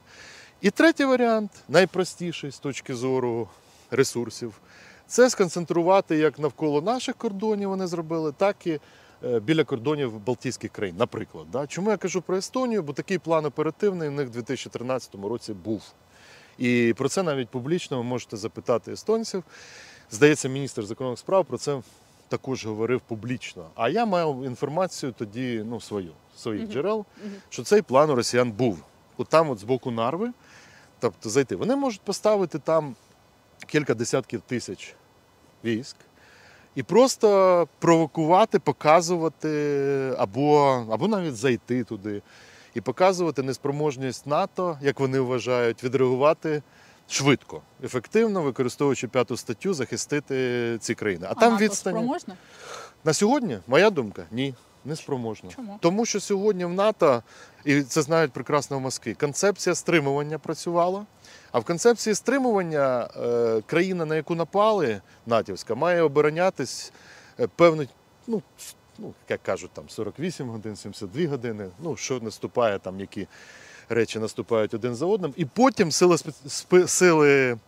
І 0.60 0.70
третій 0.70 1.04
варіант, 1.04 1.50
найпростіший 1.68 2.50
з 2.50 2.58
точки 2.58 2.94
зору 2.94 3.48
ресурсів, 3.90 4.60
це 5.06 5.30
сконцентрувати 5.30 6.16
як 6.16 6.38
навколо 6.38 6.82
наших 6.82 7.16
кордонів 7.16 7.68
вони 7.68 7.86
зробили, 7.86 8.32
так 8.32 8.66
і 8.66 8.80
е, 9.24 9.40
біля 9.40 9.64
кордонів 9.64 10.18
Балтійських 10.18 10.70
країн, 10.72 10.96
наприклад. 10.98 11.46
Да? 11.52 11.66
Чому 11.66 11.90
я 11.90 11.96
кажу 11.96 12.22
про 12.22 12.36
Естонію? 12.36 12.82
Бо 12.82 12.92
такий 12.92 13.18
план 13.18 13.44
оперативний 13.44 14.08
у 14.08 14.12
них 14.12 14.28
у 14.28 14.30
2013 14.30 15.14
році 15.14 15.52
був. 15.52 15.82
І 16.58 16.94
про 16.96 17.08
це 17.08 17.22
навіть 17.22 17.48
публічно 17.48 17.96
ви 17.96 18.02
можете 18.02 18.36
запитати 18.36 18.92
естонців. 18.92 19.44
Здається, 20.10 20.48
міністр 20.48 20.86
закордонних 20.86 21.18
справ 21.18 21.44
про 21.44 21.58
це 21.58 21.80
також 22.28 22.66
говорив 22.66 23.00
публічно. 23.00 23.66
А 23.74 23.88
я 23.88 24.06
мав 24.06 24.44
інформацію 24.44 25.12
тоді 25.12 25.62
ну, 25.66 25.80
свою, 25.80 26.12
своїх 26.36 26.62
Мгм. 26.62 26.72
джерел, 26.72 27.04
Мгм. 27.24 27.34
що 27.48 27.62
цей 27.62 27.82
план 27.82 28.10
у 28.10 28.14
росіян 28.14 28.52
був. 28.52 28.78
От 29.16 29.28
там, 29.28 29.50
от 29.50 29.58
з 29.58 29.62
боку 29.64 29.90
Нарви, 29.90 30.32
тобто 31.00 31.30
зайти. 31.30 31.56
Вони 31.56 31.76
можуть 31.76 32.00
поставити 32.00 32.58
там 32.58 32.94
кілька 33.66 33.94
десятків 33.94 34.40
тисяч 34.40 34.94
військ 35.64 35.96
і 36.74 36.82
просто 36.82 37.68
провокувати, 37.78 38.58
показувати, 38.58 40.14
або, 40.18 40.84
або 40.90 41.08
навіть 41.08 41.36
зайти 41.36 41.84
туди 41.84 42.22
і 42.74 42.80
показувати 42.80 43.42
неспроможність 43.42 44.26
НАТО, 44.26 44.78
як 44.80 45.00
вони 45.00 45.20
вважають, 45.20 45.84
відреагувати 45.84 46.62
швидко, 47.08 47.62
ефективно, 47.84 48.42
використовуючи 48.42 49.08
п'яту 49.08 49.36
статтю, 49.36 49.74
захистити 49.74 50.78
ці 50.80 50.94
країни. 50.94 51.26
А, 51.28 51.32
А 51.32 51.34
там 51.34 51.52
НАТО 51.52 51.64
відстань. 51.64 51.92
спроможне? 51.92 52.36
На 53.04 53.12
сьогодні, 53.12 53.58
моя 53.66 53.90
думка, 53.90 54.26
ні, 54.30 54.54
не 54.84 54.96
спроможна. 54.96 55.50
Чому? 55.50 55.78
Тому 55.80 56.06
що 56.06 56.20
сьогодні 56.20 56.64
в 56.64 56.72
НАТО, 56.72 57.22
і 57.64 57.82
це 57.82 58.02
знають 58.02 58.32
прекрасно 58.32 58.78
в 58.78 58.80
Москві, 58.80 59.14
концепція 59.14 59.74
стримування 59.74 60.38
працювала. 60.38 61.06
А 61.52 61.58
в 61.58 61.64
концепції 61.64 62.14
стримування 62.14 63.08
е, 63.16 63.62
країна, 63.66 64.04
на 64.04 64.16
яку 64.16 64.34
напали, 64.34 65.00
натівська, 65.26 65.74
має 65.74 66.02
оборонятись 66.02 66.92
е, 67.40 67.46
певну, 67.56 67.86
ну, 68.26 68.42
ну, 68.98 69.14
як 69.28 69.42
кажуть, 69.42 69.70
там 69.70 69.88
48 69.88 70.48
годин, 70.48 70.76
72 70.76 71.28
години, 71.28 71.68
ну, 71.82 71.96
що 71.96 72.20
наступає, 72.20 72.78
там, 72.78 73.00
які 73.00 73.26
речі 73.88 74.18
наступають 74.18 74.74
один 74.74 74.94
за 74.94 75.06
одним. 75.06 75.34
І 75.36 75.44
потім 75.44 75.92
сили, 75.92 76.16
сили 76.86 77.58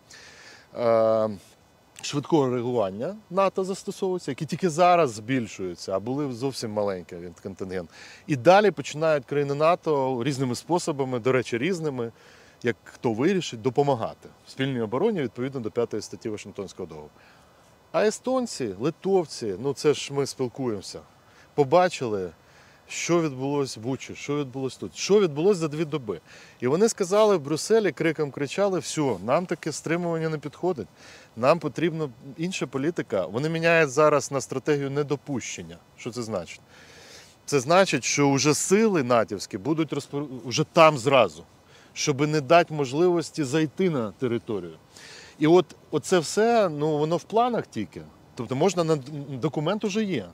е, 0.79 1.29
швидкого 2.03 2.51
реагування 2.51 3.17
НАТО 3.31 3.65
застосовуються, 3.65 4.31
які 4.31 4.47
тільки 4.47 4.71
зараз 4.71 5.13
збільшуються, 5.13 5.93
а 5.93 6.01
були 6.01 6.33
зовсім 6.33 6.71
маленький 6.71 7.19
він 7.19 7.35
контингент. 7.43 7.91
І 8.27 8.37
далі 8.37 8.71
починають 8.71 9.25
країни 9.25 9.55
НАТО 9.55 10.23
різними 10.25 10.55
способами, 10.55 11.19
до 11.19 11.33
речі, 11.33 11.59
різними, 11.59 12.13
як 12.63 12.77
хто 12.85 13.13
вирішить, 13.13 13.63
допомагати 13.63 14.29
в 14.47 14.51
спільній 14.51 14.81
обороні 14.81 15.23
відповідно 15.23 15.61
до 15.61 15.71
п'ятої 15.71 16.03
статті 16.03 16.29
Вашингтонського 16.29 16.87
договору. 16.87 17.11
А 17.93 18.07
естонці, 18.07 18.75
литовці, 18.81 19.55
ну 19.61 19.73
це 19.73 19.95
ж 19.95 20.13
ми 20.13 20.27
спілкуємося, 20.27 21.01
побачили, 21.55 22.31
що 22.89 23.23
відбулося 23.23 23.81
в 23.81 23.83
Бучі, 23.83 24.15
що 24.15 24.37
відбулося 24.37 24.77
тут, 24.81 24.97
що 24.97 25.21
відбулося 25.21 25.61
за 25.61 25.69
дві 25.69 25.85
доби. 25.85 26.21
І 26.61 26.67
вони 26.67 26.89
сказали 26.89 27.37
в 27.37 27.41
Брюсселі, 27.41 27.93
криком 27.93 28.31
кричали: 28.31 28.79
все, 28.79 29.17
нам 29.25 29.47
таке 29.47 29.73
стримування 29.73 30.29
не 30.29 30.39
підходить. 30.39 30.87
Нам 31.37 31.59
потрібна 31.59 32.09
інша 32.37 32.67
політика. 32.67 33.27
Вони 33.27 33.49
міняють 33.49 33.91
зараз 33.91 34.33
на 34.33 34.41
стратегію 34.41 34.91
недопущення. 34.91 35.77
Що 35.97 36.11
це 36.11 36.23
значить? 36.23 36.61
Це 37.47 37.61
значить, 37.61 38.05
що 38.05 38.31
вже 38.31 38.55
сили 38.55 39.03
натівські 39.03 39.59
будуть 39.59 39.93
розпор... 39.93 40.25
вже 40.45 40.65
там 40.65 40.99
зразу, 40.99 41.45
щоб 41.93 42.21
не 42.21 42.41
дати 42.41 42.75
можливості 42.75 43.45
зайти 43.45 43.91
на 43.91 44.13
територію. 44.13 44.75
І 45.39 45.47
от 45.47 45.67
оце 45.91 46.19
все, 46.19 46.69
ну 46.69 46.99
воно 46.99 47.17
в 47.17 47.23
планах 47.23 47.67
тільки. 47.67 48.03
Тобто 48.39 48.57
можна 48.57 48.85
на 48.85 48.99
документ 49.31 49.85
уже 49.85 50.05
є. 50.05 50.27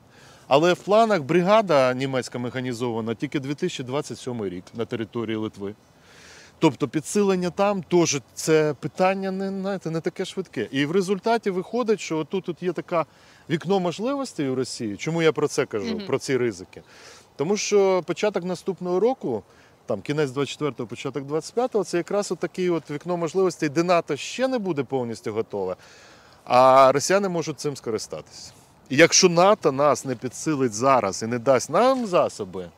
Але 0.49 0.73
в 0.73 0.79
планах 0.79 1.23
бригада 1.23 1.95
німецька 1.95 2.39
механізована 2.39 3.15
тільки 3.15 3.41
2027 3.41 4.45
рік 4.45 4.65
на 4.75 4.85
території 4.85 5.37
Литви. 5.37 5.75
Тобто 6.59 6.89
підсилення 6.89 7.51
там 7.51 7.83
теж 7.83 8.21
це 8.35 8.75
питання 8.81 9.31
не, 9.31 9.49
знаєте, 9.49 9.91
не 9.91 10.01
таке 10.01 10.25
швидке. 10.25 10.69
І 10.71 10.87
в 10.87 10.91
результаті 10.91 11.51
виходить, 11.51 12.01
що 12.01 12.25
тут, 12.25 12.45
тут 12.45 12.63
є 12.63 12.73
таке 12.73 13.05
вікно 13.51 13.81
можливостей 13.81 14.49
у 14.49 14.55
Росії. 14.55 14.97
Чому 14.97 15.23
я 15.23 15.33
про 15.33 15.49
це 15.49 15.67
кажу, 15.67 15.95
Мгм. 15.97 16.07
про 16.07 16.19
ці 16.19 16.37
ризики? 16.37 16.83
Тому 17.37 17.57
що 17.57 18.03
початок 18.07 18.45
наступного 18.45 19.01
року, 19.01 19.43
там 19.87 20.01
кінець 20.01 20.31
24-го, 20.31 20.87
початок 20.87 21.25
25-го, 21.25 21.85
це 21.85 21.97
якраз 21.97 22.33
от 22.33 22.39
таке 22.39 22.71
от 22.71 22.91
вікно 22.91 23.17
можливостей, 23.17 23.69
де 23.69 23.83
НАТО 23.83 24.17
ще 24.17 24.49
не 24.49 24.59
буде 24.59 24.83
повністю 24.83 25.33
готове, 25.33 25.77
а 26.45 26.93
росіяни 26.93 27.29
можуть 27.29 27.61
цим 27.61 27.77
скористатися. 27.77 28.53
І 28.89 28.97
якщо 28.97 29.29
НАТО 29.29 29.73
нас 29.73 30.05
не 30.05 30.15
підсилить 30.15 30.75
зараз 30.75 31.23
і 31.23 31.27
не 31.27 31.39
дасть 31.39 31.71
нам 31.71 32.07
засоби, 32.07 32.71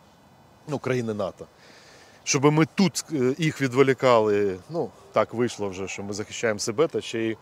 ну, 0.69 0.79
країни 0.79 1.15
НАТО, 1.15 1.47
щоб 2.25 2.45
ми 2.53 2.67
тут 2.75 3.05
е, 3.13 3.35
їх 3.39 3.61
відволікали, 3.61 4.57
ну, 4.71 4.91
так 5.13 5.35
вийшло 5.35 5.69
вже, 5.69 5.89
що 5.89 6.03
ми 6.03 6.13
захищаємо 6.13 6.59
себе 6.59 6.89
та 6.89 7.01
ще 7.01 7.19
й 7.21 7.37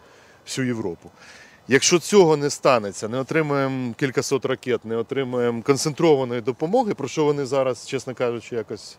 всю 0.45 0.67
Європу. 0.67 1.11
Якщо 1.69 1.99
цього 1.99 2.37
не 2.37 2.51
станеться, 2.51 3.09
не 3.09 3.19
отримаємо 3.19 3.95
кількасот 3.95 4.45
ракет, 4.45 4.85
не 4.85 4.97
отримаємо 4.97 5.63
концентрованої 5.63 6.41
допомоги, 6.41 6.95
про 6.95 7.09
що 7.09 7.25
вони 7.25 7.47
зараз, 7.47 7.87
чесно 7.89 8.15
кажучи, 8.15 8.57
якось 8.57 8.97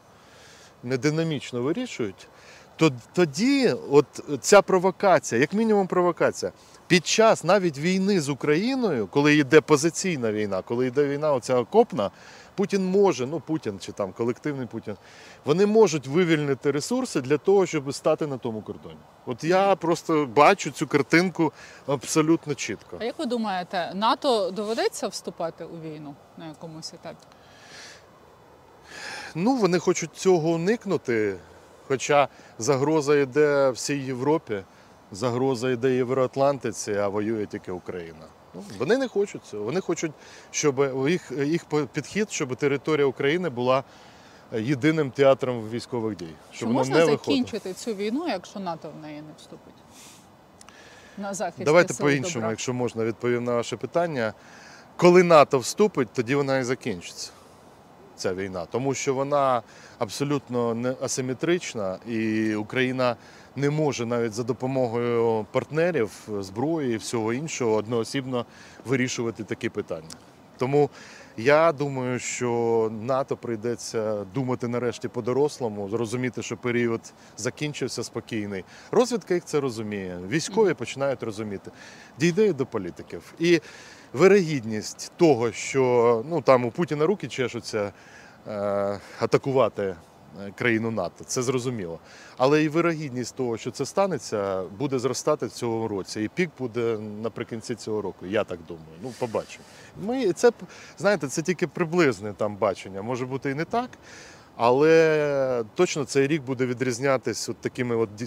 не 0.84 0.97
динамічно 0.97 1.61
вирішують, 1.61 2.28
то 2.76 2.91
тоді 3.13 3.76
от 3.91 4.05
ця 4.41 4.61
провокація, 4.61 5.41
як 5.41 5.53
мінімум 5.53 5.88
провокація, 5.88 6.51
під 6.88 7.07
час 7.07 7.43
навіть 7.43 7.77
війни 7.77 8.21
з 8.21 8.29
Україною, 8.29 9.07
коли 9.07 9.36
йде 9.36 9.61
позиційна 9.61 10.31
війна, 10.31 10.61
коли 10.61 10.88
йде 10.88 11.07
війна 11.07 11.33
оця 11.33 11.55
окопна, 11.55 12.11
Путін 12.55 12.86
може, 12.86 13.25
ну 13.25 13.39
Путін 13.39 13.79
чи 13.79 13.91
там 13.91 14.11
колективний 14.11 14.67
Путін, 14.67 14.95
вони 15.45 15.65
можуть 15.65 16.07
вивільнити 16.07 16.71
ресурси 16.71 17.21
для 17.21 17.38
того, 17.38 17.65
щоб 17.65 17.93
стати 17.93 18.27
на 18.27 18.38
тому 18.38 18.61
кордоні. 18.61 18.97
От 19.25 19.43
я 19.43 19.75
просто 19.75 20.25
бачу 20.25 20.71
цю 20.71 20.88
картинку 20.88 21.53
абсолютно 21.88 22.55
чітко. 22.55 22.97
А 22.99 23.03
як 23.03 23.19
ви 23.19 23.25
думаєте, 23.25 23.91
НАТО 23.95 24.51
доведеться 24.51 25.07
вступати 25.07 25.65
у 25.65 25.81
війну 25.81 26.15
на 26.38 26.47
якомусь 26.47 26.93
етапі? 26.93 27.25
Ну, 29.36 29.55
вони 29.55 29.79
хочуть 29.79 30.15
цього 30.15 30.49
уникнути, 30.49 31.36
хоча 31.88 32.27
загроза 32.59 33.15
йде 33.15 33.69
всій 33.69 33.97
Європі, 33.97 34.63
загроза 35.16 35.72
йде 35.72 35.95
Євроатлантиці, 35.95 36.93
а 36.93 37.07
воює 37.07 37.45
тільки 37.45 37.72
Україна. 37.72 38.26
Ну, 38.53 38.63
вони 38.80 38.97
не 38.97 39.07
хочуть 39.07 39.45
цього. 39.45 39.63
Вони 39.63 39.82
хочуть, 39.82 40.11
щоб 40.51 41.07
їх, 41.09 41.32
їх 41.32 41.66
підхід, 41.93 42.32
щоб 42.32 42.55
територія 42.55 43.05
України 43.05 43.49
була 43.49 43.84
єдиним 44.53 45.11
театром 45.11 45.70
військових 45.70 46.16
дій. 46.18 46.34
Щоб 46.51 46.68
вона 46.68 46.80
можна 46.80 46.97
не 46.97 47.05
закінчити 47.05 47.74
цю 47.74 47.93
війну, 47.93 48.28
якщо 48.28 48.59
НАТО 48.59 48.91
в 48.97 49.01
неї 49.01 49.22
не 49.22 49.34
вступить? 49.38 49.74
На 51.18 51.34
захист 51.34 51.63
Давайте 51.63 51.93
по-іншому, 51.93 52.49
якщо 52.49 52.74
можна, 52.74 53.05
відповім 53.05 53.43
на 53.43 53.55
ваше 53.55 53.78
питання. 53.78 54.34
Коли 54.97 55.24
НАТО 55.24 55.59
вступить, 55.59 56.07
тоді 56.13 56.36
вона 56.36 56.57
і 56.57 56.63
закінчиться. 56.63 57.32
Ця 58.16 58.34
війна, 58.34 58.66
тому 58.66 58.93
що 58.93 59.13
вона 59.13 59.61
абсолютно 59.99 60.74
не 60.74 60.95
асиметрична, 61.01 61.97
і 62.07 62.55
Україна 62.55 63.16
не 63.55 63.69
може 63.69 64.05
навіть 64.05 64.33
за 64.33 64.43
допомогою 64.43 65.45
партнерів, 65.51 66.11
зброї 66.39 66.93
і 66.93 66.97
всього 66.97 67.33
іншого 67.33 67.73
одноосібно 67.73 68.45
вирішувати 68.85 69.43
такі 69.43 69.69
питання. 69.69 70.09
Тому 70.57 70.89
я 71.37 71.71
думаю, 71.71 72.19
що 72.19 72.91
НАТО 73.01 73.37
прийдеться 73.37 74.25
думати 74.33 74.67
нарешті 74.67 75.07
по-дорослому, 75.07 75.89
зрозуміти, 75.89 76.41
що 76.41 76.57
період 76.57 77.01
закінчився 77.37 78.03
спокійний. 78.03 78.63
Розвідка 78.91 79.33
їх 79.33 79.45
це 79.45 79.59
розуміє. 79.59 80.19
Військові 80.29 80.73
починають 80.73 81.23
розуміти. 81.23 81.71
Дійде 82.19 82.47
і 82.47 82.53
до 82.53 82.65
політиків. 82.65 83.33
І 83.39 83.61
вирогідність 84.13 85.11
того, 85.17 85.51
що 85.51 86.23
ну 86.29 86.41
там 86.41 86.65
у 86.65 86.71
Путіна 86.71 87.05
руки 87.05 87.27
чешуться 87.27 87.93
е, 88.47 88.99
атакувати 89.19 89.95
країну 90.55 90.91
НАТО, 90.91 91.23
це 91.23 91.41
зрозуміло. 91.41 91.99
Але 92.38 92.63
і 92.63 92.69
вирогідність 92.69 93.36
того, 93.36 93.57
що 93.57 93.71
це 93.71 93.86
станеться, 93.86 94.63
буде 94.63 94.99
зростати 94.99 95.45
в 95.45 95.51
цьому 95.51 95.88
році. 95.88 96.21
І 96.21 96.27
пік 96.27 96.49
буде 96.59 96.97
наприкінці 96.97 97.75
цього 97.75 98.01
року. 98.01 98.25
Я 98.25 98.43
так 98.43 98.59
думаю. 98.67 98.88
Ну, 99.03 99.13
побачимо. 99.19 99.65
Ми 100.01 100.33
це 100.33 100.51
знаєте, 100.97 101.27
це 101.27 101.41
тільки 101.41 101.67
приблизне 101.67 102.33
там 102.33 102.55
бачення. 102.55 103.01
Може 103.01 103.25
бути 103.25 103.51
і 103.51 103.53
не 103.53 103.65
так. 103.65 103.89
Але 104.57 105.63
точно 105.75 106.05
цей 106.05 106.27
рік 106.27 106.43
буде 106.43 106.65
відрізнятися 106.65 107.51
от 107.51 107.57
такими 107.57 107.95
от 107.95 108.09
е, 108.21 108.25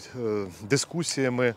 дискусіями, 0.62 1.46
е, 1.46 1.54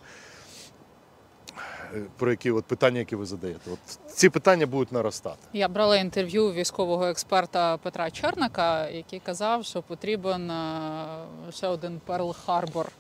про 2.18 2.32
які 2.32 2.52
от 2.52 2.66
питання, 2.66 3.00
які 3.00 3.16
ви 3.16 3.26
задаєте. 3.26 3.72
От 3.72 4.00
ці 4.14 4.30
питання 4.30 4.66
будуть 4.66 4.92
наростати. 4.92 5.38
Я 5.54 5.68
брала 5.68 5.98
інтерв'ю 5.98 6.52
військового 6.54 7.06
експерта 7.06 7.78
Петра 7.78 8.12
Черника, 8.12 8.90
який 8.90 9.20
казав, 9.20 9.66
що 9.66 9.82
потрібен 9.82 10.52
е, 10.52 10.86
ще 11.52 11.68
один 11.68 12.02
Перл 12.06 12.36
Харбор 12.46 12.92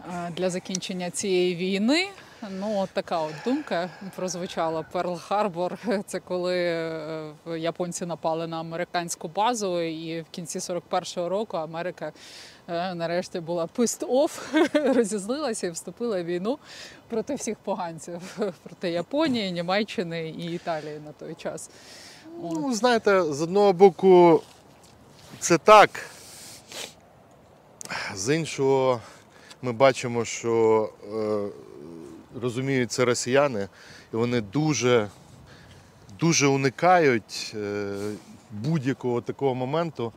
е, 0.00 0.32
для 0.36 0.50
закінчення 0.50 1.10
цієї 1.10 1.56
війни. 1.56 2.08
Ну, 2.50 2.78
от 2.78 2.90
така 2.90 3.18
от 3.18 3.34
думка 3.44 3.90
прозвучала. 4.16 4.82
Перл 4.82 5.18
Харбор 5.18 5.78
це 6.06 6.20
коли 6.20 6.56
е, 6.56 7.32
японці 7.58 8.06
напали 8.06 8.46
на 8.46 8.60
американську 8.60 9.28
базу, 9.28 9.80
і 9.80 10.20
в 10.20 10.26
кінці 10.30 10.58
41-го 10.58 11.28
року 11.28 11.56
Америка 11.56 12.12
нарешті 12.70 13.40
була 13.40 13.64
pissed 13.64 14.06
off, 14.06 14.94
розізлилася 14.94 15.66
і 15.66 15.70
вступила 15.70 16.22
в 16.22 16.24
війну 16.24 16.58
проти 17.08 17.34
всіх 17.34 17.58
поганців, 17.58 18.20
проти 18.62 18.90
Японії, 18.90 19.52
Німеччини 19.52 20.28
і 20.28 20.52
Італії 20.52 21.00
на 21.04 21.12
той 21.12 21.34
час. 21.34 21.70
Ну, 22.42 22.74
знаєте, 22.74 23.22
з 23.22 23.42
одного 23.42 23.72
боку, 23.72 24.42
це 25.38 25.58
так. 25.58 25.90
З 28.14 28.36
іншого, 28.36 29.00
ми 29.62 29.72
бачимо, 29.72 30.24
що 30.24 30.88
е, 31.14 32.40
розуміють 32.40 32.92
це 32.92 33.04
росіяни, 33.04 33.68
і 34.12 34.16
вони 34.16 34.40
дуже, 34.40 35.08
дуже 36.18 36.46
уникають 36.46 37.52
е, 37.56 37.94
будь-якого 38.50 39.20
такого 39.20 39.54
моменту, 39.54 40.12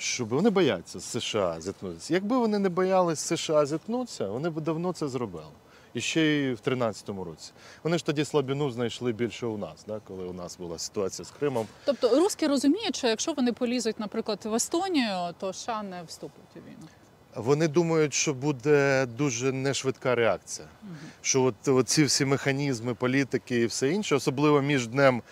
щоб 0.00 0.28
вони 0.28 0.50
бояться 0.50 1.00
з 1.00 1.04
США 1.04 1.60
зіткнутися. 1.60 2.14
Якби 2.14 2.38
вони 2.38 2.58
не 2.58 2.68
боялись 2.68 3.20
США 3.20 3.66
зіткнутися, 3.66 4.28
вони 4.28 4.50
б 4.50 4.60
давно 4.60 4.92
це 4.92 5.08
зробили. 5.08 5.44
І 5.94 6.00
ще 6.00 6.22
й 6.22 6.52
в 6.52 6.58
13-му 6.66 7.24
році. 7.24 7.52
Вони 7.82 7.98
ж 7.98 8.06
тоді 8.06 8.24
слабину 8.24 8.70
знайшли 8.70 9.12
більше 9.12 9.46
у 9.46 9.58
нас, 9.58 9.84
да, 9.86 10.00
коли 10.08 10.24
у 10.24 10.32
нас 10.32 10.58
була 10.58 10.78
ситуація 10.78 11.26
з 11.26 11.30
Кримом. 11.30 11.66
Тобто 11.84 12.08
русські 12.08 12.46
розуміють, 12.46 12.96
що 12.96 13.06
якщо 13.06 13.32
вони 13.32 13.52
полізуть, 13.52 14.00
наприклад, 14.00 14.38
в 14.44 14.54
Естонію, 14.54 15.34
то 15.38 15.52
США 15.52 15.82
не 15.82 16.02
вступить 16.02 16.56
у 16.56 16.58
війну. 16.58 16.88
Вони 17.34 17.68
думають, 17.68 18.14
що 18.14 18.34
буде 18.34 19.06
дуже 19.06 19.52
нешвидка 19.52 20.14
реакція. 20.14 20.68
Що 21.22 21.42
от, 21.42 21.68
от 21.68 21.88
ці 21.88 22.04
всі 22.04 22.24
механізми, 22.24 22.94
політики 22.94 23.60
і 23.60 23.66
все 23.66 23.88
інше, 23.88 24.14
особливо 24.14 24.62
між 24.62 24.86
днем. 24.86 25.22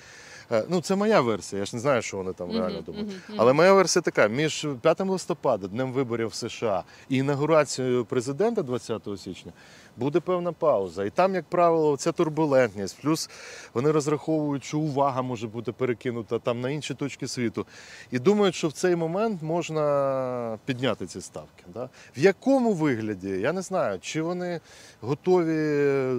Е, 0.53 0.65
Ну, 0.69 0.81
це 0.81 0.97
моя 0.97 1.21
версія, 1.21 1.61
я 1.61 1.67
ж 1.67 1.77
не 1.77 1.81
знаю, 1.83 2.03
що 2.03 2.17
вони 2.17 2.33
там 2.33 2.53
реально 2.53 2.81
думають. 2.81 3.09
Але 3.37 3.53
моя 3.53 3.73
версія 3.73 4.03
така: 4.03 4.29
між 4.29 4.67
5 4.83 5.01
листопада, 5.01 5.67
днем 5.67 5.93
виборів 5.93 6.29
в 6.29 6.35
США, 6.35 6.85
і 7.09 7.17
інаугурацією 7.17 8.05
президента 8.05 8.63
20 8.63 9.09
січня 9.19 9.53
буде 9.99 10.21
певна 10.21 10.53
пауза. 10.53 11.05
І 11.05 11.11
там, 11.11 11.35
як 11.35 11.45
правило, 11.45 11.97
ця 11.97 12.13
турбулентність. 12.13 13.01
Плюс 13.03 13.31
вони 13.75 13.91
розраховують, 13.91 14.65
що 14.65 14.79
увага 14.79 15.23
може 15.23 15.47
бути 15.47 15.73
перекинута 15.73 16.39
там 16.39 16.61
на 16.61 16.71
інші 16.71 16.95
точки 16.95 17.29
світу. 17.29 17.67
І 18.11 18.19
думають, 18.19 18.55
що 18.55 18.69
в 18.69 18.73
цей 18.73 18.97
момент 18.97 19.43
можна 19.43 20.59
підняти 20.65 21.07
ці 21.07 21.21
ставки. 21.21 21.65
Да? 21.75 21.89
В 22.17 22.21
якому 22.21 22.73
вигляді, 22.73 23.29
я 23.29 23.53
не 23.53 23.63
знаю, 23.63 23.99
чи 24.01 24.23
вони 24.23 24.61
готові 25.01 26.11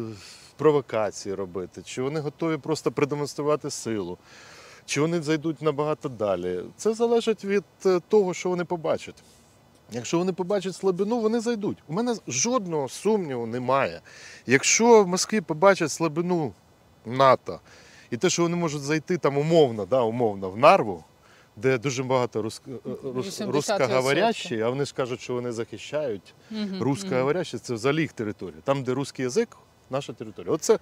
провокації 0.60 1.36
робити, 1.36 1.82
чи 1.86 2.02
вони 2.02 2.20
готові 2.20 2.58
просто 2.58 2.92
продемонструвати 2.92 3.70
силу. 3.70 4.18
Чи 4.86 5.02
вони 5.02 5.22
зайдуть 5.22 5.62
набагато 5.62 6.10
далі? 6.10 6.62
Це 6.78 6.94
залежить 6.94 7.46
від 7.46 7.64
е, 7.86 8.00
того, 8.08 8.34
що 8.34 8.50
вони 8.50 8.66
побачать. 8.66 9.16
Якщо 9.92 10.18
вони 10.18 10.34
побачать 10.34 10.76
слабину, 10.76 11.20
вони 11.20 11.40
зайдуть. 11.40 11.78
У 11.88 11.94
мене 11.94 12.16
жодного 12.28 12.90
сумніву 12.90 13.46
немає. 13.46 14.02
Якщо 14.46 15.04
в 15.04 15.08
Москві 15.08 15.42
побачать 15.42 15.92
слабину 15.92 16.54
НАТО 17.06 17.60
і 18.12 18.18
те, 18.18 18.30
що 18.30 18.42
вони 18.42 18.56
можуть 18.56 18.82
зайти 18.82 19.18
там 19.18 19.38
умовно, 19.38 19.86
да, 19.86 20.02
умовно 20.02 20.50
в 20.50 20.58
Нарву, 20.58 21.04
де 21.56 21.78
дуже 21.78 22.04
багато 22.04 22.42
рус... 22.42 22.62
е, 22.68 22.72
рус... 23.04 23.42
80%. 23.42 23.52
русскоговорящі, 23.52 24.62
а 24.62 24.70
вони 24.70 24.86
ж 24.86 24.94
кажуть, 24.94 25.22
що 25.22 25.34
вони 25.34 25.52
захищають. 25.52 26.34
Мгм, 26.52 26.84
Русскоговорящі 26.84 27.58
це 27.58 27.74
взагалі 27.74 28.02
їх 28.02 28.14
територія. 28.14 28.62
Там, 28.64 28.84
де 28.84 28.94
русський 28.94 29.24
язик 29.24 29.58
наша 29.90 30.14
територія. 30.14 30.54
Оце 30.54 30.80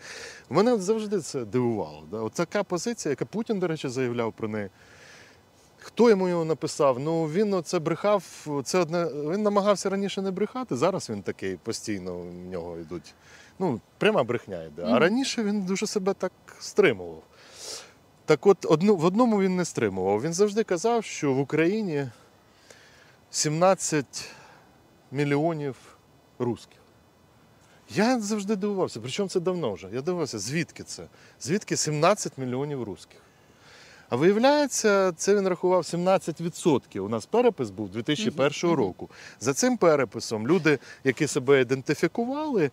мене 0.50 0.78
завжди 0.78 1.20
це 1.20 1.46
дивувало. 1.46 2.04
Да? 2.12 2.18
От 2.18 2.34
така 2.34 2.64
позиція, 2.64 3.10
яка 3.10 3.26
Путін, 3.26 3.60
до 3.60 3.68
речі, 3.68 3.90
заявляв 3.90 4.34
про 4.34 4.48
неї. 4.48 4.70
Хто 5.80 6.10
йому 6.10 6.30
його 6.30 6.46
написав? 6.46 7.00
Ну 7.00 7.26
він 7.26 7.54
оце 7.54 7.80
брехав. 7.80 8.24
Це 8.64 8.80
одне. 8.80 9.06
Він 9.06 9.44
намагався 9.44 9.90
раніше 9.90 10.22
не 10.22 10.32
брехати. 10.32 10.76
Зараз 10.76 11.10
він 11.10 11.22
такий 11.22 11.56
постійно 11.56 12.18
в 12.18 12.34
нього 12.34 12.78
йдуть. 12.78 13.14
Ну, 13.60 13.82
пряма 13.98 14.24
брехня 14.24 14.64
йде. 14.64 14.84
А 14.86 15.00
раніше 15.00 15.44
він 15.44 15.62
дуже 15.62 15.88
себе 15.88 16.14
так 16.14 16.32
стримував. 16.60 17.24
Так 18.26 18.48
от, 18.48 18.66
одну, 18.66 18.96
в 18.96 19.06
одному 19.06 19.42
він 19.42 19.56
не 19.56 19.66
стримував. 19.66 20.22
Він 20.22 20.34
завжди 20.34 20.64
казав, 20.64 21.04
що 21.04 21.34
в 21.34 21.40
Україні 21.40 22.08
17 23.32 24.30
мільйонів 25.12 25.76
русських. 26.40 26.77
Я 27.90 28.20
завжди 28.20 28.56
дивувався, 28.56 29.00
причому 29.02 29.30
це 29.30 29.40
давно 29.40 29.74
вже. 29.74 29.88
Я 29.94 30.02
дивився, 30.02 30.40
звідки 30.40 30.84
це? 30.84 31.04
Звідки 31.42 31.78
17 31.78 32.38
мільйонів 32.38 32.84
русських? 32.84 33.20
А 34.10 34.16
виявляється, 34.16 35.12
це 35.18 35.36
він 35.36 35.48
рахував 35.48 35.82
17%. 35.82 37.00
У 37.00 37.10
нас 37.10 37.26
перепис 37.26 37.70
був 37.70 37.90
2001 37.90 38.52
Мгм, 38.64 38.72
мгм. 38.72 38.80
року. 38.80 39.10
За 39.40 39.54
цим 39.54 39.78
переписом 39.78 40.48
люди, 40.48 40.80
які 41.04 41.28
себе 41.28 41.62
ідентифікували 41.62 42.72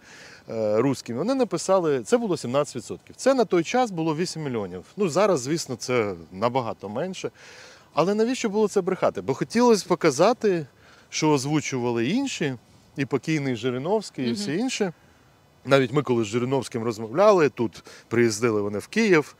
е, 0.50 0.76
руськими, 0.80 1.18
вони 1.18 1.34
написали, 1.34 2.02
це 2.02 2.18
було 2.18 2.34
17%. 2.34 2.98
Це 3.16 3.34
на 3.34 3.44
той 3.44 3.64
час 3.64 3.90
було 3.90 4.16
8 4.16 4.42
мільйонів. 4.42 4.84
Ну 4.96 5.08
зараз, 5.08 5.40
звісно, 5.40 5.76
це 5.76 6.14
набагато 6.32 6.88
менше. 6.88 7.30
Але 7.94 8.14
навіщо 8.14 8.48
було 8.48 8.68
це 8.68 8.80
брехати? 8.80 9.20
Бо 9.20 9.34
хотілося 9.34 9.84
показати, 9.88 10.66
що 11.10 11.30
озвучували 11.30 12.08
інші, 12.08 12.54
і 12.96 13.04
покійний 13.06 13.56
Жириновський, 13.56 14.28
і 14.28 14.32
всі 14.32 14.56
інші. 14.56 14.92
Навіть 15.64 15.92
ми, 15.92 16.02
коли 16.02 16.24
з 16.24 16.26
Жириновським 16.26 16.82
розмовляли, 16.82 17.48
тут 17.48 17.82
приїздили 18.08 18.60
вони 18.60 18.78
в 18.78 18.86
Київ, 18.86 19.36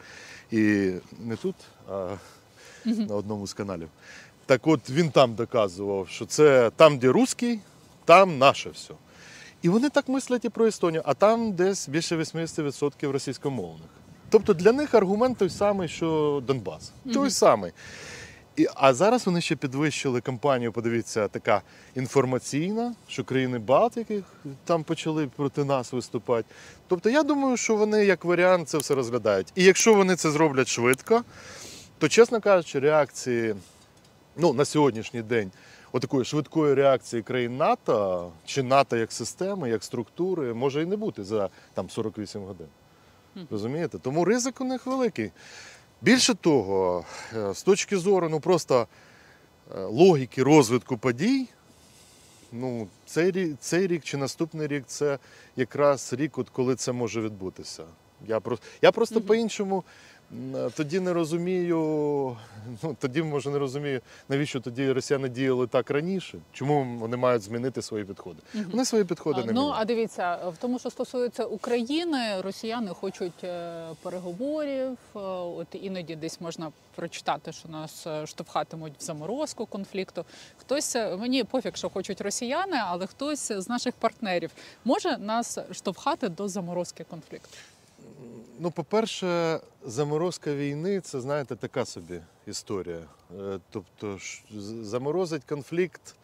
і 0.51 0.91
не 1.21 1.37
тут, 1.43 1.55
а 1.91 2.17
на 2.85 3.15
одному 3.15 3.47
з 3.47 3.53
каналів. 3.53 3.89
Так 4.47 4.67
от 4.67 4.91
він 4.91 5.11
там 5.11 5.35
доказував, 5.35 6.09
що 6.09 6.27
це 6.27 6.71
там, 6.77 6.99
де 6.99 7.09
русський, 7.09 7.61
там 8.05 8.39
наше 8.39 8.71
все. 8.71 8.95
І 9.63 9.69
вони 9.69 9.91
так 9.91 10.09
мислять 10.09 10.45
і 10.45 10.49
про 10.49 10.67
Естонію, 10.67 11.03
а 11.05 11.15
там 11.15 11.53
десь 11.53 11.89
більше 11.89 12.17
80% 12.17 13.11
російськомовних. 13.11 13.89
Тобто 14.31 14.55
для 14.55 14.73
них 14.73 14.95
аргумент 14.95 15.39
той 15.39 15.51
самий, 15.51 15.89
що 15.89 16.43
Донбас. 16.47 16.93
Той 17.13 17.31
самий. 17.31 17.73
І, 18.57 18.67
а 18.75 18.95
зараз 18.95 19.27
вони 19.27 19.41
ще 19.41 19.57
підвищили 19.57 20.21
кампанію, 20.21 20.73
подивіться, 20.73 21.29
така 21.29 21.63
інформаційна, 21.95 22.95
що 23.09 23.25
країни 23.25 23.59
Балтики 23.59 24.23
там 24.65 24.85
почали 24.85 25.27
проти 25.27 25.65
нас 25.65 25.93
виступати. 25.93 26.49
Тобто 26.89 27.11
я 27.11 27.23
думаю, 27.23 27.57
що 27.57 27.77
вони 27.77 28.05
як 28.05 28.25
варіант 28.25 28.69
це 28.69 28.79
все 28.79 28.95
розглядають. 28.95 29.53
І 29.55 29.65
якщо 29.65 29.95
вони 29.95 30.17
це 30.17 30.31
зроблять 30.31 30.69
швидко, 30.69 31.25
то, 31.99 32.09
чесно 32.09 32.41
кажучи, 32.41 32.79
реакції 32.79 33.55
ну, 34.37 34.53
на 34.53 34.65
сьогоднішній 34.65 35.23
день, 35.23 35.51
отакої 35.93 36.25
швидкої 36.25 36.75
реакції 36.75 37.23
країн 37.23 37.57
НАТО 37.57 38.33
чи 38.45 38.63
НАТО 38.63 38.97
як 38.97 39.13
системи, 39.13 39.71
як 39.71 39.85
структури, 39.85 40.55
може 40.55 40.83
і 40.83 40.87
не 40.87 40.97
бути 40.97 41.25
за 41.25 41.49
там 41.75 41.91
48 41.91 42.43
годин. 42.45 42.67
Розумієте? 43.51 43.99
Тому 43.99 44.25
ризик 44.25 44.61
у 44.61 44.65
них 44.65 44.87
великий. 44.87 45.31
Більше 46.05 46.35
того, 46.35 47.05
е, 47.37 47.55
з 47.55 47.63
точки 47.63 47.97
зору 47.97 48.29
ну, 48.29 48.41
просто 48.41 48.87
е, 49.77 49.81
логіки 49.81 50.43
розвитку 50.43 50.97
подій, 50.99 51.47
ну, 52.53 52.89
цей 53.07 53.31
рік, 53.31 53.57
цей 53.61 53.87
рік 53.87 54.05
чи 54.05 54.17
наступний 54.17 54.67
рік 54.67 54.85
це 54.87 55.19
якраз 55.57 56.13
рік, 56.13 56.39
от 56.39 56.51
коли 56.51 56.77
це 56.77 56.93
може 56.93 57.21
відбутися. 57.21 57.85
Я 58.27 58.41
просто, 58.41 58.67
я 58.83 58.93
просто 58.93 59.15
Мгм. 59.15 59.27
по-іншому 59.27 59.77
м, 59.77 59.83
е, 59.85 60.24
тоді 60.77 61.01
не 61.01 61.13
розумію, 61.13 62.37
ну 62.83 62.97
тоді 63.01 63.23
може 63.23 63.51
не 63.51 63.59
розумію, 63.59 64.01
навіщо 64.29 64.61
тоді 64.61 64.93
росіяни 64.93 65.29
діяли 65.29 65.67
так 65.67 65.91
раніше, 65.91 66.39
чому 66.53 66.99
вони 66.99 67.17
мають 67.17 67.43
змінити 67.43 67.83
свої 67.83 68.05
підходи. 68.05 68.39
Мгм. 68.55 68.67
Вони 68.71 68.85
свої 68.85 69.05
підходи 69.05 69.41
А, 69.43 69.47
не 69.47 69.53
Ну 69.53 69.61
міняють. 69.61 69.79
а 69.81 69.85
дивіться, 69.85 70.37
в 70.37 70.57
тому, 70.61 70.79
що 70.79 70.91
стосується 70.91 71.45
України, 71.45 72.41
росіяни 72.41 72.91
хочуть 72.91 73.45
е, 73.45 73.85
переговорів. 74.03 74.91
е, 75.17 75.19
От 75.59 75.67
іноді 75.73 76.17
десь 76.17 76.41
можна 76.41 76.73
прочитати, 76.95 77.53
що 77.53 77.69
нас 77.69 78.07
е, 78.07 78.27
штовхатимуть 78.27 78.93
в 78.99 79.03
заморозку 79.03 79.67
конфлікту. 79.67 80.25
Хтось 80.57 80.97
е, 80.97 81.17
мені 81.17 81.45
пофіг, 81.45 81.77
що 81.77 81.89
хочуть 81.91 82.21
росіяни, 82.21 82.77
але 82.87 83.07
хтось 83.07 83.53
з 83.53 83.69
наших 83.69 83.95
партнерів 83.95 84.51
може 84.85 85.19
нас 85.19 85.59
штовхати 85.73 86.29
до 86.29 86.49
заморозки 86.49 87.05
конфлікту. 87.11 87.49
Ну, 88.59 88.71
по-перше, 88.71 89.61
заморозка 89.85 90.55
війни 90.55 91.01
це, 91.01 91.21
знаєте, 91.21 91.57
така 91.57 91.85
собі 91.85 92.21
історія. 92.47 93.01
Е, 93.41 93.59
Тобто, 93.71 94.19
заморозить 94.83 95.45
конфлікт 95.45 96.15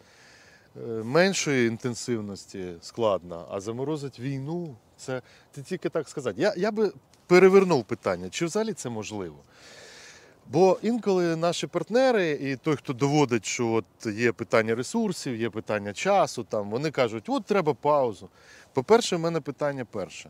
е, 0.77 0.79
меншої 0.87 1.67
інтенсивності 1.67 2.73
складно, 2.81 3.47
а 3.51 3.59
заморозить 3.59 4.19
війну 4.19 4.75
це 4.97 5.21
ти 5.51 5.63
тільки 5.63 5.89
так 5.89 6.09
сказати. 6.09 6.41
Я, 6.41 6.53
я 6.57 6.71
би 6.71 6.91
перевернув 7.27 7.83
питання, 7.83 8.29
чи 8.29 8.45
взагалі 8.45 8.73
це 8.73 8.89
можливо? 8.89 9.37
Бо 10.47 10.79
інколи 10.81 11.35
наші 11.35 11.67
партнери, 11.67 12.29
і 12.31 12.55
той, 12.55 12.75
хто 12.75 12.93
доводить, 12.93 13.45
що 13.45 13.67
от 13.67 13.85
є 14.05 14.31
питання 14.31 14.75
ресурсів, 14.75 15.35
є 15.35 15.49
питання 15.49 15.93
часу, 15.93 16.43
там 16.43 16.69
вони 16.69 16.91
кажуть, 16.91 17.23
от 17.27 17.45
треба 17.45 17.73
паузу. 17.73 18.29
По-перше, 18.73 19.15
в 19.15 19.19
мене 19.19 19.41
питання 19.41 19.85
перше. 19.85 20.29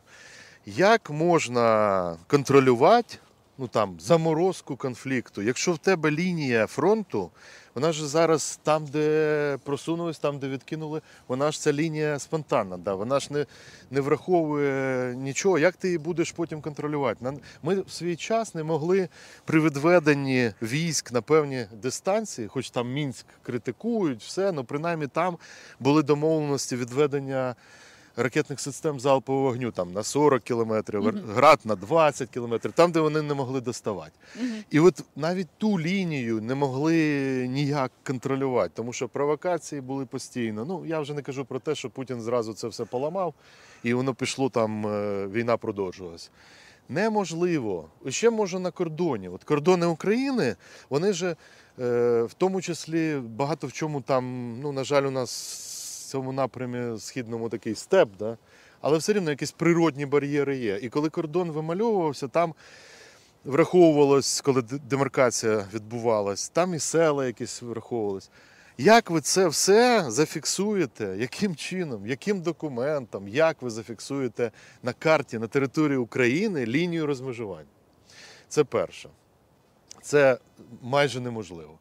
Як 0.65 1.09
можна 1.09 2.17
контролювати 2.27 3.17
ну, 3.57 3.67
там, 3.67 3.99
заморозку 3.99 4.75
конфлікту, 4.75 5.41
якщо 5.41 5.71
в 5.71 5.77
тебе 5.77 6.11
лінія 6.11 6.67
фронту, 6.67 7.31
вона 7.75 7.91
ж 7.91 8.07
зараз 8.07 8.59
там, 8.63 8.85
де 8.85 9.57
просунулись, 9.63 10.19
там, 10.19 10.39
де 10.39 10.47
відкинули, 10.47 11.01
вона 11.27 11.51
ж 11.51 11.61
ця 11.61 11.73
лінія 11.73 12.19
спонтанна, 12.19 12.77
да, 12.77 12.93
вона 12.93 13.19
ж 13.19 13.33
не, 13.33 13.45
не 13.91 14.01
враховує 14.01 15.15
нічого. 15.15 15.59
Як 15.59 15.75
ти 15.75 15.87
її 15.87 15.97
будеш 15.97 16.31
потім 16.31 16.61
контролювати? 16.61 17.33
Ми 17.63 17.81
в 17.81 17.91
свій 17.91 18.15
час 18.15 18.55
не 18.55 18.63
могли 18.63 19.09
при 19.45 19.59
відведенні 19.59 20.51
військ 20.61 21.11
на 21.11 21.21
певні 21.21 21.65
дистанції, 21.81 22.47
хоч 22.47 22.69
там 22.69 22.93
Мінськ 22.93 23.25
критикують, 23.43 24.23
все, 24.23 24.49
але 24.49 24.63
принаймні 24.63 25.07
там 25.07 25.37
були 25.79 26.03
домовленості 26.03 26.75
відведення 26.75 27.55
ракетних 28.15 28.59
систем 28.59 28.99
залпового 28.99 29.43
вогню 29.43 29.71
там 29.71 29.93
на 29.93 30.03
40 30.03 30.43
кілометрів, 30.43 31.01
Мгм. 31.03 31.21
град 31.33 31.59
на 31.63 31.75
20 31.75 32.29
кілометрів, 32.29 32.71
там, 32.73 32.91
де 32.91 32.99
вони 32.99 33.21
не 33.21 33.33
могли 33.33 33.61
доставати. 33.61 34.11
І 34.69 34.79
от 34.79 35.03
навіть 35.15 35.47
ту 35.57 35.79
лінію 35.79 36.41
не 36.41 36.55
могли 36.55 36.95
ніяк 37.49 37.91
контролювати, 38.03 38.71
тому 38.75 38.93
що 38.93 39.07
провокації 39.07 39.81
були 39.81 40.05
постійно. 40.05 40.65
Ну 40.65 40.85
я 40.85 40.99
вже 40.99 41.13
не 41.13 41.21
кажу 41.21 41.45
про 41.45 41.59
те, 41.59 41.75
що 41.75 41.89
Путін 41.89 42.21
зразу 42.21 42.53
це 42.53 42.67
все 42.67 42.85
поламав, 42.85 43.33
і 43.83 43.93
воно 43.93 44.13
пішло 44.13 44.49
там, 44.49 44.87
е, 44.87 45.27
війна 45.27 45.57
продовжувалась. 45.57 46.31
Неможливо. 46.89 47.89
Ще 48.09 48.29
може 48.29 48.59
на 48.59 48.71
кордоні. 48.71 49.29
От 49.29 49.43
кордони 49.43 49.85
України, 49.85 50.55
вони 50.89 51.13
же 51.13 51.35
е, 51.79 52.21
в 52.23 52.33
тому 52.37 52.61
числі 52.61 53.15
багато 53.15 53.67
в 53.67 53.71
чому 53.73 54.01
там, 54.01 54.55
ну, 54.61 54.71
на 54.71 54.83
жаль, 54.83 55.03
у 55.03 55.11
нас 55.11 55.29
цьому 56.11 56.31
напрямі 56.31 56.99
східному 56.99 57.49
такий 57.49 57.75
степ, 57.75 58.09
да? 58.19 58.37
але 58.81 58.97
все 58.97 59.13
рівно 59.13 59.29
якісь 59.29 59.51
природні 59.51 60.05
бар'єри 60.05 60.57
є. 60.57 60.79
І 60.81 60.89
коли 60.89 61.09
кордон 61.09 61.51
вимальовувався, 61.51 62.27
там 62.27 62.53
враховувалось, 63.45 64.41
коли 64.41 64.61
демаркація 64.61 65.65
відбувалась, 65.73 66.49
там 66.49 66.73
і 66.73 66.79
села 66.79 67.25
якісь 67.25 67.61
враховувались. 67.61 68.29
Як 68.77 69.09
ви 69.09 69.21
це 69.21 69.47
все 69.47 70.05
зафіксуєте? 70.07 71.15
Яким 71.17 71.55
чином, 71.55 72.07
яким 72.07 72.41
документом, 72.41 73.27
як 73.27 73.61
ви 73.61 73.69
зафіксуєте 73.69 74.51
на 74.83 74.93
карті 74.93 75.39
на 75.39 75.47
території 75.47 75.97
України 75.97 76.65
лінію 76.65 77.05
розмежування? 77.05 77.69
Це 78.49 78.63
перше. 78.63 79.09
Це 80.01 80.37
майже 80.81 81.19
неможливо. 81.19 81.77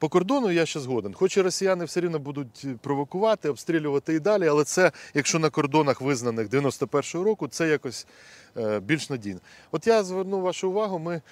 По 0.00 0.08
кордону 0.08 0.50
я 0.50 0.66
ще 0.66 0.80
згоден. 0.80 1.14
Хоч 1.14 1.36
і 1.36 1.40
росіяни 1.40 1.84
все 1.84 2.00
рівно 2.00 2.18
будуть 2.18 2.66
провокувати, 2.80 3.48
обстрілювати 3.48 4.14
і 4.14 4.20
далі, 4.20 4.48
але 4.48 4.64
це, 4.64 4.92
якщо 5.14 5.38
на 5.38 5.50
кордонах 5.50 6.00
визнаних 6.00 6.48
91-го 6.48 7.24
року, 7.24 7.48
це 7.48 7.68
якось 7.68 8.06
е, 8.56 8.80
більш 8.80 9.10
надійно. 9.10 9.40
От 9.72 9.86
я 9.86 10.02
зверну 10.02 10.40
вашу 10.40 10.70
увагу, 10.70 10.98
ми 10.98 11.22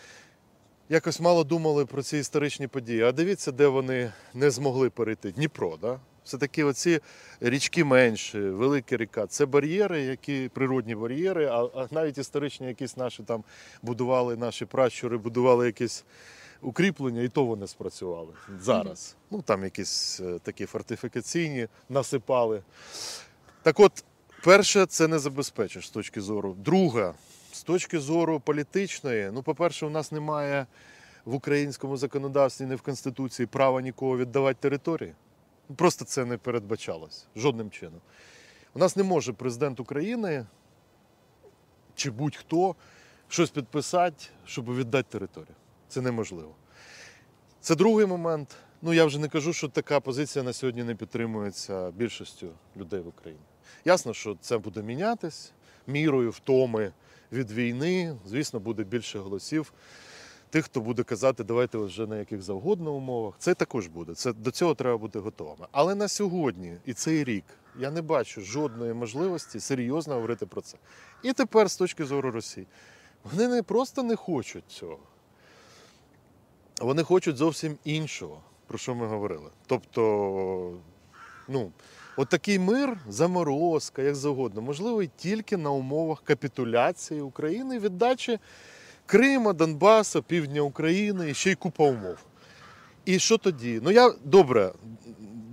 якось 0.88 1.20
мало 1.20 1.44
думали 1.44 1.86
про 1.86 2.02
ці 2.02 2.18
історичні 2.18 2.66
події. 2.66 3.02
А 3.02 3.12
дивіться, 3.12 3.52
де 3.52 3.66
вони 3.66 4.12
не 4.34 4.50
змогли 4.50 4.90
перейти. 4.90 5.30
Дніпро, 5.30 5.78
да? 5.80 6.00
Все-таки 6.24 6.64
оці 6.64 7.00
річки 7.40 7.84
менші, 7.84 8.40
велика 8.40 8.96
ріка. 8.96 9.26
Це 9.26 9.46
бар'єри, 9.46 10.00
які 10.00 10.50
природні 10.54 10.94
бар'єри, 10.94 11.46
а 11.46 11.86
навіть 11.90 12.18
історичні 12.18 12.66
якісь 12.66 12.96
наші 12.96 13.22
там 13.22 13.44
будували, 13.82 14.36
наші 14.36 14.64
пращури, 14.64 15.18
будували 15.18 15.66
якісь 15.66 16.04
укріплення, 16.62 17.22
і 17.22 17.28
то 17.28 17.44
вони 17.44 17.66
спрацювали 17.66 18.32
зараз. 18.60 19.16
Ну 19.30 19.42
там 19.42 19.64
якісь 19.64 20.20
е, 20.20 20.38
такі 20.42 20.66
фортифікаційні 20.66 21.68
насипали. 21.88 22.62
Так 23.62 23.80
от, 23.80 24.04
Перше, 24.44 24.86
це 24.86 25.08
не 25.08 25.18
забезпечиш 25.18 25.86
з 25.86 25.90
точки 25.90 26.20
зору. 26.20 26.54
Друге, 26.54 27.14
з 27.52 27.62
точки 27.62 27.98
зору 27.98 28.40
політичної, 28.40 29.30
ну, 29.32 29.42
по-перше, 29.42 29.86
у 29.86 29.90
нас 29.90 30.12
немає 30.12 30.66
в 31.24 31.34
українському 31.34 31.96
законодавстві, 31.96 32.66
не 32.66 32.76
в 32.76 32.82
Конституції 32.82 33.46
права 33.46 33.82
нікого 33.82 34.18
віддавати 34.18 34.58
території. 34.60 35.14
Просто 35.76 36.04
це 36.04 36.24
не 36.24 36.36
передбачалось 36.36 37.26
жодним 37.36 37.70
чином. 37.70 38.00
У 38.74 38.78
нас 38.78 38.96
не 38.96 39.02
може 39.02 39.32
президент 39.32 39.80
України 39.80 40.46
чи 41.94 42.10
будь-хто 42.10 42.74
щось 43.28 43.50
підписати, 43.50 44.24
щоб 44.44 44.76
віддати 44.76 45.08
територію. 45.18 45.54
Це 45.88 46.00
неможливо. 46.00 46.54
Це 47.60 47.74
другий 47.74 48.06
момент. 48.06 48.56
Ну 48.82 48.92
я 48.92 49.04
вже 49.04 49.18
не 49.18 49.28
кажу, 49.28 49.52
що 49.52 49.68
така 49.68 50.00
позиція 50.00 50.42
на 50.42 50.52
сьогодні 50.52 50.84
не 50.84 50.94
підтримується 50.94 51.90
більшістю 51.90 52.48
людей 52.76 53.00
в 53.00 53.08
Україні. 53.08 53.42
Ясно, 53.84 54.14
що 54.14 54.36
це 54.40 54.58
буде 54.58 54.82
мінятись 54.82 55.52
мірою 55.86 56.30
втоми 56.30 56.92
від 57.32 57.50
війни. 57.50 58.16
Звісно, 58.26 58.60
буде 58.60 58.84
більше 58.84 59.18
голосів. 59.18 59.72
Тих, 60.50 60.64
хто 60.64 60.80
буде 60.80 61.02
казати, 61.02 61.44
давайте 61.44 61.78
вже 61.78 62.06
на 62.06 62.18
яких 62.18 62.42
завгодно 62.42 62.92
умовах. 62.92 63.34
Це 63.38 63.54
також 63.54 63.86
буде. 63.86 64.14
Це 64.14 64.32
до 64.32 64.50
цього 64.50 64.74
треба 64.74 64.98
бути 64.98 65.18
готовими. 65.18 65.66
Але 65.72 65.94
на 65.94 66.08
сьогодні 66.08 66.76
і 66.86 66.92
цей 66.92 67.24
рік 67.24 67.44
я 67.78 67.90
не 67.90 68.02
бачу 68.02 68.40
жодної 68.40 68.94
можливості 68.94 69.60
серйозно 69.60 70.14
говорити 70.14 70.46
про 70.46 70.60
це. 70.60 70.78
І 71.22 71.32
тепер, 71.32 71.70
з 71.70 71.76
точки 71.76 72.04
зору 72.04 72.30
Росії, 72.30 72.66
вони 73.24 73.48
не 73.48 73.62
просто 73.62 74.02
не 74.02 74.16
хочуть 74.16 74.64
цього. 74.68 74.98
Вони 76.80 77.02
хочуть 77.02 77.36
зовсім 77.36 77.76
іншого, 77.84 78.40
про 78.66 78.78
що 78.78 78.94
ми 78.94 79.06
говорили. 79.06 79.50
Тобто, 79.66 80.72
ну, 81.48 81.72
от 82.16 82.28
такий 82.28 82.58
мир, 82.58 82.98
заморозка, 83.08 84.02
як 84.02 84.14
завгодно, 84.14 84.62
можливий 84.62 85.10
тільки 85.16 85.56
на 85.56 85.70
умовах 85.70 86.22
капітуляції 86.24 87.20
України 87.20 87.78
віддачі 87.78 88.38
Крима, 89.06 89.52
Донбаса, 89.52 90.22
півдня 90.22 90.60
України 90.60 91.30
і 91.30 91.34
ще 91.34 91.50
й 91.50 91.54
купа 91.54 91.84
умов. 91.84 92.16
І 93.04 93.18
що 93.18 93.38
тоді? 93.38 93.80
Ну 93.82 93.90
я 93.90 94.12
добре, 94.24 94.72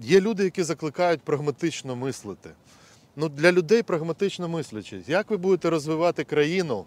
є 0.01 0.21
люди, 0.21 0.43
які 0.43 0.63
закликають 0.63 1.21
прагматично 1.21 1.95
мислити. 1.95 2.49
Ну, 3.15 3.30
для 3.30 3.51
людей 3.51 3.84
прагматично 3.84 4.49
мислячи, 4.49 5.01
як 5.07 5.30
ви 5.30 5.38
будете 5.38 5.69
розвивати 5.69 6.23
країну, 6.23 6.86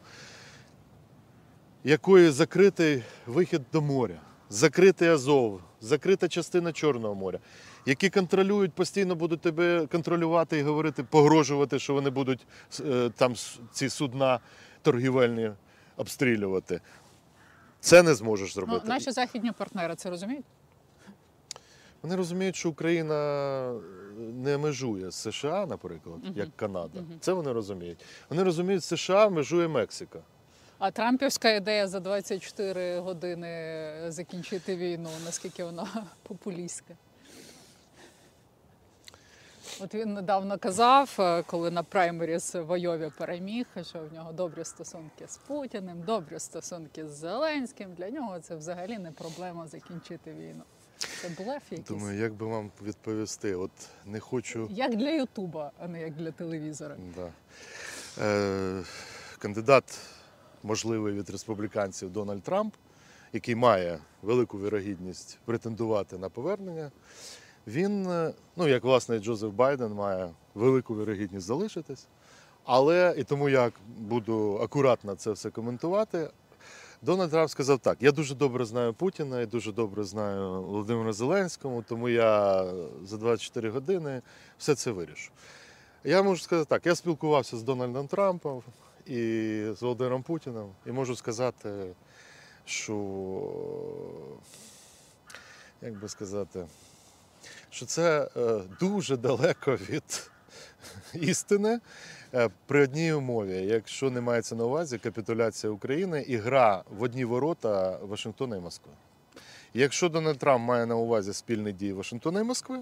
якої 1.84 2.30
закритий 2.30 3.02
вихід 3.26 3.62
до 3.72 3.82
моря, 3.82 4.20
закритий 4.50 5.08
Азов, 5.08 5.60
закрита 5.80 6.28
частина 6.28 6.72
Чорного 6.72 7.14
моря, 7.14 7.38
які 7.86 8.10
контролюють, 8.10 8.72
постійно 8.72 9.14
будуть 9.14 9.40
тебе 9.40 9.86
контролювати 9.86 10.58
і 10.58 10.62
говорити, 10.62 11.02
погрожувати, 11.02 11.78
що 11.78 11.94
вони 11.94 12.10
будуть 12.10 12.46
е, 12.80 13.10
там 13.16 13.34
ці 13.72 13.88
судна 13.88 14.40
торгівельні 14.82 15.50
обстрілювати. 15.96 16.80
Це 17.80 18.02
не 18.02 18.14
зможеш 18.14 18.48
Ну, 18.56 18.62
зробити. 18.62 18.88
наші 18.88 19.10
західні 19.10 19.52
партнери 19.52 19.94
це 19.94 20.10
розуміють? 20.10 20.44
Вони 22.02 22.16
розуміють, 22.16 22.56
що 22.56 22.70
Україна 22.70 23.74
не 24.18 24.58
межує 24.58 25.10
з 25.10 25.14
США, 25.14 25.66
наприклад, 25.66 26.18
Мгм. 26.24 26.32
як 26.36 26.56
Канада. 26.56 27.00
Мгм. 27.00 27.16
Це 27.20 27.32
вони 27.32 27.52
розуміють. 27.52 28.04
Вони 28.30 28.42
розуміють, 28.42 28.84
що 28.84 28.96
США 28.96 29.28
межує 29.28 29.68
Мексика. 29.68 30.18
А 30.78 30.90
Трампівська 30.90 31.50
ідея 31.50 31.88
за 31.88 32.00
24 32.00 32.98
години 32.98 33.92
закінчити 34.08 34.76
війну, 34.76 35.10
наскільки 35.24 35.64
вона 35.64 35.86
популістська? 36.22 36.94
От 39.80 39.94
він 39.94 40.14
недавно 40.14 40.58
казав, 40.58 41.16
е, 41.18 41.42
коли 41.42 41.70
на 41.70 41.82
праймеріс 41.82 42.54
в 42.54 42.72
Айові 42.72 43.10
переміг, 43.18 43.66
що 43.82 43.98
в 43.98 44.14
нього 44.14 44.32
добрі 44.32 44.64
стосунки 44.64 45.24
з 45.28 45.36
Путіним, 45.36 46.02
добрі 46.02 46.38
стосунки 46.38 47.08
з 47.08 47.10
Зеленським. 47.10 47.94
Для 47.94 48.10
нього 48.10 48.40
це 48.40 48.56
взагалі 48.56 48.98
не 48.98 49.10
проблема 49.10 49.66
закінчити 49.66 50.32
війну. 50.32 50.62
Це 50.98 51.28
блеф 51.28 51.62
якийсь. 51.70 51.88
Думаю, 51.88 52.18
як 52.18 52.32
би 52.32 52.46
вам 52.46 52.70
відповісти? 52.82 53.54
От 53.54 53.70
не 54.06 54.20
хочу. 54.20 54.68
Як 54.70 54.96
для 54.96 55.10
Ютуба, 55.10 55.70
а 55.78 55.88
не 55.88 56.00
як 56.00 56.14
для 56.14 56.30
телевізора. 56.30 56.96
Да. 57.16 57.32
Е, 58.24 58.82
кандидат, 59.38 59.84
можливий 60.68 61.12
від 61.12 61.30
республіканців 61.30 62.10
Дональд 62.10 62.42
Трамп, 62.42 62.74
який 63.32 63.54
має 63.54 63.98
велику 64.22 64.58
вірогідність 64.58 65.38
претендувати 65.44 66.18
на 66.18 66.28
повернення. 66.28 66.90
Він, 67.66 68.06
е, 68.06 68.32
ну 68.56 68.68
як 68.68 68.84
власне 68.84 69.18
Джозеф 69.18 69.52
Байден, 69.52 69.92
має 69.92 70.30
велику 70.54 70.96
вірогідність 70.96 71.46
залишитись. 71.46 72.06
Але 72.64 73.14
і 73.18 73.24
тому 73.24 73.48
я 73.48 73.72
буду 73.98 74.58
акуратно 74.62 75.14
це 75.14 75.30
все 75.30 75.50
коментувати. 75.50 76.30
Дональд 77.02 77.30
Трамп 77.30 77.50
сказав 77.50 77.78
так: 77.78 77.98
я 78.00 78.12
дуже 78.12 78.34
добре 78.34 78.64
знаю 78.64 78.92
Путіна 78.94 79.40
і 79.40 79.46
дуже 79.46 79.72
добре 79.72 80.04
знаю 80.04 80.62
Володимира 80.62 81.12
Зеленського, 81.12 81.84
тому 81.88 82.08
я 82.08 82.64
за 83.04 83.16
24 83.16 83.70
години 83.70 84.22
все 84.58 84.74
це 84.74 84.90
вирішу. 84.90 85.30
Я 86.04 86.22
можу 86.22 86.42
сказати 86.42 86.68
так: 86.68 86.86
я 86.86 86.94
спілкувався 86.94 87.56
з 87.56 87.62
Дональдом 87.62 88.06
Трампом 88.06 88.62
і 89.08 89.72
з 89.78 89.82
Володимиром 89.82 90.22
Путіним, 90.22 90.68
і 90.86 90.92
можу 90.92 91.16
сказати, 91.16 91.94
що 92.64 92.94
як 95.82 96.00
би 96.00 96.08
сказати, 96.08 96.66
що 97.70 97.86
це 97.86 98.28
е, 98.36 98.60
дуже 98.80 99.16
далеко 99.16 99.76
від 99.76 100.30
істини 101.14 101.80
е, 102.34 102.50
при 102.66 102.82
одній 102.82 103.12
умові, 103.12 103.66
якщо 103.66 104.10
не 104.10 104.20
мається 104.20 104.54
на 104.54 104.64
увазі 104.64 104.98
капітуляція 104.98 105.72
України 105.72 106.24
і 106.28 106.36
гра 106.36 106.84
в 106.90 107.02
одні 107.02 107.24
ворота 107.24 107.98
Вашингтона 108.02 108.56
і 108.56 108.60
Москви. 108.60 108.92
Якщо 109.74 110.08
Дональд 110.08 110.38
Трамп 110.38 110.64
має 110.64 110.86
на 110.86 110.96
увазі 110.96 111.32
спільні 111.32 111.72
дії 111.72 111.92
Вашингтона 111.92 112.40
і 112.40 112.44
Москви, 112.44 112.80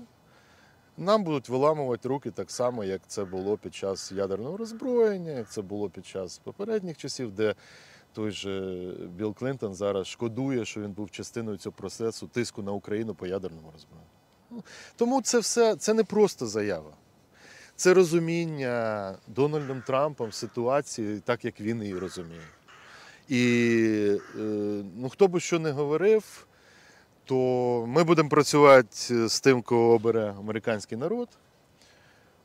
нам 0.97 1.25
будуть 1.25 1.49
виламувати 1.49 2.09
руки 2.09 2.31
так 2.31 2.51
само, 2.51 2.85
як 2.85 3.01
це 3.07 3.25
було 3.25 3.57
під 3.57 3.75
час 3.75 4.13
ядерного 4.13 4.57
роззброєння, 4.57 5.31
як 5.31 5.51
це 5.51 5.63
було 5.63 5.91
під 5.91 6.07
час 6.07 6.39
попередніх 6.39 6.97
часів, 6.97 7.33
де 7.33 7.55
той 8.13 8.31
же 8.31 8.93
Білл 9.17 9.35
Клінтон 9.35 9.75
зараз 9.75 10.07
шкодує, 10.07 10.65
що 10.65 10.81
він 10.81 10.93
був 10.93 11.11
частиною 11.11 11.59
цього 11.59 11.77
процесу 11.79 12.27
тиску 12.27 12.63
на 12.63 12.73
Україну 12.73 13.15
по 13.15 13.27
ядерному 13.27 13.71
роззброєнню. 13.73 14.11
Ну, 14.51 14.63
Тому 14.97 15.23
це 15.23 15.39
все 15.39 15.77
це 15.77 15.95
не 15.95 16.05
просто 16.05 16.47
заява. 16.47 16.93
Це 17.77 17.95
розуміння 17.95 19.15
Дональдом 19.27 19.83
Трампом 19.87 20.33
ситуації, 20.33 21.21
так 21.21 21.45
як 21.45 21.61
він 21.61 21.83
її 21.83 21.99
розуміє. 21.99 22.41
І 23.29 24.19
е, 24.39 24.85
ну, 24.97 25.09
хто 25.09 25.29
би 25.29 25.41
що 25.41 25.59
не 25.59 25.71
говорив, 25.71 26.47
то 27.27 27.85
ми 27.89 28.05
будемо 28.05 28.29
працювати 28.29 29.29
з 29.29 29.41
тим, 29.41 29.63
кого 29.63 29.95
обере 29.95 30.35
американський 30.39 30.99
народ. 30.99 31.29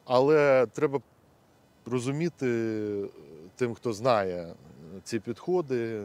Але 0.05 0.65
треба 0.65 1.01
розуміти 1.85 2.47
тим, 3.55 3.73
хто 3.73 3.93
знає 3.93 4.53
ці 5.03 5.19
підходи, 5.19 6.03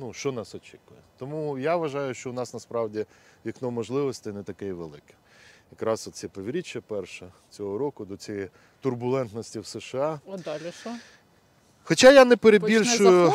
ну, 0.00 0.12
що 0.12 0.32
нас 0.32 0.54
очікує. 0.54 1.00
Тому 1.18 1.58
я 1.58 1.76
вважаю, 1.76 2.14
що 2.14 2.30
у 2.30 2.32
нас 2.32 2.54
насправді 2.54 3.06
вікно 3.46 3.70
можливостей 3.70 4.32
не 4.32 4.42
таке 4.42 4.72
велике. 4.72 5.14
Якраз 5.70 6.08
оце 6.08 6.28
повіріччя 6.28 6.80
перше 6.80 7.32
цього 7.50 7.78
року 7.78 8.04
до 8.04 8.16
цієї 8.16 8.48
турбулентності 8.80 9.58
в 9.58 9.66
США. 9.66 10.20
От 10.26 10.40
далі 10.42 10.72
що? 10.80 10.90
Хоча 11.84 12.12
я 12.12 12.24
не 12.24 12.36
Почне 12.36 12.58
перебільшую. 12.58 13.32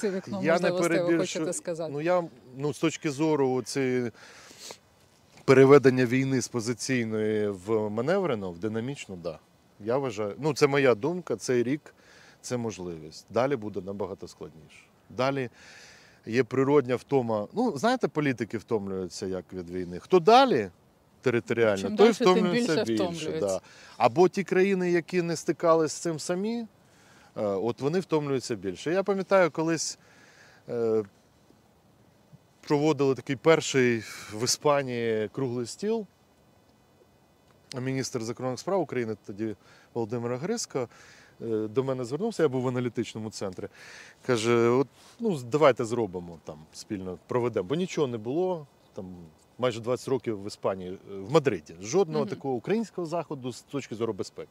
це 0.00 0.10
вікно, 0.10 0.40
Я 0.42 0.52
не 0.58 0.70
можливостей, 0.70 0.72
ви 0.72 0.88
перебільшую. 0.88 1.18
хочете 1.18 1.52
сказати. 1.52 1.90
Ну 1.92 2.00
я 2.00 2.24
ну 2.56 2.74
з 2.74 2.78
точки 2.78 3.10
зору 3.10 3.62
цієї 3.62 4.10
переведення 5.44 6.06
війни 6.06 6.40
з 6.40 6.48
позиційної 6.48 7.48
в 7.48 7.88
маневрену, 7.90 8.52
в 8.52 8.58
динамічну, 8.58 9.16
да. 9.16 9.38
Я 9.80 9.98
вважаю, 9.98 10.34
ну 10.38 10.54
це 10.54 10.66
моя 10.66 10.94
думка, 10.94 11.36
цей 11.36 11.62
рік 11.62 11.94
це 12.40 12.56
можливість. 12.56 13.26
Далі 13.30 13.56
буде 13.56 13.80
набагато 13.80 14.28
складніше. 14.28 14.78
Далі 15.10 15.50
є 16.26 16.44
природня 16.44 16.96
втома. 16.96 17.46
Ну, 17.52 17.78
знаєте, 17.78 18.08
політики 18.08 18.58
втомлюються 18.58 19.26
як 19.26 19.44
від 19.52 19.70
війни. 19.70 19.98
Хто 19.98 20.20
далі 20.20 20.70
територіально, 21.20 21.82
Чим 21.82 21.96
той 21.96 22.06
дальше, 22.06 22.24
тим 22.24 22.32
втомлюється 22.34 22.72
більше 22.74 22.84
більше. 22.84 23.04
втомлюється. 23.04 23.40
да. 23.48 23.60
Або 23.96 24.28
ті 24.28 24.44
країни, 24.44 24.90
які 24.90 25.22
не 25.22 25.36
стикались 25.36 25.92
з 25.92 25.96
цим 25.96 26.18
самі, 26.18 26.66
от 27.42 27.80
вони 27.80 28.00
втомлюються 28.00 28.54
більше. 28.54 28.92
Я 28.92 29.02
пам'ятаю, 29.02 29.50
колись 29.50 29.98
е, 30.68 31.02
проводили 32.60 33.14
такий 33.14 33.36
перший 33.36 34.02
в 34.32 34.44
Іспанії 34.44 35.28
круглий 35.32 35.66
стіл. 35.66 36.06
Міністр 37.80 38.22
закордонних 38.22 38.60
справ 38.60 38.80
України 38.80 39.16
тоді 39.26 39.56
Володимира 39.94 40.36
Гриска 40.38 40.88
е, 41.42 41.46
до 41.68 41.84
мене 41.84 42.04
звернувся, 42.04 42.42
я 42.42 42.48
був 42.48 42.62
в 42.62 42.68
аналітичному 42.68 43.30
центрі. 43.30 43.68
Каже: 44.26 44.68
от, 44.68 44.88
ну, 45.20 45.40
давайте 45.44 45.84
зробимо 45.84 46.38
там 46.44 46.58
спільно, 46.72 47.18
проведемо. 47.26 47.68
Бо 47.68 47.74
нічого 47.74 48.06
не 48.06 48.18
було, 48.18 48.66
там 48.94 49.16
майже 49.58 49.80
20 49.80 50.08
років 50.08 50.42
в 50.42 50.46
Іспанії, 50.46 50.92
е, 50.92 51.14
в 51.14 51.32
Мадриді. 51.32 51.74
Жодного 51.80 52.24
Мгм. 52.24 52.34
такого 52.34 52.54
українського 52.54 53.06
заходу 53.06 53.52
з 53.52 53.62
точки 53.62 53.94
зору 53.94 54.12
безпеки. 54.12 54.48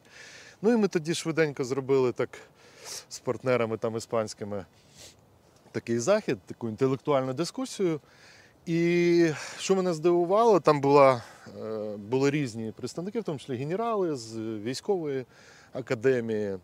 Ну 0.61 0.73
і 0.73 0.77
ми 0.77 0.87
тоді 0.87 1.13
швиденько 1.13 1.63
зробили 1.63 2.11
так 2.11 2.29
з 3.09 3.19
партнерами 3.19 3.77
там 3.77 3.95
іспанськими 3.97 4.65
такий 5.71 5.99
захід, 5.99 6.37
таку 6.45 6.69
інтелектуальну 6.69 7.33
дискусію. 7.33 7.99
І 8.65 9.29
що 9.57 9.75
мене 9.75 9.93
здивувало, 9.93 10.59
там 10.59 10.81
була, 10.81 11.23
е, 11.63 11.97
були 11.97 12.31
різні 12.31 12.71
представники, 12.71 13.19
в 13.19 13.23
тому 13.23 13.39
числі 13.39 13.55
генерали 13.55 14.15
з 14.15 14.37
військової 14.37 15.25
академії. 15.73 16.57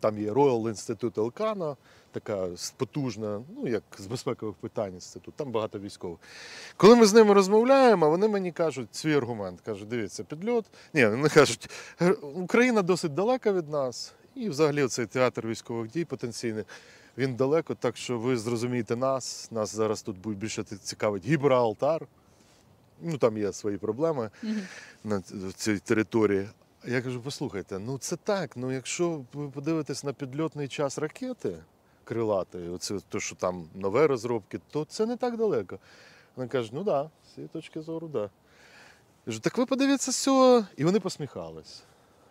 Там 0.00 0.18
є 0.18 0.32
Royal 0.32 0.62
Institute 0.62 1.12
Elcano, 1.12 1.76
така 2.12 2.48
потужна, 2.76 3.42
ну 3.56 3.68
як 3.68 3.82
з 3.98 4.06
безпекових 4.06 4.54
питань 4.54 4.94
інститут, 4.94 5.34
там 5.34 5.52
багато 5.52 5.78
військових. 5.78 6.18
Коли 6.76 6.96
ми 6.96 7.06
з 7.06 7.14
ними 7.14 7.34
розмовляємо, 7.34 8.10
вони 8.10 8.28
мені 8.28 8.52
кажуть 8.52 8.94
свій 8.94 9.14
аргумент. 9.14 9.60
Кажуть, 9.60 9.88
дивіться, 9.88 10.24
підльот. 10.24 10.64
Ні, 10.94 11.06
вони 11.06 11.28
кажуть, 11.28 11.70
«Е, 12.00 12.10
Україна 12.12 12.82
досить 12.82 13.14
далека 13.14 13.52
від 13.52 13.68
нас, 13.68 14.14
і 14.36 14.48
взагалі 14.48 14.88
цей 14.88 15.06
театр 15.06 15.46
військових 15.46 15.90
дій 15.90 16.04
потенційний. 16.04 16.64
Він 17.18 17.34
далеко, 17.34 17.74
так 17.74 17.96
що 17.96 18.18
ви 18.18 18.36
зрозумієте 18.36 18.96
нас. 18.96 19.48
Нас 19.50 19.74
зараз 19.74 20.02
тут 20.02 20.18
буде 20.18 20.36
більше 20.36 20.62
цікавить 20.62 21.26
Гібралтар. 21.26 22.06
Ну 23.02 23.18
там 23.18 23.38
є 23.38 23.52
свої 23.52 23.78
проблеми 23.78 24.30
Мгм. 24.42 24.60
на 25.04 25.22
цій 25.56 25.78
території. 25.78 26.48
Я 26.86 27.02
кажу, 27.02 27.20
послухайте, 27.24 27.78
ну 27.78 27.98
це 27.98 28.16
так. 28.16 28.56
Ну 28.56 28.72
якщо 28.72 29.24
ви 29.32 29.48
подивитесь 29.50 30.04
на 30.04 30.12
підльотний 30.12 30.68
час 30.68 30.98
ракети 30.98 31.56
крилатої, 32.04 32.68
оце 32.68 32.98
то, 33.08 33.20
що 33.20 33.36
там 33.36 33.68
нове 33.74 34.06
розробки, 34.06 34.60
то 34.70 34.84
це 34.84 35.06
не 35.06 35.16
так 35.16 35.36
далеко. 35.36 35.78
Вони 36.36 36.48
кажуть, 36.48 36.72
ну 36.74 36.84
так, 36.84 36.86
да, 37.04 37.10
з 37.30 37.34
цієї 37.34 37.48
точки 37.48 37.82
зору, 37.82 38.08
так. 38.08 38.12
Да. 38.12 38.22
Я 38.22 38.30
кажу, 39.24 39.40
так 39.40 39.58
ви 39.58 39.66
подивіться 39.66 40.12
з 40.12 40.16
цього. 40.16 40.64
І 40.76 40.84
вони 40.84 41.00
посміхались. 41.00 41.82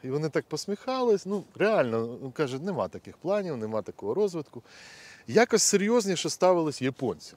І 0.05 0.09
вони 0.09 0.29
так 0.29 0.45
посміхались. 0.45 1.25
Ну, 1.25 1.43
реально, 1.55 2.31
каже, 2.33 2.59
нема 2.59 2.87
таких 2.87 3.17
планів, 3.17 3.57
нема 3.57 3.81
такого 3.81 4.13
розвитку. 4.13 4.63
Якось 5.27 5.63
серйозніше 5.63 6.29
ставились 6.29 6.81
японці. 6.81 7.33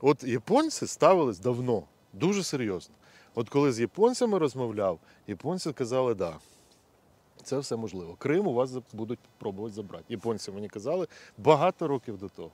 От 0.00 0.24
японці 0.24 0.86
ставились 0.86 1.38
давно, 1.38 1.82
дуже 2.12 2.42
серйозно. 2.42 2.94
От 3.34 3.48
коли 3.48 3.72
з 3.72 3.80
японцями 3.80 4.38
розмовляв, 4.38 4.98
японці 5.26 5.72
казали, 5.72 6.14
да, 6.14 6.36
це 7.42 7.58
все 7.58 7.76
можливо. 7.76 8.14
Крим 8.18 8.46
у 8.46 8.52
вас 8.52 8.72
будуть 8.92 9.18
пробувати 9.38 9.74
забрати. 9.74 10.04
Японці 10.08 10.50
мені 10.50 10.68
казали 10.68 11.06
багато 11.38 11.88
років 11.88 12.18
до 12.18 12.28
того. 12.28 12.50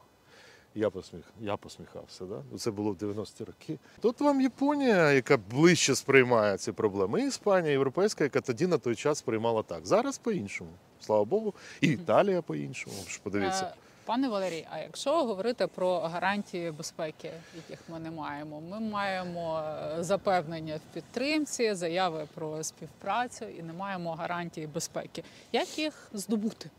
Я, 0.75 0.91
посміх, 0.91 1.25
я 1.41 1.57
посміхався. 1.57 2.25
Да? 2.25 2.43
Ну, 2.53 2.59
Це 2.59 2.71
було 2.71 2.91
в 2.91 2.95
90-ті 2.95 3.45
роки. 3.45 3.79
Тут 4.01 4.21
вам 4.21 4.41
Японія, 4.41 5.13
яка 5.13 5.37
ближче 5.37 5.95
сприймає 5.95 6.59
ці 6.59 6.73
проблеми, 6.73 7.23
і 7.23 7.27
Іспанія, 7.27 7.73
європейська, 7.73 8.25
яка 8.25 8.41
тоді 8.41 8.67
на 8.67 8.79
той 8.79 8.95
час 8.95 9.19
сприймала 9.19 9.63
так. 9.63 9.87
Зараз 9.87 10.19
по-іншому. 10.19 10.71
Слава 11.01 11.25
Богу. 11.25 11.55
І 11.81 11.87
Італія 11.89 12.43
по-іншому. 12.43 12.97
Ж 13.09 13.21
Подивіться. 13.23 13.65
Е, 13.65 13.75
Пане 14.07 14.29
Валерій, 14.29 14.67
а 14.71 14.79
якщо 14.79 15.25
говорити 15.25 15.67
про 15.67 16.01
гарантії 16.01 16.71
безпеки, 16.71 17.31
яких 17.57 17.79
ми 17.89 17.99
не 17.99 18.11
маємо, 18.11 18.61
ми 18.61 18.81
маємо 18.81 19.63
е, 19.99 20.03
запевнення 20.03 20.77
в 20.77 20.95
підтримці, 20.95 21.75
заяви 21.75 22.29
про 22.35 22.65
співпрацю 22.65 23.45
і 23.45 23.63
не 23.63 23.73
маємо 23.73 24.15
гарантії 24.15 24.67
безпеки. 24.67 25.25
Як 25.53 25.79
їх 25.79 26.09
здобути? 26.13 26.71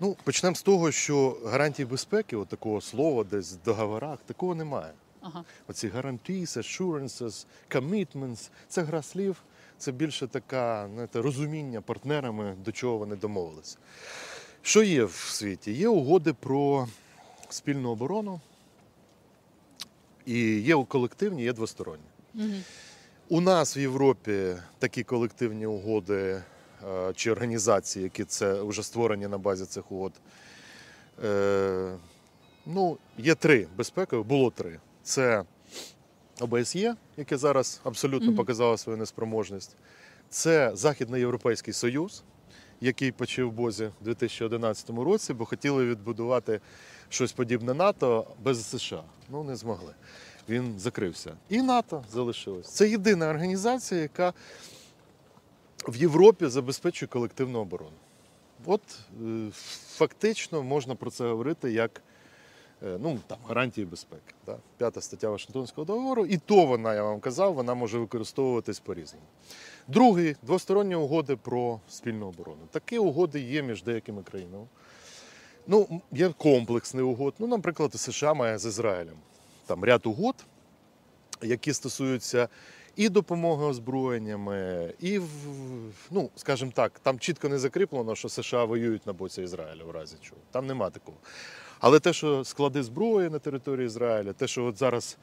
Ну, 0.00 0.16
почнемо 0.24 0.56
з 0.56 0.62
того, 0.62 0.92
що 0.92 1.36
гарантій 1.44 1.84
безпеки, 1.84 2.36
от 2.36 2.48
такого 2.48 2.80
слова 2.80 3.24
десь 3.24 3.52
в 3.52 3.64
договорах, 3.64 4.18
такого 4.26 4.54
немає. 4.54 4.92
Ага. 5.20 5.44
Оці 5.68 5.88
guarantees, 5.88 6.58
assurances, 6.58 7.46
commitments– 7.70 8.50
це 8.68 8.82
гра 8.82 9.02
слів, 9.02 9.36
це 9.78 9.92
більше 9.92 10.26
така 10.26 10.88
знаєте, 10.92 11.22
розуміння 11.22 11.80
партнерами, 11.80 12.56
до 12.64 12.72
чого 12.72 12.98
вони 12.98 13.16
домовились. 13.16 13.78
Що 14.62 14.82
є 14.82 15.04
в 15.04 15.12
світі? 15.12 15.72
Є 15.72 15.88
угоди 15.88 16.32
про 16.32 16.88
спільну 17.48 17.90
оборону, 17.90 18.40
і 20.26 20.38
є 20.60 20.84
колективні, 20.84 21.42
є 21.42 21.52
двосторонні. 21.52 22.08
Угу. 22.34 22.44
У 23.28 23.40
нас 23.40 23.76
в 23.76 23.78
Європі 23.78 24.56
такі 24.78 25.02
колективні 25.02 25.66
угоди 25.66 26.42
чи 27.14 27.30
організації, 27.30 28.02
які 28.02 28.24
це 28.24 28.62
вже 28.62 28.82
створені 28.82 29.28
на 29.28 29.38
базі 29.38 29.64
цих 29.64 29.92
угод. 29.92 30.12
Е, 31.24 31.96
ну, 32.66 32.98
є 33.18 33.34
три 33.34 33.66
безпекові, 33.76 34.22
було 34.22 34.50
три. 34.50 34.80
Це 35.02 35.44
ОБСЄ, 36.40 36.94
яке 37.16 37.36
зараз 37.36 37.80
абсолютно 37.84 38.34
показало 38.34 38.76
свою 38.76 38.98
неспроможність. 38.98 39.76
Це 40.30 40.70
Західноєвропейський 40.74 41.74
Союз, 41.74 42.22
який 42.80 43.12
почав 43.12 43.48
в 43.48 43.52
Бозі 43.52 43.90
в 44.00 44.04
2011 44.04 44.90
році, 44.90 45.34
бо 45.34 45.44
хотіли 45.44 45.86
відбудувати 45.86 46.60
щось 47.08 47.32
подібне 47.32 47.74
НАТО 47.74 48.26
без 48.42 48.70
США. 48.70 49.02
Ну, 49.28 49.44
не 49.44 49.56
змогли. 49.56 49.94
Він 50.48 50.78
закрився. 50.78 51.36
І 51.48 51.62
НАТО 51.62 52.04
залишилось. 52.12 52.68
Це 52.68 52.88
єдина 52.88 53.30
організація, 53.30 54.00
яка 54.00 54.32
в 55.88 55.96
Європі 55.96 56.46
забезпечує 56.46 57.08
колективну 57.08 57.58
оборону. 57.58 57.96
От 58.66 58.80
е, 59.26 59.50
фактично 59.86 60.62
можна 60.62 60.94
про 60.94 61.10
це 61.10 61.28
говорити 61.28 61.72
як 61.72 62.02
е, 62.82 62.98
ну, 63.00 63.18
там, 63.26 63.38
гарантії 63.48 63.86
безпеки. 63.86 64.34
Да? 64.46 64.56
П'ята 64.78 65.00
стаття 65.00 65.30
Вашингтонського 65.30 65.84
договору, 65.84 66.26
і 66.26 66.36
то 66.36 66.66
вона, 66.66 66.94
я 66.94 67.02
вам 67.02 67.20
казав, 67.20 67.54
вона 67.54 67.74
може 67.74 67.98
використовуватись 67.98 68.80
по-різному. 68.80 69.26
Другий 69.88 70.36
двосторонні 70.42 70.94
угоди 70.94 71.36
про 71.36 71.80
спільну 71.88 72.26
оборону. 72.26 72.60
Такі 72.70 72.98
угоди 72.98 73.40
є 73.40 73.62
між 73.62 73.82
деякими 73.82 74.22
країнами. 74.22 74.66
Ну, 75.66 76.00
є 76.12 76.28
комплексний 76.28 77.04
угод. 77.04 77.34
Ну, 77.38 77.46
наприклад, 77.46 77.94
США 77.94 78.34
має 78.34 78.58
з 78.58 78.66
Ізраїлем 78.66 79.16
там 79.66 79.84
ряд 79.84 80.06
угод, 80.06 80.34
які 81.42 81.72
стосуються 81.72 82.48
і 82.98 83.08
допомоги 83.08 83.64
озброєннями, 83.64 84.94
і 85.00 85.20
ну, 86.10 86.30
скажімо 86.36 86.72
так, 86.74 86.98
там 86.98 87.18
чітко 87.18 87.48
не 87.48 87.58
закріплено, 87.58 88.14
що 88.14 88.28
США 88.28 88.64
воюють 88.64 89.06
на 89.06 89.12
боці 89.12 89.42
Ізраїля 89.42 89.84
в 89.84 89.90
разі 89.90 90.16
чого. 90.20 90.40
Там 90.50 90.66
нема 90.66 90.90
такого. 90.90 91.16
Але 91.80 92.00
те, 92.00 92.12
що 92.12 92.44
склади 92.44 92.82
зброї 92.82 93.30
на 93.30 93.38
території 93.38 93.86
Ізраїля, 93.86 94.32
те, 94.32 94.46
що 94.46 94.64
от 94.64 94.78
зараз 94.78 95.16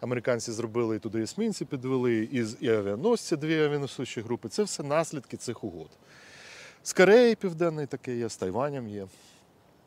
американці 0.00 0.52
зробили 0.52 0.96
і 0.96 0.98
туди 0.98 1.22
есмінці 1.22 1.64
підвели, 1.64 2.28
і, 2.32 2.46
і 2.60 2.68
авіаносці, 2.68 3.36
дві 3.36 3.62
авіаносучі 3.62 4.20
групи, 4.20 4.48
це 4.48 4.62
все 4.62 4.82
наслідки 4.82 5.36
цих 5.36 5.64
угод. 5.64 5.90
З 6.82 6.92
Кореї 6.92 7.34
Південної 7.34 7.86
таке 7.86 8.16
є, 8.16 8.28
з 8.28 8.36
Тайванем 8.36 8.88
є. 8.88 9.06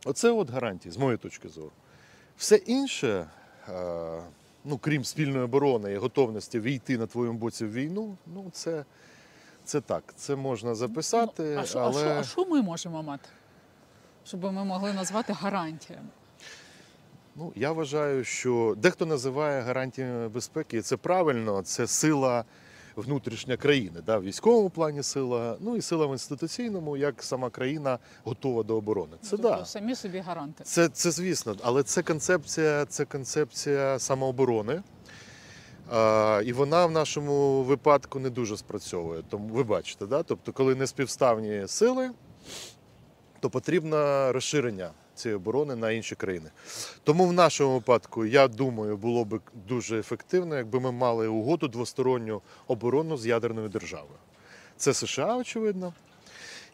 Оце 0.06 0.32
от 0.32 0.50
гарантії, 0.50 0.92
з 0.92 0.98
моєї 0.98 1.18
точки 1.18 1.50
зору. 1.50 1.72
Все 2.38 2.56
інше, 2.56 3.28
е, 3.70 4.22
ну, 4.66 4.78
крім 4.78 5.04
спільної 5.04 5.44
оборони 5.44 5.92
і 5.92 5.98
готовності 5.98 6.60
війти 6.60 6.98
на 6.98 7.08
твоєму 7.08 7.38
боці 7.38 7.66
в 7.66 7.74
війну, 7.74 8.18
ну 8.28 8.50
це, 8.52 8.86
це 9.66 9.82
так. 9.82 10.04
Це 10.16 10.36
можна 10.36 10.76
записати, 10.76 11.44
Ну, 11.56 11.62
а, 11.62 11.66
що, 11.66 11.80
але 11.80 12.24
а, 12.38 12.50
ми 12.50 12.62
можемо 12.62 13.04
мати? 13.04 13.30
Щоб 14.26 14.44
ми 14.44 14.66
могли 14.66 14.94
назвати 14.94 15.34
гарантіями. 15.34 16.08
ну, 17.36 17.54
я 17.56 17.72
вважаю, 17.72 18.24
що 18.24 18.76
дехто 18.78 19.06
називає 19.06 19.62
гарантіями 19.62 20.30
безпеки, 20.30 20.78
і 20.78 20.82
це 20.82 20.98
правильно, 20.98 21.62
це 21.62 21.88
сила 21.88 22.46
внутрішня 23.02 23.58
країни, 23.58 24.02
да, 24.06 24.18
в 24.18 24.24
військовому 24.24 24.70
плані 24.70 25.04
сила, 25.04 25.58
ну 25.60 25.76
і 25.76 25.82
сила 25.82 26.06
в 26.06 26.12
інституційному, 26.12 26.98
як 26.98 27.24
сама 27.24 27.50
країна 27.50 28.00
готова 28.24 28.64
до 28.64 28.76
оборони. 28.76 29.18
Це 29.22 29.30
тобто 29.30 29.50
да. 29.50 29.66
самі 29.66 29.96
собі 29.96 30.20
гаранти. 30.20 30.64
Це, 30.64 30.90
це 30.90 31.12
звісно, 31.12 31.56
але 31.64 31.84
це 31.84 32.04
концепція, 32.04 32.86
це 32.86 33.06
концепція 33.06 34.00
самооборони. 34.00 34.84
А, 35.92 36.42
і 36.46 36.54
вона 36.54 36.86
в 36.86 36.92
нашому 36.92 37.64
випадку 37.64 38.20
не 38.20 38.30
дуже 38.30 38.58
спрацьовує. 38.58 39.24
Тому 39.30 39.48
ви 39.54 39.64
бачите, 39.64 40.06
да? 40.06 40.24
тобто, 40.24 40.54
коли 40.54 40.76
не 40.76 40.88
співставні 40.88 41.68
сили, 41.68 42.12
то 43.40 43.50
потрібно 43.50 43.98
розширення 44.34 44.92
цієї 45.20 45.36
оборони 45.36 45.76
на 45.76 45.92
інші 45.92 46.16
країни. 46.16 46.50
Тому 47.04 47.26
в 47.26 47.34
нашому 47.34 47.74
випадку, 47.74 48.26
я 48.26 48.48
думаю, 48.48 48.98
було 48.98 49.26
б 49.26 49.40
дуже 49.68 50.00
ефективно, 50.00 50.58
якби 50.58 50.80
ми 50.80 50.92
мали 50.92 51.28
угоду 51.28 51.68
двосторонню 51.68 52.42
оборону 52.68 53.18
з 53.18 53.26
ядерною 53.26 53.70
державою. 53.70 54.20
Це 54.78 54.94
США, 54.94 55.36
очевидно. 55.36 55.94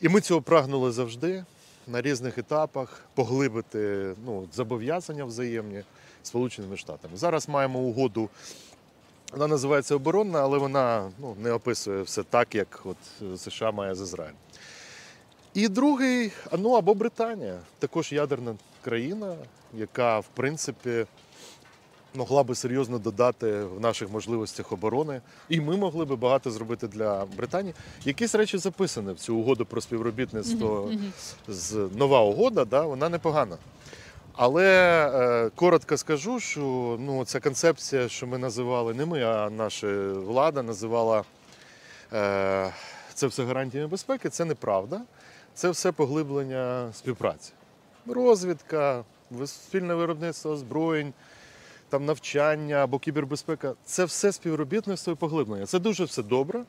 І 0.01 0.09
ми 0.09 0.21
цього 0.21 0.41
прагнули 0.41 0.91
завжди 0.91 1.45
на 1.87 2.01
різних 2.01 2.37
етапах 2.37 3.01
поглибити 3.13 4.13
ну, 4.25 4.47
зобов'язання 4.53 5.25
взаємні 5.25 5.83
Сполученими 6.23 6.77
Штатами. 6.77 7.17
Зараз 7.17 7.49
маємо 7.49 7.79
угоду. 7.79 8.29
Вона 9.31 9.47
називається 9.47 9.95
оборонна, 9.95 10.41
але 10.41 10.57
вона 10.57 11.11
ну, 11.19 11.35
не 11.39 11.51
описує 11.51 12.01
все 12.01 12.23
так, 12.23 12.55
як 12.55 12.81
от 12.85 12.97
е, 13.21 13.37
США 13.37 13.71
має 13.71 13.95
з 13.95 14.01
Ізраїлем. 14.01 14.37
І 15.55 15.67
другий, 15.67 16.31
ну 16.57 16.71
або 16.71 16.93
Британія, 16.93 17.59
також 17.79 18.11
ядерна 18.11 18.55
країна, 18.83 19.35
яка 19.73 20.19
в 20.19 20.25
принципі 20.33 21.05
могла 22.15 22.43
би 22.43 22.55
серйозно 22.55 22.99
додати 22.99 23.63
в 23.63 23.79
наших 23.79 24.09
можливостях 24.09 24.71
оборони. 24.71 25.21
І 25.49 25.61
ми 25.61 25.77
могли 25.77 26.05
би 26.05 26.15
багато 26.15 26.51
зробити 26.51 26.87
для 26.87 27.25
Британії. 27.37 27.73
Якісь 28.05 28.35
речі 28.35 28.57
записані 28.57 29.13
в 29.13 29.15
цю 29.15 29.35
угоду 29.35 29.65
про 29.65 29.81
співробітництво 29.81 30.91
з 31.47 31.89
нова 31.95 32.21
угода, 32.21 32.65
да, 32.65 32.81
вона 32.81 33.09
непогана. 33.09 33.57
Але 34.33 34.67
е, 35.13 35.49
коротко 35.55 35.97
скажу, 35.97 36.39
що 36.39 36.61
ну, 36.99 37.25
ця 37.25 37.39
концепція, 37.39 38.09
що 38.09 38.27
ми 38.27 38.37
називали 38.37 38.93
не 38.93 39.05
ми, 39.05 39.23
а 39.23 39.49
наша 39.49 39.87
влада 40.13 40.63
називала 40.63 41.23
е, 42.13 42.73
це 43.13 43.27
все 43.27 43.43
гарантіями 43.43 43.87
безпеки, 43.87 44.29
це 44.29 44.45
неправда. 44.45 45.01
Це 45.55 45.69
все 45.69 45.91
поглиблення 45.91 46.93
співпраці. 46.93 47.51
Розвідка, 48.07 49.03
спільне 49.45 49.95
виробництво 49.95 50.51
озброєнь, 50.51 51.13
там 51.89 52.05
навчання 52.05 52.75
або 52.75 52.99
кібербезпека 52.99 53.73
це 53.85 54.05
все 54.05 54.31
співробітництво 54.31 55.13
і 55.13 55.15
поглиблення. 55.15 55.65
Це 55.65 55.79
дуже 55.79 56.03
все 56.03 56.23
добре. 56.23 56.63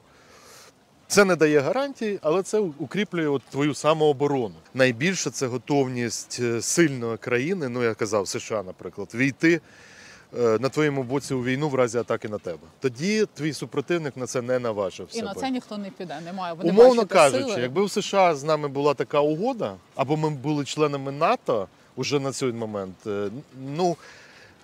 Це 1.09 1.25
не 1.25 1.37
дає 1.37 1.61
гарантій, 1.61 2.19
але 2.23 2.43
це 2.43 2.59
укріплює 2.59 3.29
от 3.29 3.43
твою 3.51 3.75
самооборону. 3.75 4.55
Найбільше 4.75 5.31
це 5.31 5.47
готовність 5.47 6.39
е, 6.43 6.63
сильної 6.63 7.17
країни, 7.17 7.69
ну 7.69 7.83
я 7.83 7.95
казав, 7.95 8.29
США, 8.29 8.63
наприклад, 8.63 9.09
війти 9.15 9.61
на 10.33 10.69
твоєму 10.69 11.03
боці 11.03 11.35
у 11.35 11.45
війну 11.45 11.69
в 11.69 11.75
разі 11.75 11.99
атаки 11.99 12.29
на 12.29 12.39
тебе. 12.39 12.59
Тоді 12.81 13.27
твій 13.35 13.53
супротивник 13.53 14.17
на 14.17 14.27
це 14.27 14.43
не 14.43 14.59
наважив 14.59 15.09
І 15.13 15.23
на 15.23 15.35
це 15.35 15.51
ніхто 15.51 15.79
не 15.79 15.91
піде. 15.91 16.21
Немає. 16.21 16.55
Вони 16.55 16.71
Умовно 16.71 17.07
кажучи, 17.07 17.45
сили. 17.45 17.61
якби 17.61 17.85
в 17.85 17.91
США 17.91 18.35
з 18.35 18.45
нами 18.45 18.69
була 18.69 18.95
така 18.95 19.21
угода, 19.21 19.75
або 19.95 20.17
ми 20.17 20.31
були 20.31 20.65
членами 20.65 21.13
НАТО 21.13 21.69
уже 21.97 22.21
на 22.21 22.33
цей 22.33 22.53
момент, 22.53 22.97
е, 23.07 23.29
ну 23.77 23.97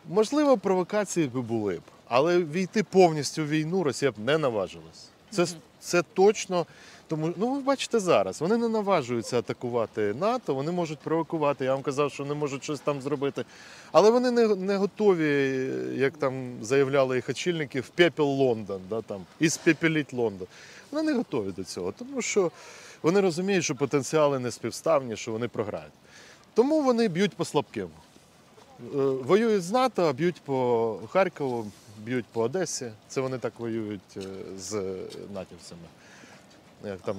можливо, 0.08 0.58
провокації 0.58 1.26
би 1.26 1.40
були 1.40 1.74
б, 1.74 1.82
але 2.08 2.38
війти 2.38 2.82
повністю 2.82 3.42
в 3.42 3.48
війну 3.48 3.82
Росія 3.82 4.10
б 4.10 4.14
не 4.18 4.38
наважилась. 4.38 5.08
Це, 5.30 5.46
це 5.80 6.02
точно. 6.14 6.66
Тому 7.12 7.32
ну 7.36 7.54
ви 7.54 7.60
бачите 7.60 8.00
зараз, 8.00 8.40
вони 8.40 8.56
не 8.56 8.68
наважуються 8.68 9.38
атакувати 9.38 10.14
НАТО, 10.20 10.54
вони 10.54 10.72
можуть 10.72 10.98
провокувати. 10.98 11.64
Я 11.64 11.74
вам 11.74 11.82
казав, 11.82 12.12
що 12.12 12.22
вони 12.22 12.34
можуть 12.34 12.64
щось 12.64 12.80
там 12.80 13.02
зробити. 13.02 13.44
Але 13.92 14.10
вони 14.10 14.30
не, 14.30 14.48
не 14.48 14.76
готові, 14.76 15.70
як 15.94 16.16
там 16.16 16.52
заявляли 16.62 17.16
їх 17.16 17.28
очільники, 17.28 17.80
в 17.80 17.88
пепел 17.88 18.26
Лондон, 18.26 18.80
да, 18.90 19.02
там, 19.02 19.24
і 19.40 19.48
спепеліть 19.48 20.12
Лондон. 20.12 20.48
Вони 20.90 21.10
не 21.10 21.16
готові 21.16 21.52
до 21.56 21.64
цього, 21.64 21.92
тому 21.92 22.22
що 22.22 22.50
вони 23.02 23.20
розуміють, 23.20 23.64
що 23.64 23.74
потенціали 23.74 24.38
не 24.38 24.50
співставні, 24.50 25.16
що 25.16 25.32
вони 25.32 25.48
програють. 25.48 25.92
Тому 26.54 26.82
вони 26.82 27.08
б'ють 27.08 27.34
по 27.34 27.44
слабким. 27.44 27.88
Е, 28.80 28.98
Воюють 29.02 29.62
з 29.62 29.70
НАТО, 29.70 30.02
а 30.02 30.12
б'ють 30.12 30.40
по 30.44 30.98
Харкову, 31.10 31.70
б'ють 31.98 32.26
по 32.32 32.42
Одесі. 32.42 32.92
Це 33.08 33.20
вони 33.20 33.38
так 33.38 33.52
воюють 33.58 34.16
е, 34.16 34.20
з 34.58 34.72
натівцями. 35.34 35.88
Як 36.84 37.00
там 37.00 37.16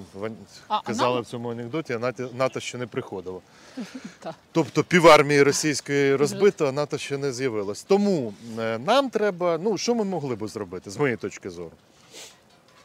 А, 0.68 0.82
казали 0.82 1.22
в 1.22 1.26
цьому 1.26 1.51
анекдоті, 1.51 1.99
НАТО, 2.34 2.59
ще 2.59 2.78
не 2.78 2.88
приходило. 2.88 3.41
Тобто 4.51 4.84
півармії 4.84 5.43
російської 5.43 6.16
розбито, 6.16 6.68
а 6.68 6.72
НАТО 6.72 6.97
ще 6.97 7.18
не 7.18 7.34
з'явилось. 7.34 7.84
Тому 7.84 8.34
е, 8.59 8.78
нам 8.78 9.09
треба, 9.09 9.57
ну 9.57 9.78
що 9.78 9.95
ми 9.95 10.03
могли 10.03 10.36
б 10.36 10.47
зробити, 10.47 10.91
з 10.91 10.97
моєї 10.97 11.18
точки 11.18 11.49
зору? 11.49 11.72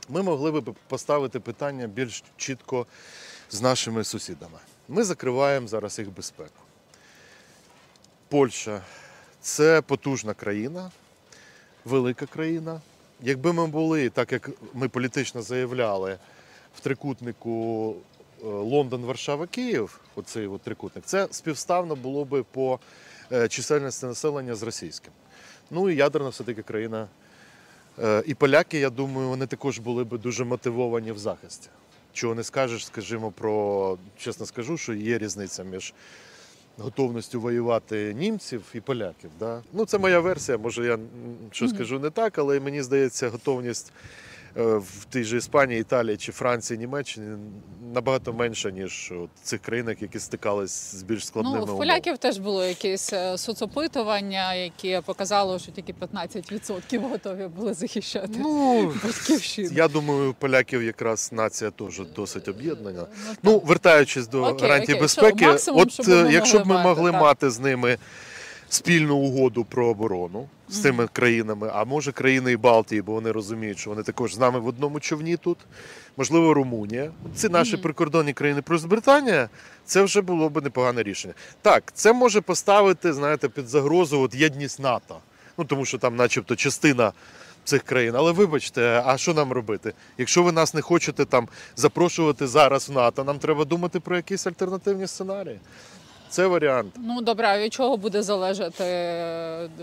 Ми 0.09 0.23
могли 0.23 0.61
б 0.61 0.75
поставити 0.89 1.41
питання 1.41 1.87
більш 1.87 2.25
чітко 2.37 2.87
з 3.51 3.63
нашими 3.63 4.05
сусідами. 4.05 4.59
Ми 4.89 5.05
закриваємо 5.05 5.69
зараз 5.69 5.99
їх 5.99 6.11
безпеку. 6.11 6.63
Польща 8.29 8.83
це 9.41 9.81
потужна 9.81 10.35
країна, 10.35 10.91
велика 11.85 12.27
країна. 12.27 12.81
Якби 13.21 13.53
ми 13.53 13.67
були, 13.67 14.09
так 14.09 14.33
як 14.33 14.51
ми 14.75 14.89
політично 14.89 15.43
заявляли, 15.43 16.19
в 16.79 16.81
трикутнику 16.81 17.95
е, 18.43 18.47
Лондон, 18.47 19.05
Варшава, 19.05 19.47
Київ, 19.47 20.01
оцей 20.17 20.47
от 20.47 20.61
трикутник, 20.61 21.05
це 21.05 21.29
співставно 21.31 21.97
було 21.97 22.25
би 22.25 22.43
по 22.43 22.79
е, 23.33 23.49
чисельності 23.49 24.07
населення 24.07 24.55
з 24.55 24.63
російським. 24.63 25.13
Ну 25.71 25.91
і 25.91 25.97
ядерна 25.97 26.29
все-таки 26.29 26.63
країна. 26.63 27.09
Е, 27.99 28.23
І 28.27 28.35
поляки, 28.35 28.79
я 28.79 28.91
думаю, 28.91 29.29
вони 29.29 29.47
також 29.47 29.79
були 29.79 30.05
би 30.05 30.19
дуже 30.19 30.45
мотивовані 30.45 31.13
в 31.13 31.19
захисті. 31.19 31.69
Чого 32.13 32.35
не 32.35 32.45
скажеш, 32.45 32.87
скажімо, 32.87 33.31
про 33.31 33.99
чесно 34.19 34.47
скажу, 34.47 34.77
що 34.77 34.95
є 34.95 35.19
різниця 35.19 35.65
між 35.65 35.95
готовністю 36.79 37.41
воювати 37.41 38.15
німців 38.15 38.63
і 38.75 38.81
поляків. 38.81 39.31
Да? 39.39 39.63
Ну, 39.73 39.85
це 39.85 39.99
моя 39.99 40.21
версія, 40.21 40.59
може 40.59 40.87
я 40.87 40.99
щось 41.51 41.71
скажу 41.71 41.99
не 41.99 42.11
так, 42.11 42.39
але 42.39 42.61
мені 42.61 42.83
здається, 42.83 43.29
готовність 43.29 43.93
в 44.65 45.05
тій 45.11 45.25
же 45.25 45.37
Іспанії, 45.37 45.81
Італії 45.81 46.17
чи 46.17 46.33
Франції, 46.33 46.79
Німеччині 46.79 47.37
набагато 47.95 48.33
менша, 48.33 48.71
ніж 48.71 49.13
в 49.13 49.41
цих 49.43 49.61
країнах, 49.63 50.03
які 50.03 50.19
стикались 50.19 50.95
з 50.95 51.03
більш 51.03 51.27
складними 51.27 51.65
Ну, 51.67 51.75
в 51.75 51.79
поляків 51.79 52.19
теж 52.19 52.39
було 52.39 52.65
якесь 52.65 53.13
е, 53.13 53.39
соцопитування, 53.39 54.55
яке 54.55 55.01
показало, 55.01 55.59
що 55.59 55.73
тільки 55.73 55.93
15% 55.93 57.09
готові 57.11 57.47
були 57.47 57.75
захищати 57.75 58.31
Ну, 58.39 58.93
батьківщину. 59.05 59.69
я 59.73 59.89
думаю, 59.89 60.35
поляків 60.39 60.83
якраз 60.83 61.31
нація 61.33 61.71
теж 61.71 62.01
досить 62.17 62.49
об'єднана. 62.49 63.07
Ну, 63.27 63.35
Ну, 63.43 63.59
вертаючись 63.59 64.29
до 64.29 64.43
Окей, 64.45 64.69
гарантій 64.69 64.93
окей. 64.93 65.03
безпеки, 65.03 65.39
Що, 65.39 65.47
максимум, 65.49 65.81
от 65.81 66.09
е, 66.09 66.29
якщо 66.33 66.59
б 66.59 66.67
ми 66.67 66.83
могли 66.83 67.13
мати, 67.13 67.25
мати, 67.25 67.51
з 67.51 67.61
ними 67.61 67.99
спільну 68.69 69.17
угоду 69.17 69.65
про 69.65 69.87
оборону 69.87 70.49
з 70.69 70.83
цими 70.83 71.07
країнами, 71.13 71.71
а 71.75 71.85
може 71.85 72.13
країни 72.13 72.53
і 72.53 72.57
Балтії, 72.57 73.03
бо 73.03 73.13
вони 73.13 73.33
розуміють, 73.33 73.79
що 73.79 73.91
вони 73.91 74.03
також 74.03 74.35
з 74.35 74.39
нами 74.39 74.59
в 74.59 74.67
одному 74.67 75.01
човні 75.01 75.37
тут, 75.37 75.59
можливо, 76.17 76.55
Румунія. 76.55 77.11
Ці 77.35 77.49
наші 77.49 77.77
прикордонні 77.77 78.33
країни 78.33 78.63
плюс 78.63 78.85
Британія, 78.85 79.49
це 79.85 80.03
вже 80.03 80.21
було 80.21 80.49
б 80.49 80.63
непогане 80.63 81.03
рішення. 81.03 81.35
Так, 81.63 81.93
це 81.95 82.13
може 82.13 82.41
поставити, 82.41 83.13
знаєте, 83.13 83.49
під 83.49 83.69
загрозу 83.69 84.21
от 84.21 84.35
єдність 84.35 84.81
НАТО. 84.81 85.17
Ну 85.59 85.65
тому 85.65 85.85
що 85.85 85.99
там, 85.99 86.17
начебто, 86.17 86.57
частина 86.57 87.13
цих 87.65 87.83
країн. 87.83 88.15
Але 88.17 88.33
вибачте, 88.33 89.03
а 89.07 89.19
що 89.19 89.35
нам 89.35 89.53
робити? 89.53 89.93
Якщо 90.19 90.43
ви 90.43 90.53
нас 90.53 90.75
не 90.75 90.81
хочете 90.81 91.25
там 91.25 91.49
запрошувати 91.77 92.47
зараз 92.47 92.89
в 92.89 92.93
НАТО, 92.93 93.25
нам 93.25 93.39
треба 93.39 93.65
думати 93.65 94.01
про 94.01 94.17
якісь 94.17 94.47
альтернативні 94.47 95.07
сценарії. 95.07 95.61
Це 96.31 96.47
варіант. 96.47 96.95
Ну 96.99 97.21
добре, 97.21 97.47
а 97.49 97.59
від 97.59 97.73
чого 97.73 97.97
буде 97.97 98.23
залежати, 98.23 98.85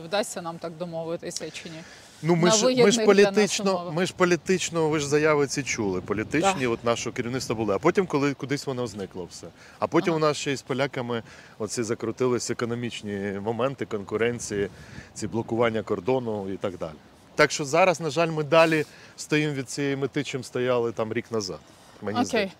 вдасться 0.06 0.42
нам 0.42 0.58
так 0.58 0.72
домовитися 0.78 1.50
чи 1.50 1.70
ні? 1.70 1.80
Ну 2.22 2.36
ми 2.36 2.52
ж 2.52 2.66
ми 2.66 2.92
ж 2.92 3.06
політично, 3.06 3.92
ми 3.96 4.06
ж 4.06 4.14
політично, 4.18 4.90
ви 4.90 5.00
ж 5.00 5.08
заяви 5.08 5.48
ці 5.48 5.64
чули. 5.64 6.02
Політичні, 6.02 6.62
Так. 6.62 6.70
от 6.72 6.84
нашого 6.84 7.14
керівництва 7.14 7.56
були. 7.56 7.76
А 7.76 7.80
потім, 7.80 8.08
коли 8.08 8.34
кудись 8.34 8.68
воно 8.68 8.88
зникло 8.88 9.28
все. 9.32 9.48
А 9.80 9.88
потім 9.88 10.14
Ага. 10.14 10.18
у 10.18 10.28
нас 10.28 10.38
ще 10.38 10.52
й 10.52 10.56
з 10.56 10.62
поляками 10.62 11.24
оці 11.60 11.84
закрутились 11.84 12.52
економічні 12.52 13.40
моменти 13.44 13.86
конкуренції, 13.86 14.70
ці 15.14 15.28
блокування 15.28 15.82
кордону 15.84 16.50
і 16.54 16.58
так 16.58 16.78
далі. 16.78 16.92
Так 17.36 17.52
що 17.52 17.66
зараз, 17.66 18.02
на 18.02 18.10
жаль, 18.10 18.28
ми 18.32 18.44
далі 18.44 18.86
стоїмо 19.18 19.54
від 19.54 19.70
цієї 19.70 19.96
мети, 19.96 20.24
чим 20.24 20.44
стояли 20.44 20.92
там 20.92 21.14
рік 21.14 21.32
назад. 21.32 21.60
Мені 22.02 22.18
Окей. 22.20 22.26
здається. 22.28 22.56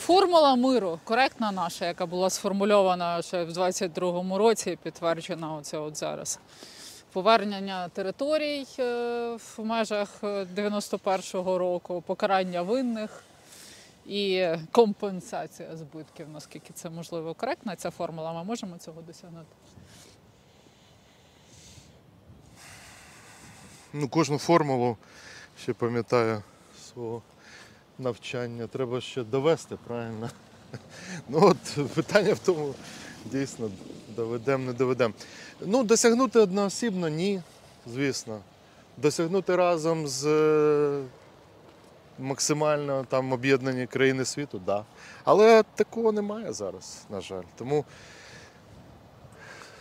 Формула 0.00 0.56
миру 0.56 0.98
коректна 1.04 1.52
наша, 1.52 1.86
яка 1.86 2.06
була 2.06 2.30
сформульована 2.30 3.22
ще 3.22 3.44
в 3.44 3.50
22-му 3.50 4.38
році, 4.38 4.78
підтверджена 4.82 5.54
оце 5.54 5.78
от 5.78 5.96
зараз. 5.96 6.38
Повернення 7.12 7.88
територій 7.88 8.66
е, 8.78 9.36
в 9.36 9.58
межах 9.64 10.08
е, 10.22 10.26
91-го 10.56 11.58
року, 11.58 12.02
покарання 12.06 12.62
винних 12.62 13.22
і 14.06 14.46
компенсація 14.72 15.76
збитків. 15.76 16.28
Наскільки 16.28 16.72
це 16.72 16.90
можливо 16.90 17.34
коректна 17.34 17.76
ця 17.76 17.90
формула? 17.90 18.32
Ми 18.32 18.44
можемо 18.44 18.78
цього 18.78 19.02
досягнути? 19.02 19.54
Ну, 23.92 24.08
кожну 24.08 24.38
формулу 24.38 24.96
ще 25.58 25.72
пам'ятаю 25.72 26.42
свого 26.82 27.22
навчання. 28.00 28.66
Треба 28.66 29.00
ще 29.00 29.22
довести, 29.22 29.76
правильно? 29.86 30.30
Ну 31.28 31.38
от 31.42 31.88
питання 31.94 32.34
в 32.34 32.38
тому, 32.38 32.74
дійсно, 33.24 33.70
доведемо, 34.16 34.64
не 34.64 34.72
доведемо. 34.72 35.14
Ну, 35.60 35.84
досягнути 35.84 36.38
одноосібно 36.38 37.08
ні, 37.08 37.42
звісно. 37.86 38.40
Досягнути 38.96 39.56
разом 39.56 40.08
з 40.08 40.26
е, 40.26 41.02
максимально 42.18 43.06
там 43.08 43.32
об'єднані 43.32 43.86
країни 43.86 44.24
світу, 44.24 44.58
так. 44.58 44.62
Да. 44.66 44.84
Але 45.24 45.62
такого 45.74 46.12
немає 46.12 46.52
зараз, 46.52 47.04
на 47.10 47.20
жаль. 47.20 47.42
Тому 47.58 47.84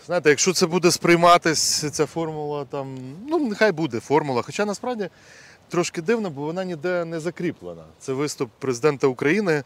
Знаєте, 0.09 0.29
якщо 0.29 0.53
це 0.53 0.65
буде 0.67 0.91
сприйматись, 0.91 1.91
ця 1.91 2.05
формула 2.05 2.65
там, 2.65 2.97
ну 3.27 3.39
нехай 3.39 3.71
буде 3.71 3.99
формула. 3.99 4.41
Хоча 4.41 4.65
насправді 4.65 5.09
трошки 5.69 6.01
дивно, 6.01 6.29
бо 6.29 6.41
вона 6.41 6.63
ніде 6.63 7.05
не 7.05 7.19
закріплена. 7.19 7.83
Це 7.99 8.13
виступ 8.13 8.49
президента 8.59 9.07
України 9.07 9.63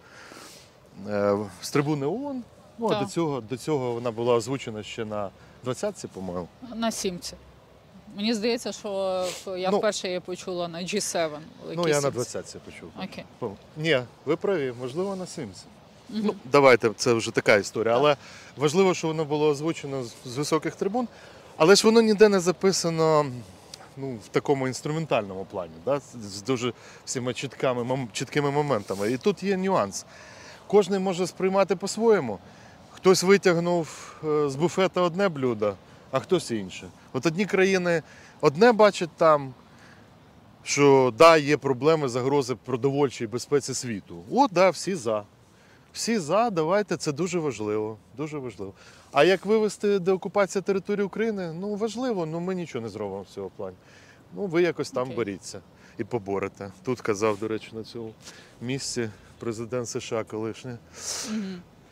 е, 1.09 1.37
з 1.61 1.71
трибуни 1.71 2.05
ООН. 2.05 2.43
Ну, 2.77 2.87
а 2.87 2.89
Так. 2.89 3.03
до 3.03 3.09
цього, 3.09 3.41
до 3.41 3.57
цього 3.57 3.91
вона 3.91 4.11
була 4.11 4.35
озвучена 4.35 4.83
ще 4.83 5.05
на 5.05 5.29
20-ці, 5.65 6.07
по-моєму. 6.07 6.47
На 6.75 6.91
сімці. 6.91 7.33
Мені 8.15 8.33
здається, 8.33 8.71
що 8.71 9.25
я 9.57 9.71
Ну, 9.71 9.77
вперше 9.77 10.07
її 10.07 10.19
почула 10.19 10.67
на 10.67 10.79
G7. 10.79 11.29
Ну, 11.75 11.87
я 11.87 11.95
на 11.95 12.01
Сімці. 12.01 12.11
20 12.15 12.59
почув. 12.59 12.89
Окей. 13.03 13.55
Ні, 13.77 13.99
ви 14.25 14.35
праві, 14.35 14.73
можливо, 14.81 15.15
на 15.15 15.25
70. 15.25 15.65
Ну, 16.09 16.35
давайте, 16.51 16.89
це 16.95 17.13
вже 17.13 17.31
така 17.31 17.55
історія. 17.55 17.95
Але 17.95 18.17
важливо, 18.57 18.93
що 18.93 19.07
воно 19.07 19.25
було 19.25 19.47
озвучено 19.47 20.03
з, 20.03 20.13
з 20.25 20.37
високих 20.37 20.75
трибун, 20.75 21.07
але 21.57 21.75
ж 21.75 21.87
воно 21.87 22.01
ніде 22.01 22.29
не 22.29 22.39
записано 22.39 23.25
ну, 23.97 24.15
в 24.25 24.27
такому 24.27 24.67
інструментальному 24.67 25.45
плані, 25.51 25.73
да? 25.85 25.99
з- 25.99 26.41
дуже 26.41 26.73
всіма 27.05 27.33
чіткими, 27.33 28.07
чіткими 28.11 28.51
моментами. 28.51 29.11
І 29.11 29.17
тут 29.17 29.43
є 29.43 29.57
нюанс. 29.57 30.05
Кожен 30.67 31.03
може 31.03 31.27
сприймати 31.27 31.75
по-своєму. 31.75 32.39
Хтось 32.91 33.23
витягнув 33.23 34.15
е, 34.23 34.49
з 34.49 34.55
буфета 34.55 35.01
одне 35.01 35.29
блюдо, 35.29 35.73
а 36.11 36.19
хтось 36.19 36.51
інше. 36.51 36.87
От 37.13 37.25
одні 37.25 37.45
країни 37.45 38.01
одне 38.41 38.71
бачать 38.71 39.09
там, 39.17 39.53
що 40.63 41.13
да, 41.17 41.37
є 41.37 41.57
проблеми, 41.57 42.09
загрози 42.09 42.55
продовольчій 42.55 43.27
безпеці 43.27 43.73
світу. 43.73 44.23
От, 44.31 44.51
да, 44.53 44.69
всі 44.69 44.95
за. 44.95 45.23
Всі 45.93 46.17
за, 46.19 46.49
давайте, 46.49 46.97
це 46.97 47.11
дуже 47.11 47.39
важливо. 47.39 47.97
Дуже 48.17 48.37
важливо. 48.37 48.73
А 49.14 49.24
як 49.24 49.45
вивести 49.45 49.99
деокупація 49.99 50.61
території 50.61 51.05
України? 51.05 51.53
Ну 51.59 51.76
важливо, 51.76 52.26
ну 52.26 52.39
ми 52.39 52.55
нічого 52.55 52.82
не 52.82 52.89
зробимо 52.89 53.22
в 53.22 53.34
цьому 53.36 53.51
плані. 53.57 53.76
Ну, 54.36 54.45
ви 54.45 54.61
якось 54.61 54.91
там 54.91 55.03
Окей. 55.03 55.16
боріться 55.16 55.59
і 55.97 56.03
поборете. 56.03 56.72
Тут 56.84 57.01
казав, 57.01 57.38
до 57.38 57.47
речі, 57.47 57.70
на 57.74 57.84
цьому 57.84 58.14
місці 58.61 59.09
президент 59.39 59.89
США 59.89 60.24
колишній. 60.24 60.78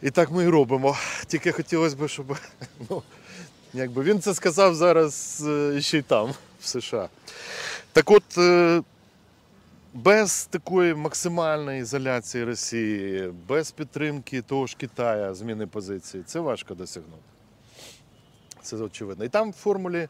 І 0.02 0.10
так 0.10 0.32
ми 0.32 0.44
і 0.44 0.48
робимо. 0.48 0.98
Тільки 1.28 1.52
хотілося 1.52 1.96
б, 1.96 2.08
щоб 2.08 2.38
ну, 2.90 3.04
якби 3.74 4.04
він 4.04 4.22
це 4.22 4.34
сказав 4.34 4.76
зараз 4.76 5.44
е, 5.48 5.82
ще 5.82 5.98
й 5.98 6.02
там, 6.02 6.34
в 6.62 6.68
США. 6.68 7.10
Так 7.94 8.12
от, 8.12 8.38
е, 8.38 8.82
без 9.94 10.46
такої 10.46 10.94
максимальної 10.94 11.82
ізоляції 11.82 12.44
Росії, 12.44 13.34
без 13.48 13.72
підтримки 13.72 14.42
того 14.42 14.68
ж 14.68 14.78
Китая, 14.78 15.34
зміни 15.34 15.68
позиції, 15.68 16.24
це 16.24 16.40
важко 16.40 16.74
досягнути. 16.74 17.24
Це 18.62 18.76
очевидно. 18.76 19.26
І 19.26 19.30
там 19.30 19.52
в 19.52 19.54
формулі, 19.54 20.08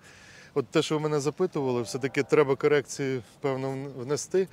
от 0.53 0.67
те, 0.67 0.81
що 0.81 0.95
ви 0.95 1.01
мене 1.01 1.19
запитували, 1.19 1.81
все-таки 1.81 2.23
треба 2.23 2.55
корекції, 2.55 3.21
певно, 3.39 3.87
внести. 3.97 4.47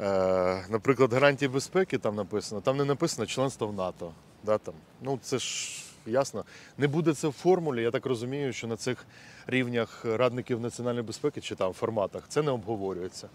Е, 0.00 0.64
наприклад, 0.68 1.12
гарантії 1.12 1.48
безпеки 1.48 1.98
там 1.98 2.14
написано, 2.14 2.60
там 2.60 2.76
не 2.76 2.84
написано 2.84 3.26
членство 3.26 3.66
в 3.66 3.72
НАТО. 3.72 4.12
Да, 4.44 4.58
там. 4.58 4.74
Ну, 5.02 5.18
це 5.22 5.38
ж 5.38 5.82
ясно. 6.06 6.44
Не 6.78 6.88
буде 6.88 7.14
це 7.14 7.28
в 7.28 7.32
формулі. 7.32 7.82
Я 7.82 7.90
так 7.90 8.06
розумію, 8.06 8.52
що 8.52 8.66
на 8.66 8.76
цих 8.76 9.06
рівнях 9.46 10.04
радників 10.04 10.60
національної 10.60 11.06
безпеки 11.06 11.40
чи 11.40 11.54
там 11.54 11.72
форматах 11.72 12.24
це 12.28 12.42
не 12.42 12.50
обговорюється. 12.50 13.28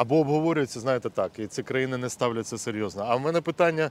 Або 0.00 0.18
обговорюється, 0.18 0.80
знаєте, 0.80 1.10
так, 1.10 1.38
і 1.38 1.46
ці 1.46 1.62
країни 1.62 1.96
не 1.96 2.08
ставляться 2.10 2.58
серйозно. 2.58 3.04
А 3.08 3.16
в 3.16 3.20
мене 3.20 3.40
питання. 3.40 3.90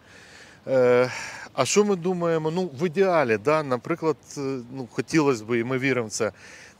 Е, 0.68 1.12
а 1.54 1.66
що 1.66 1.86
ми 1.86 1.96
думаємо? 1.96 2.52
Ну, 2.52 2.70
в 2.80 2.86
ідеалі, 2.86 3.38
да, 3.38 3.64
наприклад, 3.64 4.18
е, 4.38 4.42
ну, 4.72 4.88
хотілося 4.92 5.46
б, 5.46 5.60
і 5.60 5.64
ми 5.64 5.78
віримо 5.78 6.08
в 6.08 6.12
це, 6.12 6.32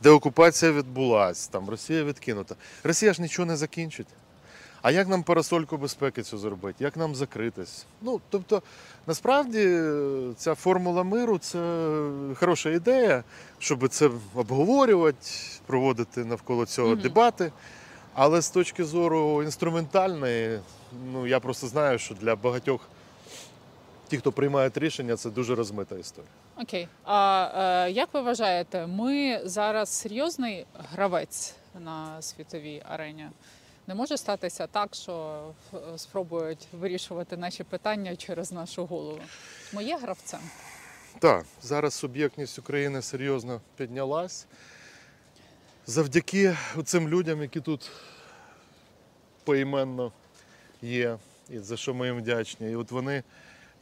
де 0.02 0.10
окупація 0.10 0.72
відбулась, 0.72 1.48
там 1.48 1.70
Росія 1.70 2.04
відкинута. 2.04 2.54
Росія 2.84 3.12
ж 3.12 3.22
нічого 3.22 3.46
не 3.46 3.56
закінчить. 3.56 4.06
А 4.82 4.90
як 4.90 5.08
нам 5.08 5.22
парасольку 5.22 5.76
безпеки 5.76 6.22
цю 6.22 6.38
зробити? 6.38 6.84
Як 6.84 6.96
нам 6.96 7.14
закритись? 7.14 7.86
Ну, 8.02 8.20
тобто, 8.30 8.62
насправді 9.06 9.64
е, 9.66 9.92
ця 10.36 10.54
формула 10.54 11.02
миру 11.02 11.38
це 11.38 11.58
хороша 12.34 12.70
ідея, 12.70 13.24
щоб 13.58 13.88
це 13.88 14.10
обговорювати, 14.34 15.30
проводити 15.66 16.24
навколо 16.24 16.66
цього 16.66 16.88
Мгм. 16.88 17.00
дебати. 17.00 17.52
Але 18.22 18.42
з 18.42 18.50
точки 18.50 18.84
зору 18.84 19.42
інструментальної, 19.42 20.60
ну 21.12 21.26
я 21.26 21.40
просто 21.40 21.66
знаю, 21.66 21.98
що 21.98 22.14
для 22.14 22.36
багатьох 22.36 22.88
ті, 24.08 24.18
хто 24.18 24.32
приймають 24.32 24.78
рішення, 24.78 25.16
це 25.16 25.30
дуже 25.30 25.54
розмита 25.54 25.98
історія. 25.98 26.30
Окей. 26.56 26.88
А 27.04 27.50
е, 27.86 27.90
як 27.90 28.08
ви 28.12 28.20
вважаєте, 28.20 28.86
ми 28.86 29.40
зараз 29.44 29.88
серйозний 29.88 30.66
гравець 30.92 31.54
на 31.84 32.22
світовій 32.22 32.82
арені? 32.88 33.28
Не 33.86 33.94
може 33.94 34.16
статися 34.16 34.66
так, 34.66 34.94
що 34.94 35.42
спробують 35.96 36.68
вирішувати 36.72 37.36
наші 37.36 37.64
питання 37.64 38.16
через 38.16 38.52
нашу 38.52 38.84
голову. 38.84 39.20
Ми 39.72 39.84
є 39.84 39.98
гравцем. 39.98 40.40
Так, 41.18 41.44
зараз 41.62 41.94
суб'єктність 41.94 42.58
України 42.58 43.02
серйозно 43.02 43.60
піднялась. 43.76 44.46
Завдяки 45.90 46.56
цим 46.84 47.08
людям, 47.08 47.42
які 47.42 47.60
тут 47.60 47.90
поіменно 49.44 50.12
є, 50.82 51.18
і 51.50 51.58
за 51.58 51.76
що 51.76 51.94
ми 51.94 52.06
їм 52.06 52.16
вдячні. 52.16 52.70
І 52.70 52.76
от 52.76 52.90
вони 52.90 53.22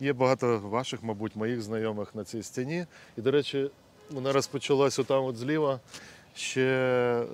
є 0.01 0.13
багато 0.13 0.59
ваших, 0.59 1.03
мабуть, 1.03 1.37
моїх 1.37 1.63
знайомих 1.63 2.15
на 2.15 2.25
цій 2.25 2.43
стіні. 2.43 2.87
І, 3.17 3.21
до 3.21 3.31
речі, 3.31 3.71
вона 4.11 4.33
розпочалась 4.33 4.99
отам 4.99 5.25
от 5.25 5.37
зліва. 5.37 5.81
Ще 6.35 6.63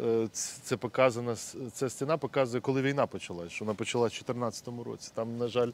е, 0.07 0.29
це 0.63 0.77
показано, 0.77 1.37
ця 1.73 1.91
стіна 1.91 2.17
показує, 2.17 2.61
коли 2.61 2.83
війна 2.83 3.07
почалась, 3.07 3.53
що 3.53 3.65
вона 3.65 3.75
почалась 3.75 4.13
у 4.13 4.25
2014 4.25 4.69
році. 4.87 5.11
Там, 5.15 5.39
на 5.39 5.49
жаль, 5.49 5.71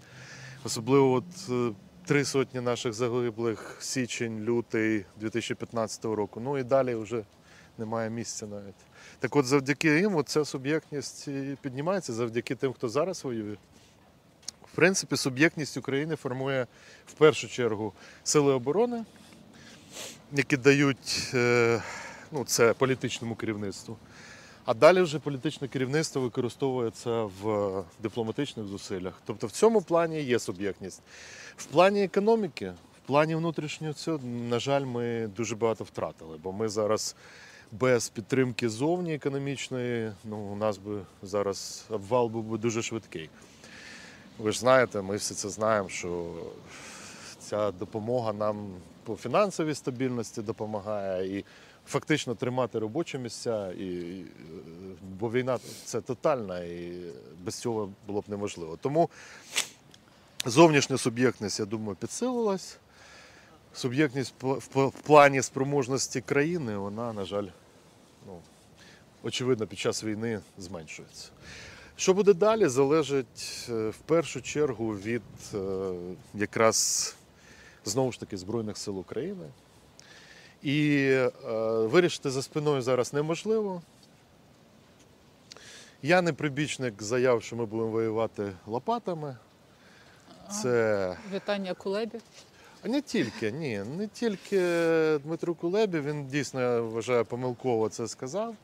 особливо 0.65 1.13
от 1.13 1.51
е, 1.51 1.73
три 2.05 2.25
сотні 2.25 2.61
наших 2.61 2.93
загиблих 2.93 3.77
січень, 3.81 4.45
лютий 4.45 5.05
2015 5.21 6.05
року. 6.05 6.41
Ну 6.45 6.59
і 6.59 6.63
далі 6.63 6.95
вже 6.95 7.25
немає 7.79 8.11
місця 8.11 8.47
навіть. 8.47 8.90
Так 9.21 9.37
от 9.37 9.47
завдяки 9.47 9.99
їм 9.99 10.25
ця 10.27 10.45
суб'єктність 10.45 11.29
піднімається 11.63 12.13
завдяки 12.13 12.55
тим, 12.55 12.73
хто 12.73 12.89
зараз 12.89 13.25
воює. 13.25 13.57
В 14.73 14.75
принципі, 14.75 15.17
суб'єктність 15.17 15.77
України 15.77 16.17
формує 16.17 16.67
в 17.07 17.13
першу 17.13 17.49
чергу 17.49 17.93
сили 18.25 18.53
оборони, 18.53 19.05
які 20.33 20.57
дають 20.57 21.31
е, 21.35 21.83
ну, 22.33 22.45
це 22.45 22.73
політичному 22.73 23.35
керівництву. 23.35 23.97
А 24.65 24.75
далі 24.75 25.03
вже 25.03 25.19
політичне 25.19 25.69
керівництво 25.69 26.23
використовує 26.23 26.91
це 26.91 27.23
в 27.43 27.85
дипломатичних 28.03 28.67
зусиллях. 28.67 29.23
Тобто 29.25 29.47
в 29.47 29.51
цьому 29.51 29.83
плані 29.83 30.23
є 30.23 30.39
суб'єктність. 30.39 31.03
В 31.57 31.65
плані 31.65 32.05
економіки, 32.05 32.73
в 33.05 33.07
плані 33.07 33.35
внутрішнього 33.35 33.93
цього, 33.93 34.19
на 34.25 34.59
жаль, 34.59 34.85
ми 34.85 35.31
дуже 35.37 35.57
багато 35.57 35.85
втратили, 35.85 36.39
бо 36.43 36.53
ми 36.53 36.69
зараз 36.69 37.17
без 37.73 38.09
підтримки 38.09 38.69
зовні 38.69 39.15
економічної, 39.15 40.13
ну, 40.25 40.37
у 40.37 40.57
нас 40.57 40.79
би 40.79 41.01
зараз 41.23 41.85
обвал 41.91 42.29
був 42.29 42.45
би 42.45 42.59
дуже 42.59 42.83
швидкий. 42.83 43.31
Ви 44.39 44.53
ж 44.53 44.59
знаєте, 44.59 45.03
ми 45.03 45.17
всі 45.17 45.35
це 45.35 45.49
знаємо, 45.49 45.89
що 45.89 46.33
ця 47.41 47.71
допомога 47.71 48.33
нам 48.33 48.71
по 49.05 49.17
фінансовій 49.17 49.75
стабільності 49.75 50.43
допомагає 50.43 51.39
і 51.39 51.45
фактично 51.87 52.35
тримати 52.35 52.79
робочі 52.79 53.19
місця, 53.19 53.73
і, 53.73 54.23
бо 55.19 55.31
війна 55.31 55.59
це 55.85 56.01
тотальна, 56.01 56.59
і 56.59 56.93
без 57.45 57.55
цього 57.55 57.91
було 58.07 58.21
б 58.21 58.25
неможливо. 58.29 58.79
Тому 58.81 59.11
зовнішня 60.47 60.99
суб'єктність, 60.99 61.61
я 61.61 61.67
думаю, 61.67 61.97
підсилилась. 61.97 62.79
Суб'єктність 63.75 64.35
в 64.75 64.91
плані 64.91 65.43
спроможності 65.43 66.21
країни, 66.21 66.77
вона, 66.77 67.13
на 67.13 67.25
жаль, 67.25 67.47
ну, 68.27 68.41
очевидно, 69.23 69.67
під 69.67 69.79
час 69.79 70.05
війни 70.05 70.41
зменшується. 70.59 71.29
Що 71.97 72.15
буде 72.15 72.35
далі, 72.35 72.69
залежить 72.69 73.67
е, 73.69 73.89
в 73.89 73.99
першу 73.99 74.43
чергу 74.43 74.89
від 74.89 75.23
е, 75.55 75.93
якраз 76.35 77.17
знову 77.85 78.13
ж 78.13 78.21
таки 78.21 78.37
Збройних 78.37 78.77
сил 78.79 78.99
України. 78.99 79.47
І 80.63 81.07
е, 81.11 81.31
вирішити 81.87 82.31
за 82.31 82.43
спиною 82.43 82.83
зараз 82.83 83.13
неможливо. 83.13 83.83
Я 86.03 86.23
не 86.23 86.33
прибічник 86.33 87.03
заяв, 87.03 87.43
що 87.43 87.57
ми 87.57 87.67
будемо 87.67 87.91
воювати 87.91 88.53
лопатами. 88.67 89.37
Це 90.63 91.17
Вітання 91.35 91.75
Кулебі. 91.75 92.19
А 92.85 92.89
не 92.89 93.01
тільки, 93.03 93.53
ні, 93.53 93.83
не 93.99 94.07
тільки 94.07 94.59
Дмитро 95.25 95.55
Кулебі, 95.55 96.01
він 96.01 96.27
дійсно 96.27 96.61
я 96.61 96.81
вважаю 96.81 97.25
помилково 97.25 97.89
це 97.89 98.09
сказав. 98.09 98.55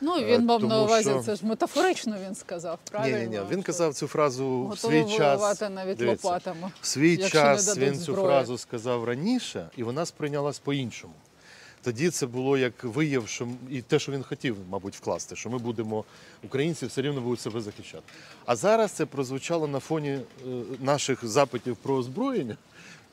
Ну 0.00 0.16
Е, 0.16 0.24
він 0.24 0.44
мав 0.44 0.64
на 0.64 0.82
увазі, 0.82 1.10
що- 1.10 1.22
це 1.22 1.36
ж 1.36 1.46
метафорично 1.46 2.16
він 2.26 2.34
сказав. 2.34 2.78
Правильно? 2.90 3.18
Ні, 3.18 3.24
ні, 3.24 3.28
ні. 3.38 3.40
Він 3.50 3.62
казав 3.62 3.94
цю 3.94 4.06
фразу 4.06 4.66
в 4.74 4.78
свій 4.78 5.04
час. 5.16 5.60
навіть 5.60 5.96
Дивіться, 5.98 6.28
лопатами. 6.28 6.70
В 6.80 6.86
свій 6.86 7.16
час 7.28 7.78
він 7.78 7.94
цю 7.94 8.00
зброї. 8.12 8.26
фразу 8.28 8.58
сказав 8.58 9.04
раніше, 9.04 9.68
і 9.76 9.82
вона 9.82 10.06
сприйнялась 10.06 10.58
по-іншому. 10.58 11.14
Тоді 11.82 12.10
це 12.10 12.26
було 12.26 12.58
як 12.58 12.84
вияв, 12.84 13.28
що 13.28 13.48
і 13.70 13.82
те, 13.82 13.98
що 13.98 14.12
він 14.12 14.22
хотів, 14.22 14.56
мабуть, 14.70 14.96
вкласти, 14.96 15.36
що 15.36 15.50
ми 15.50 15.58
будемо, 15.58 16.04
українці 16.44 16.86
все 16.86 17.02
рівно 17.02 17.20
будуть 17.20 17.40
себе 17.40 17.60
захищати. 17.60 18.02
А 18.46 18.56
зараз 18.56 18.92
це 18.92 19.06
прозвучало 19.06 19.66
на 19.66 19.78
фоні 19.80 20.10
е, 20.10 20.20
наших 20.80 21.24
запитів 21.26 21.76
про 21.76 21.94
озброєння. 21.94 22.56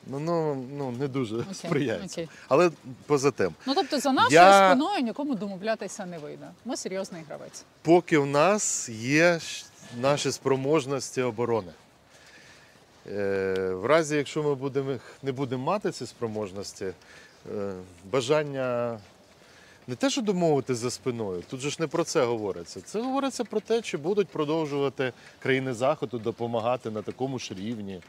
Ну, 0.06 0.18
ну, 0.20 0.54
ну 0.76 0.90
не 0.90 1.08
дуже 1.08 1.34
Окей, 1.36 1.54
сприяється. 1.54 2.20
окей. 2.22 2.28
Але 2.48 2.70
поза 3.06 3.30
тим, 3.30 3.54
Ну 3.66 3.74
тобто 3.74 4.00
за 4.00 4.12
нашою 4.12 4.34
Я- 4.34 4.70
спиною 4.70 5.00
нікому 5.02 5.34
домовлятися 5.34 6.06
не 6.06 6.18
вийде. 6.18 6.48
Ми 6.64 6.76
серйозний 6.76 7.22
гравець. 7.28 7.64
поки 7.82 8.18
в 8.18 8.26
нас 8.26 8.88
є 8.88 9.40
наші 10.00 10.32
спроможності 10.32 11.22
оборони. 11.22 11.72
Е, 13.12 13.70
В 13.74 13.86
разі, 13.86 14.16
якщо 14.16 14.42
ми 14.42 14.54
будемо, 14.54 14.96
не 15.22 15.32
будемо 15.32 15.64
мати 15.64 15.90
ці 15.90 16.06
спроможності, 16.06 16.84
е, 16.84 17.72
бажання 18.10 18.98
не 19.86 19.94
те, 19.96 20.10
що 20.10 20.22
домовитися 20.22 20.80
за 20.80 20.90
спиною, 20.90 21.42
тут 21.50 21.60
же 21.60 21.70
ж 21.70 21.76
не 21.80 21.86
про 21.86 22.04
це 22.04 22.24
говориться. 22.24 22.80
Це 22.80 23.00
говориться 23.02 23.44
про 23.44 23.60
те, 23.60 23.82
чи 23.82 23.96
будуть 23.96 24.28
продовжувати 24.28 25.12
країни 25.38 25.74
Заходу 25.74 26.18
допомагати 26.18 26.90
на 26.90 27.02
такому 27.02 27.38
ж 27.38 27.54
рівні. 27.54 28.00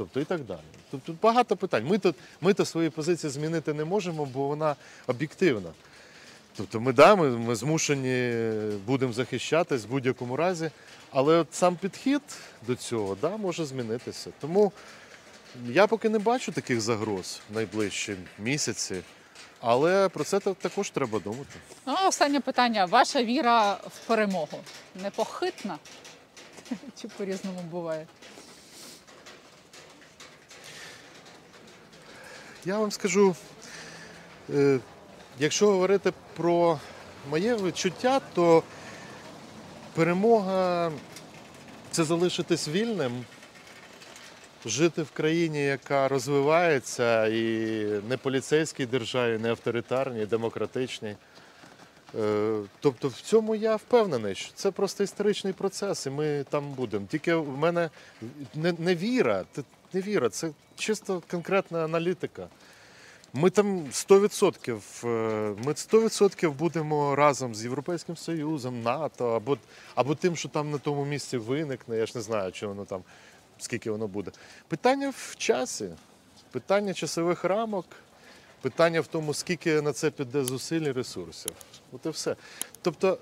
Тобто 0.00 0.20
і 0.20 0.24
так 0.24 0.44
далі. 0.44 0.60
Тобто 0.90 1.14
багато 1.22 1.56
питань. 1.56 1.86
Ми 1.86 1.98
тут 1.98 2.16
ми 2.40 2.54
то 2.54 2.64
свої 2.64 2.90
позиції 2.90 3.30
змінити 3.30 3.74
не 3.74 3.84
можемо, 3.84 4.24
бо 4.24 4.46
вона 4.46 4.76
об'єктивна. 5.06 5.70
Тобто 6.56 6.80
ми, 6.80 6.92
да, 6.92 7.14
ми, 7.14 7.30
ми 7.30 7.56
змушені 7.56 8.50
будемо 8.86 9.12
захищатись 9.12 9.84
в 9.84 9.88
будь-якому 9.88 10.36
разі, 10.36 10.70
але 11.10 11.36
от 11.36 11.54
сам 11.54 11.76
підхід 11.76 12.22
до 12.66 12.74
цього 12.74 13.16
да, 13.20 13.36
може 13.36 13.64
змінитися. 13.64 14.30
Тому 14.40 14.72
я 15.68 15.86
поки 15.86 16.08
не 16.08 16.18
бачу 16.18 16.52
таких 16.52 16.80
загроз 16.80 17.40
в 17.50 17.54
найближчі 17.54 18.16
місяці, 18.38 19.02
але 19.60 20.08
про 20.08 20.24
це 20.24 20.40
також 20.40 20.90
треба 20.90 21.18
думати. 21.18 21.54
Ну, 21.86 21.94
останнє 22.08 22.40
питання. 22.40 22.84
Ваша 22.84 23.22
віра 23.22 23.72
в 23.72 24.06
перемогу 24.06 24.60
непохитна? 25.02 25.78
Чи 27.02 27.08
по-різному 27.08 27.60
буває? 27.70 28.06
Я 32.64 32.78
вам 32.78 32.90
скажу, 32.90 33.36
е, 34.54 34.78
якщо 35.38 35.66
говорити 35.66 36.12
про 36.36 36.78
моє 37.30 37.56
відчуття, 37.56 38.20
то 38.34 38.62
перемога 39.94 40.92
це 41.90 42.04
залишитись 42.04 42.68
вільним, 42.68 43.24
жити 44.66 45.02
в 45.02 45.10
країні, 45.10 45.64
яка 45.64 46.08
розвивається, 46.08 47.26
і 47.26 47.42
не 48.08 48.16
поліцейській 48.16 48.86
державі, 48.86 49.38
не 49.38 49.50
авторитарній, 49.50 50.26
демократичній. 50.26 51.16
Е, 52.20 52.58
Тобто 52.80 53.08
в 53.08 53.20
цьому 53.20 53.54
я 53.54 53.76
впевнений, 53.76 54.34
що 54.34 54.52
це 54.54 54.70
просто 54.70 55.04
історичний 55.04 55.52
процес, 55.52 56.06
і 56.06 56.10
ми 56.10 56.44
там 56.50 56.72
будемо. 56.72 57.06
Тільки 57.06 57.34
в 57.34 57.58
мене 57.58 57.90
не, 58.54 58.72
не 58.78 58.94
віра, 58.94 59.44
не 59.92 60.00
віра, 60.00 60.28
це 60.28 60.50
чисто 60.76 61.22
конкретна 61.30 61.84
аналітика. 61.84 62.48
Ми 63.32 63.50
там 63.50 63.86
100%, 63.92 65.04
е, 65.04 65.08
ми 65.64 65.72
100% 65.72 66.50
будемо 66.50 67.16
разом 67.16 67.54
з 67.54 67.64
Європейським 67.64 68.16
Союзом, 68.16 68.82
НАТО, 68.82 69.28
або, 69.28 69.58
або 69.94 70.14
тим, 70.14 70.36
що 70.36 70.48
там 70.48 70.70
на 70.70 70.78
тому 70.78 71.04
місці 71.04 71.36
виникне. 71.36 71.96
Я 71.96 72.06
ж 72.06 72.12
не 72.14 72.20
знаю, 72.20 72.52
чи 72.52 72.66
воно 72.66 72.84
там, 72.84 73.02
скільки 73.58 73.90
воно 73.90 74.08
буде. 74.08 74.30
Питання 74.68 75.10
в 75.10 75.34
часі, 75.36 75.88
питання 76.50 76.94
часових 76.94 77.44
рамок, 77.44 77.86
питання 78.60 79.00
в 79.00 79.06
тому, 79.06 79.34
скільки 79.34 79.80
на 79.80 79.92
це 79.92 80.10
піде 80.10 80.44
зусиль 80.44 80.80
і 80.80 80.92
ресурсів. 80.92 81.52
От 81.92 82.06
і 82.06 82.08
все. 82.08 82.36
Тобто 82.82 83.18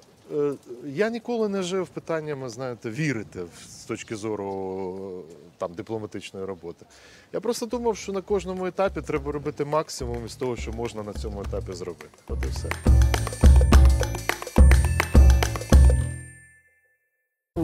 я 0.86 1.10
ніколи 1.10 1.48
не 1.48 1.62
жив 1.62 1.88
питаннями, 1.88 2.48
знаєте, 2.48 2.90
вірити 2.90 3.40
з 3.68 3.84
точки 3.84 4.16
зору 4.16 5.24
е, 5.30 5.34
там, 5.58 5.74
дипломатичної 5.74 6.46
роботи. 6.46 6.86
Я 7.32 7.40
просто 7.40 7.66
думав, 7.66 7.96
що 7.96 8.12
на 8.12 8.20
кожному 8.20 8.66
етапі 8.66 9.00
треба 9.00 9.32
робити 9.32 9.64
максимум 9.64 10.26
із 10.26 10.36
того, 10.36 10.56
що 10.56 10.72
можна 10.72 11.02
на 11.02 11.12
цьому 11.12 11.40
етапі 11.40 11.72
зробити. 11.72 12.18
От 12.28 12.38
і 12.44 12.48
все. 12.48 12.68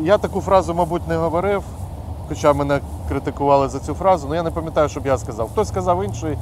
Я 0.03 0.19
таку 0.19 0.41
фразу, 0.41 0.75
мабуть, 0.75 1.09
не 1.09 1.17
говорив, 1.17 1.63
хоча 2.29 2.53
мене 2.53 2.81
критикували 3.09 3.69
за 3.69 3.81
цю 3.81 3.95
фразу, 3.95 4.27
але 4.27 4.37
я 4.37 4.43
не 4.43 4.51
пам'ятаю, 4.51 4.89
щоб 4.89 5.07
я 5.07 5.19
сказав. 5.19 5.51
Хтось 5.51 5.69
сказав 5.69 6.05
інший, 6.05 6.39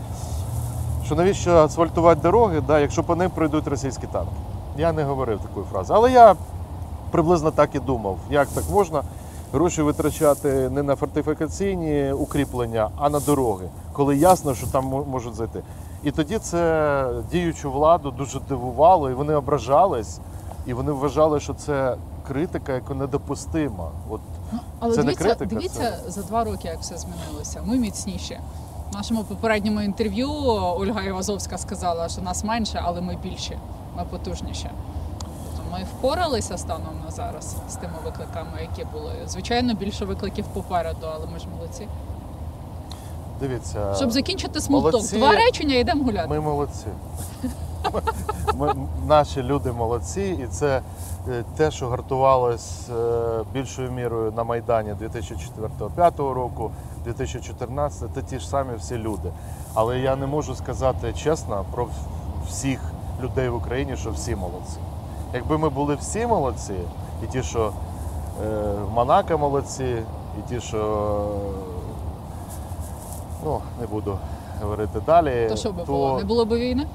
що 1.07 1.15
навіщо 1.15 1.57
асфальтувати 1.57 2.21
дороги, 2.21 2.63
да, 2.67 2.81
якщо 2.81 3.05
по 3.05 3.17
ним 3.17 3.31
пройдуть 3.31 3.69
російські 3.69 4.07
танки. 4.07 4.52
Я 4.77 4.93
не 4.93 5.05
говорив 5.05 5.41
такої 5.41 5.67
фрази. 5.73 5.93
Але 5.97 6.13
я 6.13 6.35
приблизно 7.11 7.51
так 7.51 7.75
і 7.75 7.79
думав, 7.79 8.19
як 8.31 8.49
так 8.49 8.65
можна 8.71 9.03
гроші 9.53 9.83
витрачати 9.83 10.69
не 10.71 10.83
на 10.83 10.97
фортифікаційні 10.97 12.13
укріплення, 12.13 12.91
а 12.97 13.11
на 13.11 13.21
дороги, 13.21 13.69
коли 13.93 14.17
ясно, 14.17 14.55
що 14.55 14.67
там 14.67 14.85
можуть 14.85 15.35
зайти. 15.35 15.63
І 16.03 16.11
тоді 16.11 16.39
це 16.39 17.07
діючу 17.31 17.73
владу 17.73 18.11
дуже 18.11 18.41
дивувало, 18.41 19.11
і 19.11 19.15
вони 19.15 19.35
ображались, 19.35 20.19
і 20.67 20.75
вони 20.75 20.93
вважали, 20.93 21.41
що 21.41 21.55
це 21.55 21.97
критика, 22.29 22.73
яка 22.73 22.95
недопустима. 22.95 23.89
От 24.11 24.21
Але 24.81 24.95
Це 24.95 25.03
не 25.03 25.15
критика, 25.15 25.47
дивіться 25.55 25.99
за 26.09 26.23
два 26.23 26.45
роки, 26.45 26.69
як 26.69 26.81
все 26.81 26.97
змінилося. 26.99 27.63
Ми 27.65 27.77
міцніші. 27.77 28.39
В 28.93 28.95
нашому 28.95 29.25
попередньому 29.25 29.81
інтерв'ю 29.81 30.31
Ольга 30.77 31.03
Івазовська 31.03 31.59
сказала, 31.59 32.09
що 32.09 32.23
нас 32.23 32.45
менше, 32.45 32.83
але 32.85 33.01
ми 33.01 33.17
більші, 33.23 33.59
ми 33.97 34.05
потужніші. 34.05 34.71
Тобто 35.57 35.73
ми 35.73 35.85
впоралися 35.85 36.59
станом 36.59 36.95
на 37.05 37.11
зараз 37.11 37.57
з 37.71 37.75
тими 37.75 37.95
викликами, 38.05 38.59
які 38.61 38.85
були. 38.93 39.13
Звичайно, 39.27 39.75
більше 39.75 40.05
викликів 40.05 40.45
попереду, 40.45 41.07
але 41.15 41.27
ми 41.27 41.39
ж 41.39 41.47
молодці. 41.57 41.89
дивіться, 43.41 43.95
Щоб 43.95 44.11
закінчити 44.11 44.61
small 44.61 44.82
talk, 44.82 45.03
два 45.07 45.33
речення 45.33 45.75
йдемо 45.75 46.05
гуляти. 46.05 46.29
Ми 46.29 46.41
молодці. 46.41 46.87
Ми, 48.55 48.75
наші 49.07 49.43
люди 49.43 49.73
молодці, 49.73 50.39
і 50.45 50.47
це 50.47 50.81
е, 51.29 51.45
те, 51.57 51.71
що 51.71 51.89
гартувалось 51.89 52.89
е, 52.89 53.45
більшою 53.53 53.91
мірою 53.91 54.33
на 54.37 54.45
Майдані 54.45 54.95
2004-2005 55.97 56.33
року, 56.33 56.71
2014, 57.05 58.09
це 58.15 58.23
ті 58.23 58.39
ж 58.39 58.49
самі 58.49 58.71
всі 58.79 58.99
люди. 58.99 59.33
Але 59.75 59.99
я 59.99 60.17
не 60.17 60.27
можу 60.27 60.55
сказати 60.55 61.13
чесно 61.13 61.65
про 61.73 61.89
всіх 62.49 62.81
людей 63.23 63.49
в 63.49 63.57
Україні, 63.57 63.97
що 63.97 64.11
всі 64.11 64.37
молодці. 64.37 64.79
Якби 65.35 65.59
ми 65.59 65.69
були 65.69 65.95
всі 65.95 66.27
молодці, 66.27 66.75
і 67.25 67.27
ті, 67.27 67.43
що 67.43 67.73
е, 68.45 68.73
в 68.89 68.93
Монако 68.95 69.39
молодці, 69.39 70.03
і 70.39 70.49
ті, 70.49 70.61
що 70.61 71.25
ну, 73.45 73.61
не 73.81 73.87
буду 73.87 74.19
говорити 74.63 75.01
далі. 75.07 75.47
То 75.49 75.57
що 75.57 75.73
би 75.73 75.85
було? 75.85 76.19
Не 76.19 76.25
було 76.25 76.45
б 76.45 76.55
війни? 76.55 76.87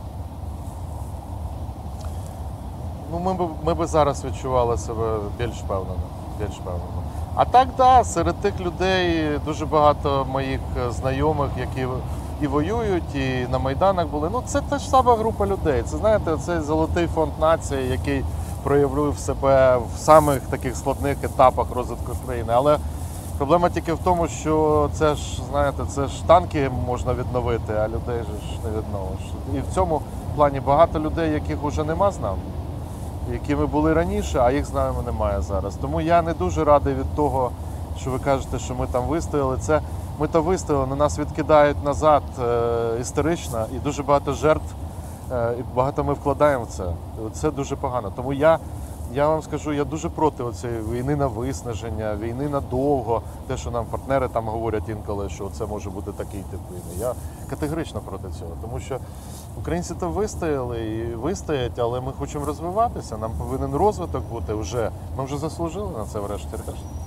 Ну, 3.11 3.19
ми 3.19 3.33
б 3.33 3.49
ми 3.63 3.73
би 3.73 3.87
зараз 3.87 4.25
відчували 4.25 4.77
себе 4.77 5.17
більш 5.37 5.55
впевнено. 5.55 5.99
Більш 6.39 6.55
впевнено. 6.55 7.01
А 7.35 7.45
так, 7.45 7.67
да, 7.77 8.03
серед 8.03 8.35
тих 8.35 8.59
людей 8.59 9.31
дуже 9.45 9.65
багато 9.65 10.25
моїх 10.31 10.59
е, 10.77 10.91
знайомих, 10.91 11.49
які 11.59 11.87
і 12.41 12.47
воюють, 12.47 13.15
і 13.15 13.47
на 13.51 13.59
майданах 13.59 14.07
були. 14.07 14.29
Ну, 14.33 14.43
це 14.45 14.61
та 14.61 14.77
ж 14.77 14.89
сама 14.89 15.15
група 15.15 15.45
людей. 15.45 15.83
Це 15.85 15.97
знаєте, 15.97 16.37
цей 16.45 16.59
золотий 16.59 17.07
фонд 17.07 17.31
нації, 17.39 17.89
який 17.89 18.23
проявив 18.63 19.19
себе 19.19 19.77
в 19.77 19.99
самих 19.99 20.41
таких 20.41 20.75
складних 20.75 21.23
етапах 21.23 21.67
розвитку 21.75 22.11
країни. 22.25 22.53
Але 22.55 22.77
проблема 23.37 23.69
тільки 23.69 23.93
в 23.93 23.99
тому, 24.03 24.27
що 24.27 24.89
це 24.93 25.15
ж, 25.15 25.41
знаєте, 25.51 25.83
це 25.89 26.07
ж 26.07 26.27
танки 26.27 26.71
можна 26.85 27.13
відновити, 27.13 27.73
а 27.73 27.87
людей 27.87 28.19
же 28.19 28.47
ж 28.47 28.59
не 28.63 28.69
відновиш. 28.69 29.21
І 29.55 29.59
в 29.59 29.75
цьому 29.75 30.01
плані 30.35 30.59
багато 30.59 30.99
людей, 30.99 31.31
яких 31.31 31.57
вже 31.63 31.83
нема 31.83 32.11
з 32.11 32.19
нами 32.19 32.39
якими 33.31 33.65
були 33.65 33.93
раніше, 33.93 34.39
а 34.39 34.51
їх 34.51 34.65
з 34.65 34.73
нами 34.73 35.01
немає 35.05 35.41
зараз. 35.41 35.75
Тому 35.75 36.01
я 36.01 36.21
не 36.21 36.33
дуже 36.33 36.63
радий 36.63 36.93
від 36.93 37.15
того, 37.15 37.51
що 37.99 38.11
ви 38.11 38.19
кажете, 38.19 38.59
що 38.59 38.75
ми 38.75 38.87
там 38.87 39.03
вистояли. 39.03 39.57
Це 39.57 39.81
ми 40.19 40.27
то 40.27 40.41
вистояли, 40.41 40.87
на 40.87 40.95
нас 40.95 41.19
відкидають 41.19 41.83
назад 41.83 42.23
е, 42.39 42.97
історично, 43.01 43.65
і 43.75 43.79
дуже 43.79 44.03
багато 44.03 44.33
жертв, 44.33 44.75
е, 45.31 45.55
і 45.59 45.63
багато 45.75 46.03
ми 46.03 46.13
вкладаємо 46.13 46.63
в 46.63 46.67
це. 46.67 46.83
Це 47.33 47.51
дуже 47.51 47.75
погано. 47.75 48.11
Тому 48.15 48.33
я, 48.33 48.59
я 49.13 49.27
вам 49.27 49.41
скажу, 49.41 49.73
я 49.73 49.83
дуже 49.83 50.09
проти 50.09 50.43
цієї 50.51 50.81
війни 50.81 51.15
на 51.15 51.27
виснаження, 51.27 52.15
війни 52.15 52.49
надовго. 52.49 53.21
Те, 53.47 53.57
що 53.57 53.71
нам 53.71 53.85
партнери 53.85 54.27
там 54.27 54.47
говорять 54.47 54.89
інколи, 54.89 55.29
що 55.29 55.49
це 55.49 55.65
може 55.65 55.89
бути 55.89 56.11
такий 56.11 56.41
тип 56.51 56.59
війни. 56.71 56.99
Я 56.99 57.13
категорично 57.49 57.99
проти 57.99 58.27
цього, 58.39 58.51
тому 58.61 58.79
що 58.79 58.97
Українці 59.59 59.93
то 59.99 60.09
вистояли 60.09 60.85
і 60.85 61.15
вистоять, 61.15 61.79
але 61.79 62.01
ми 62.01 62.11
хочемо 62.19 62.45
розвиватися. 62.45 63.17
Нам 63.17 63.31
повинен 63.37 63.75
розвиток 63.75 64.23
бути 64.31 64.53
вже. 64.53 64.91
Ми 65.17 65.25
вже 65.25 65.37
заслужили 65.37 65.91
на 65.97 66.05
це, 66.05 66.19
врешті-решт. 66.19 67.06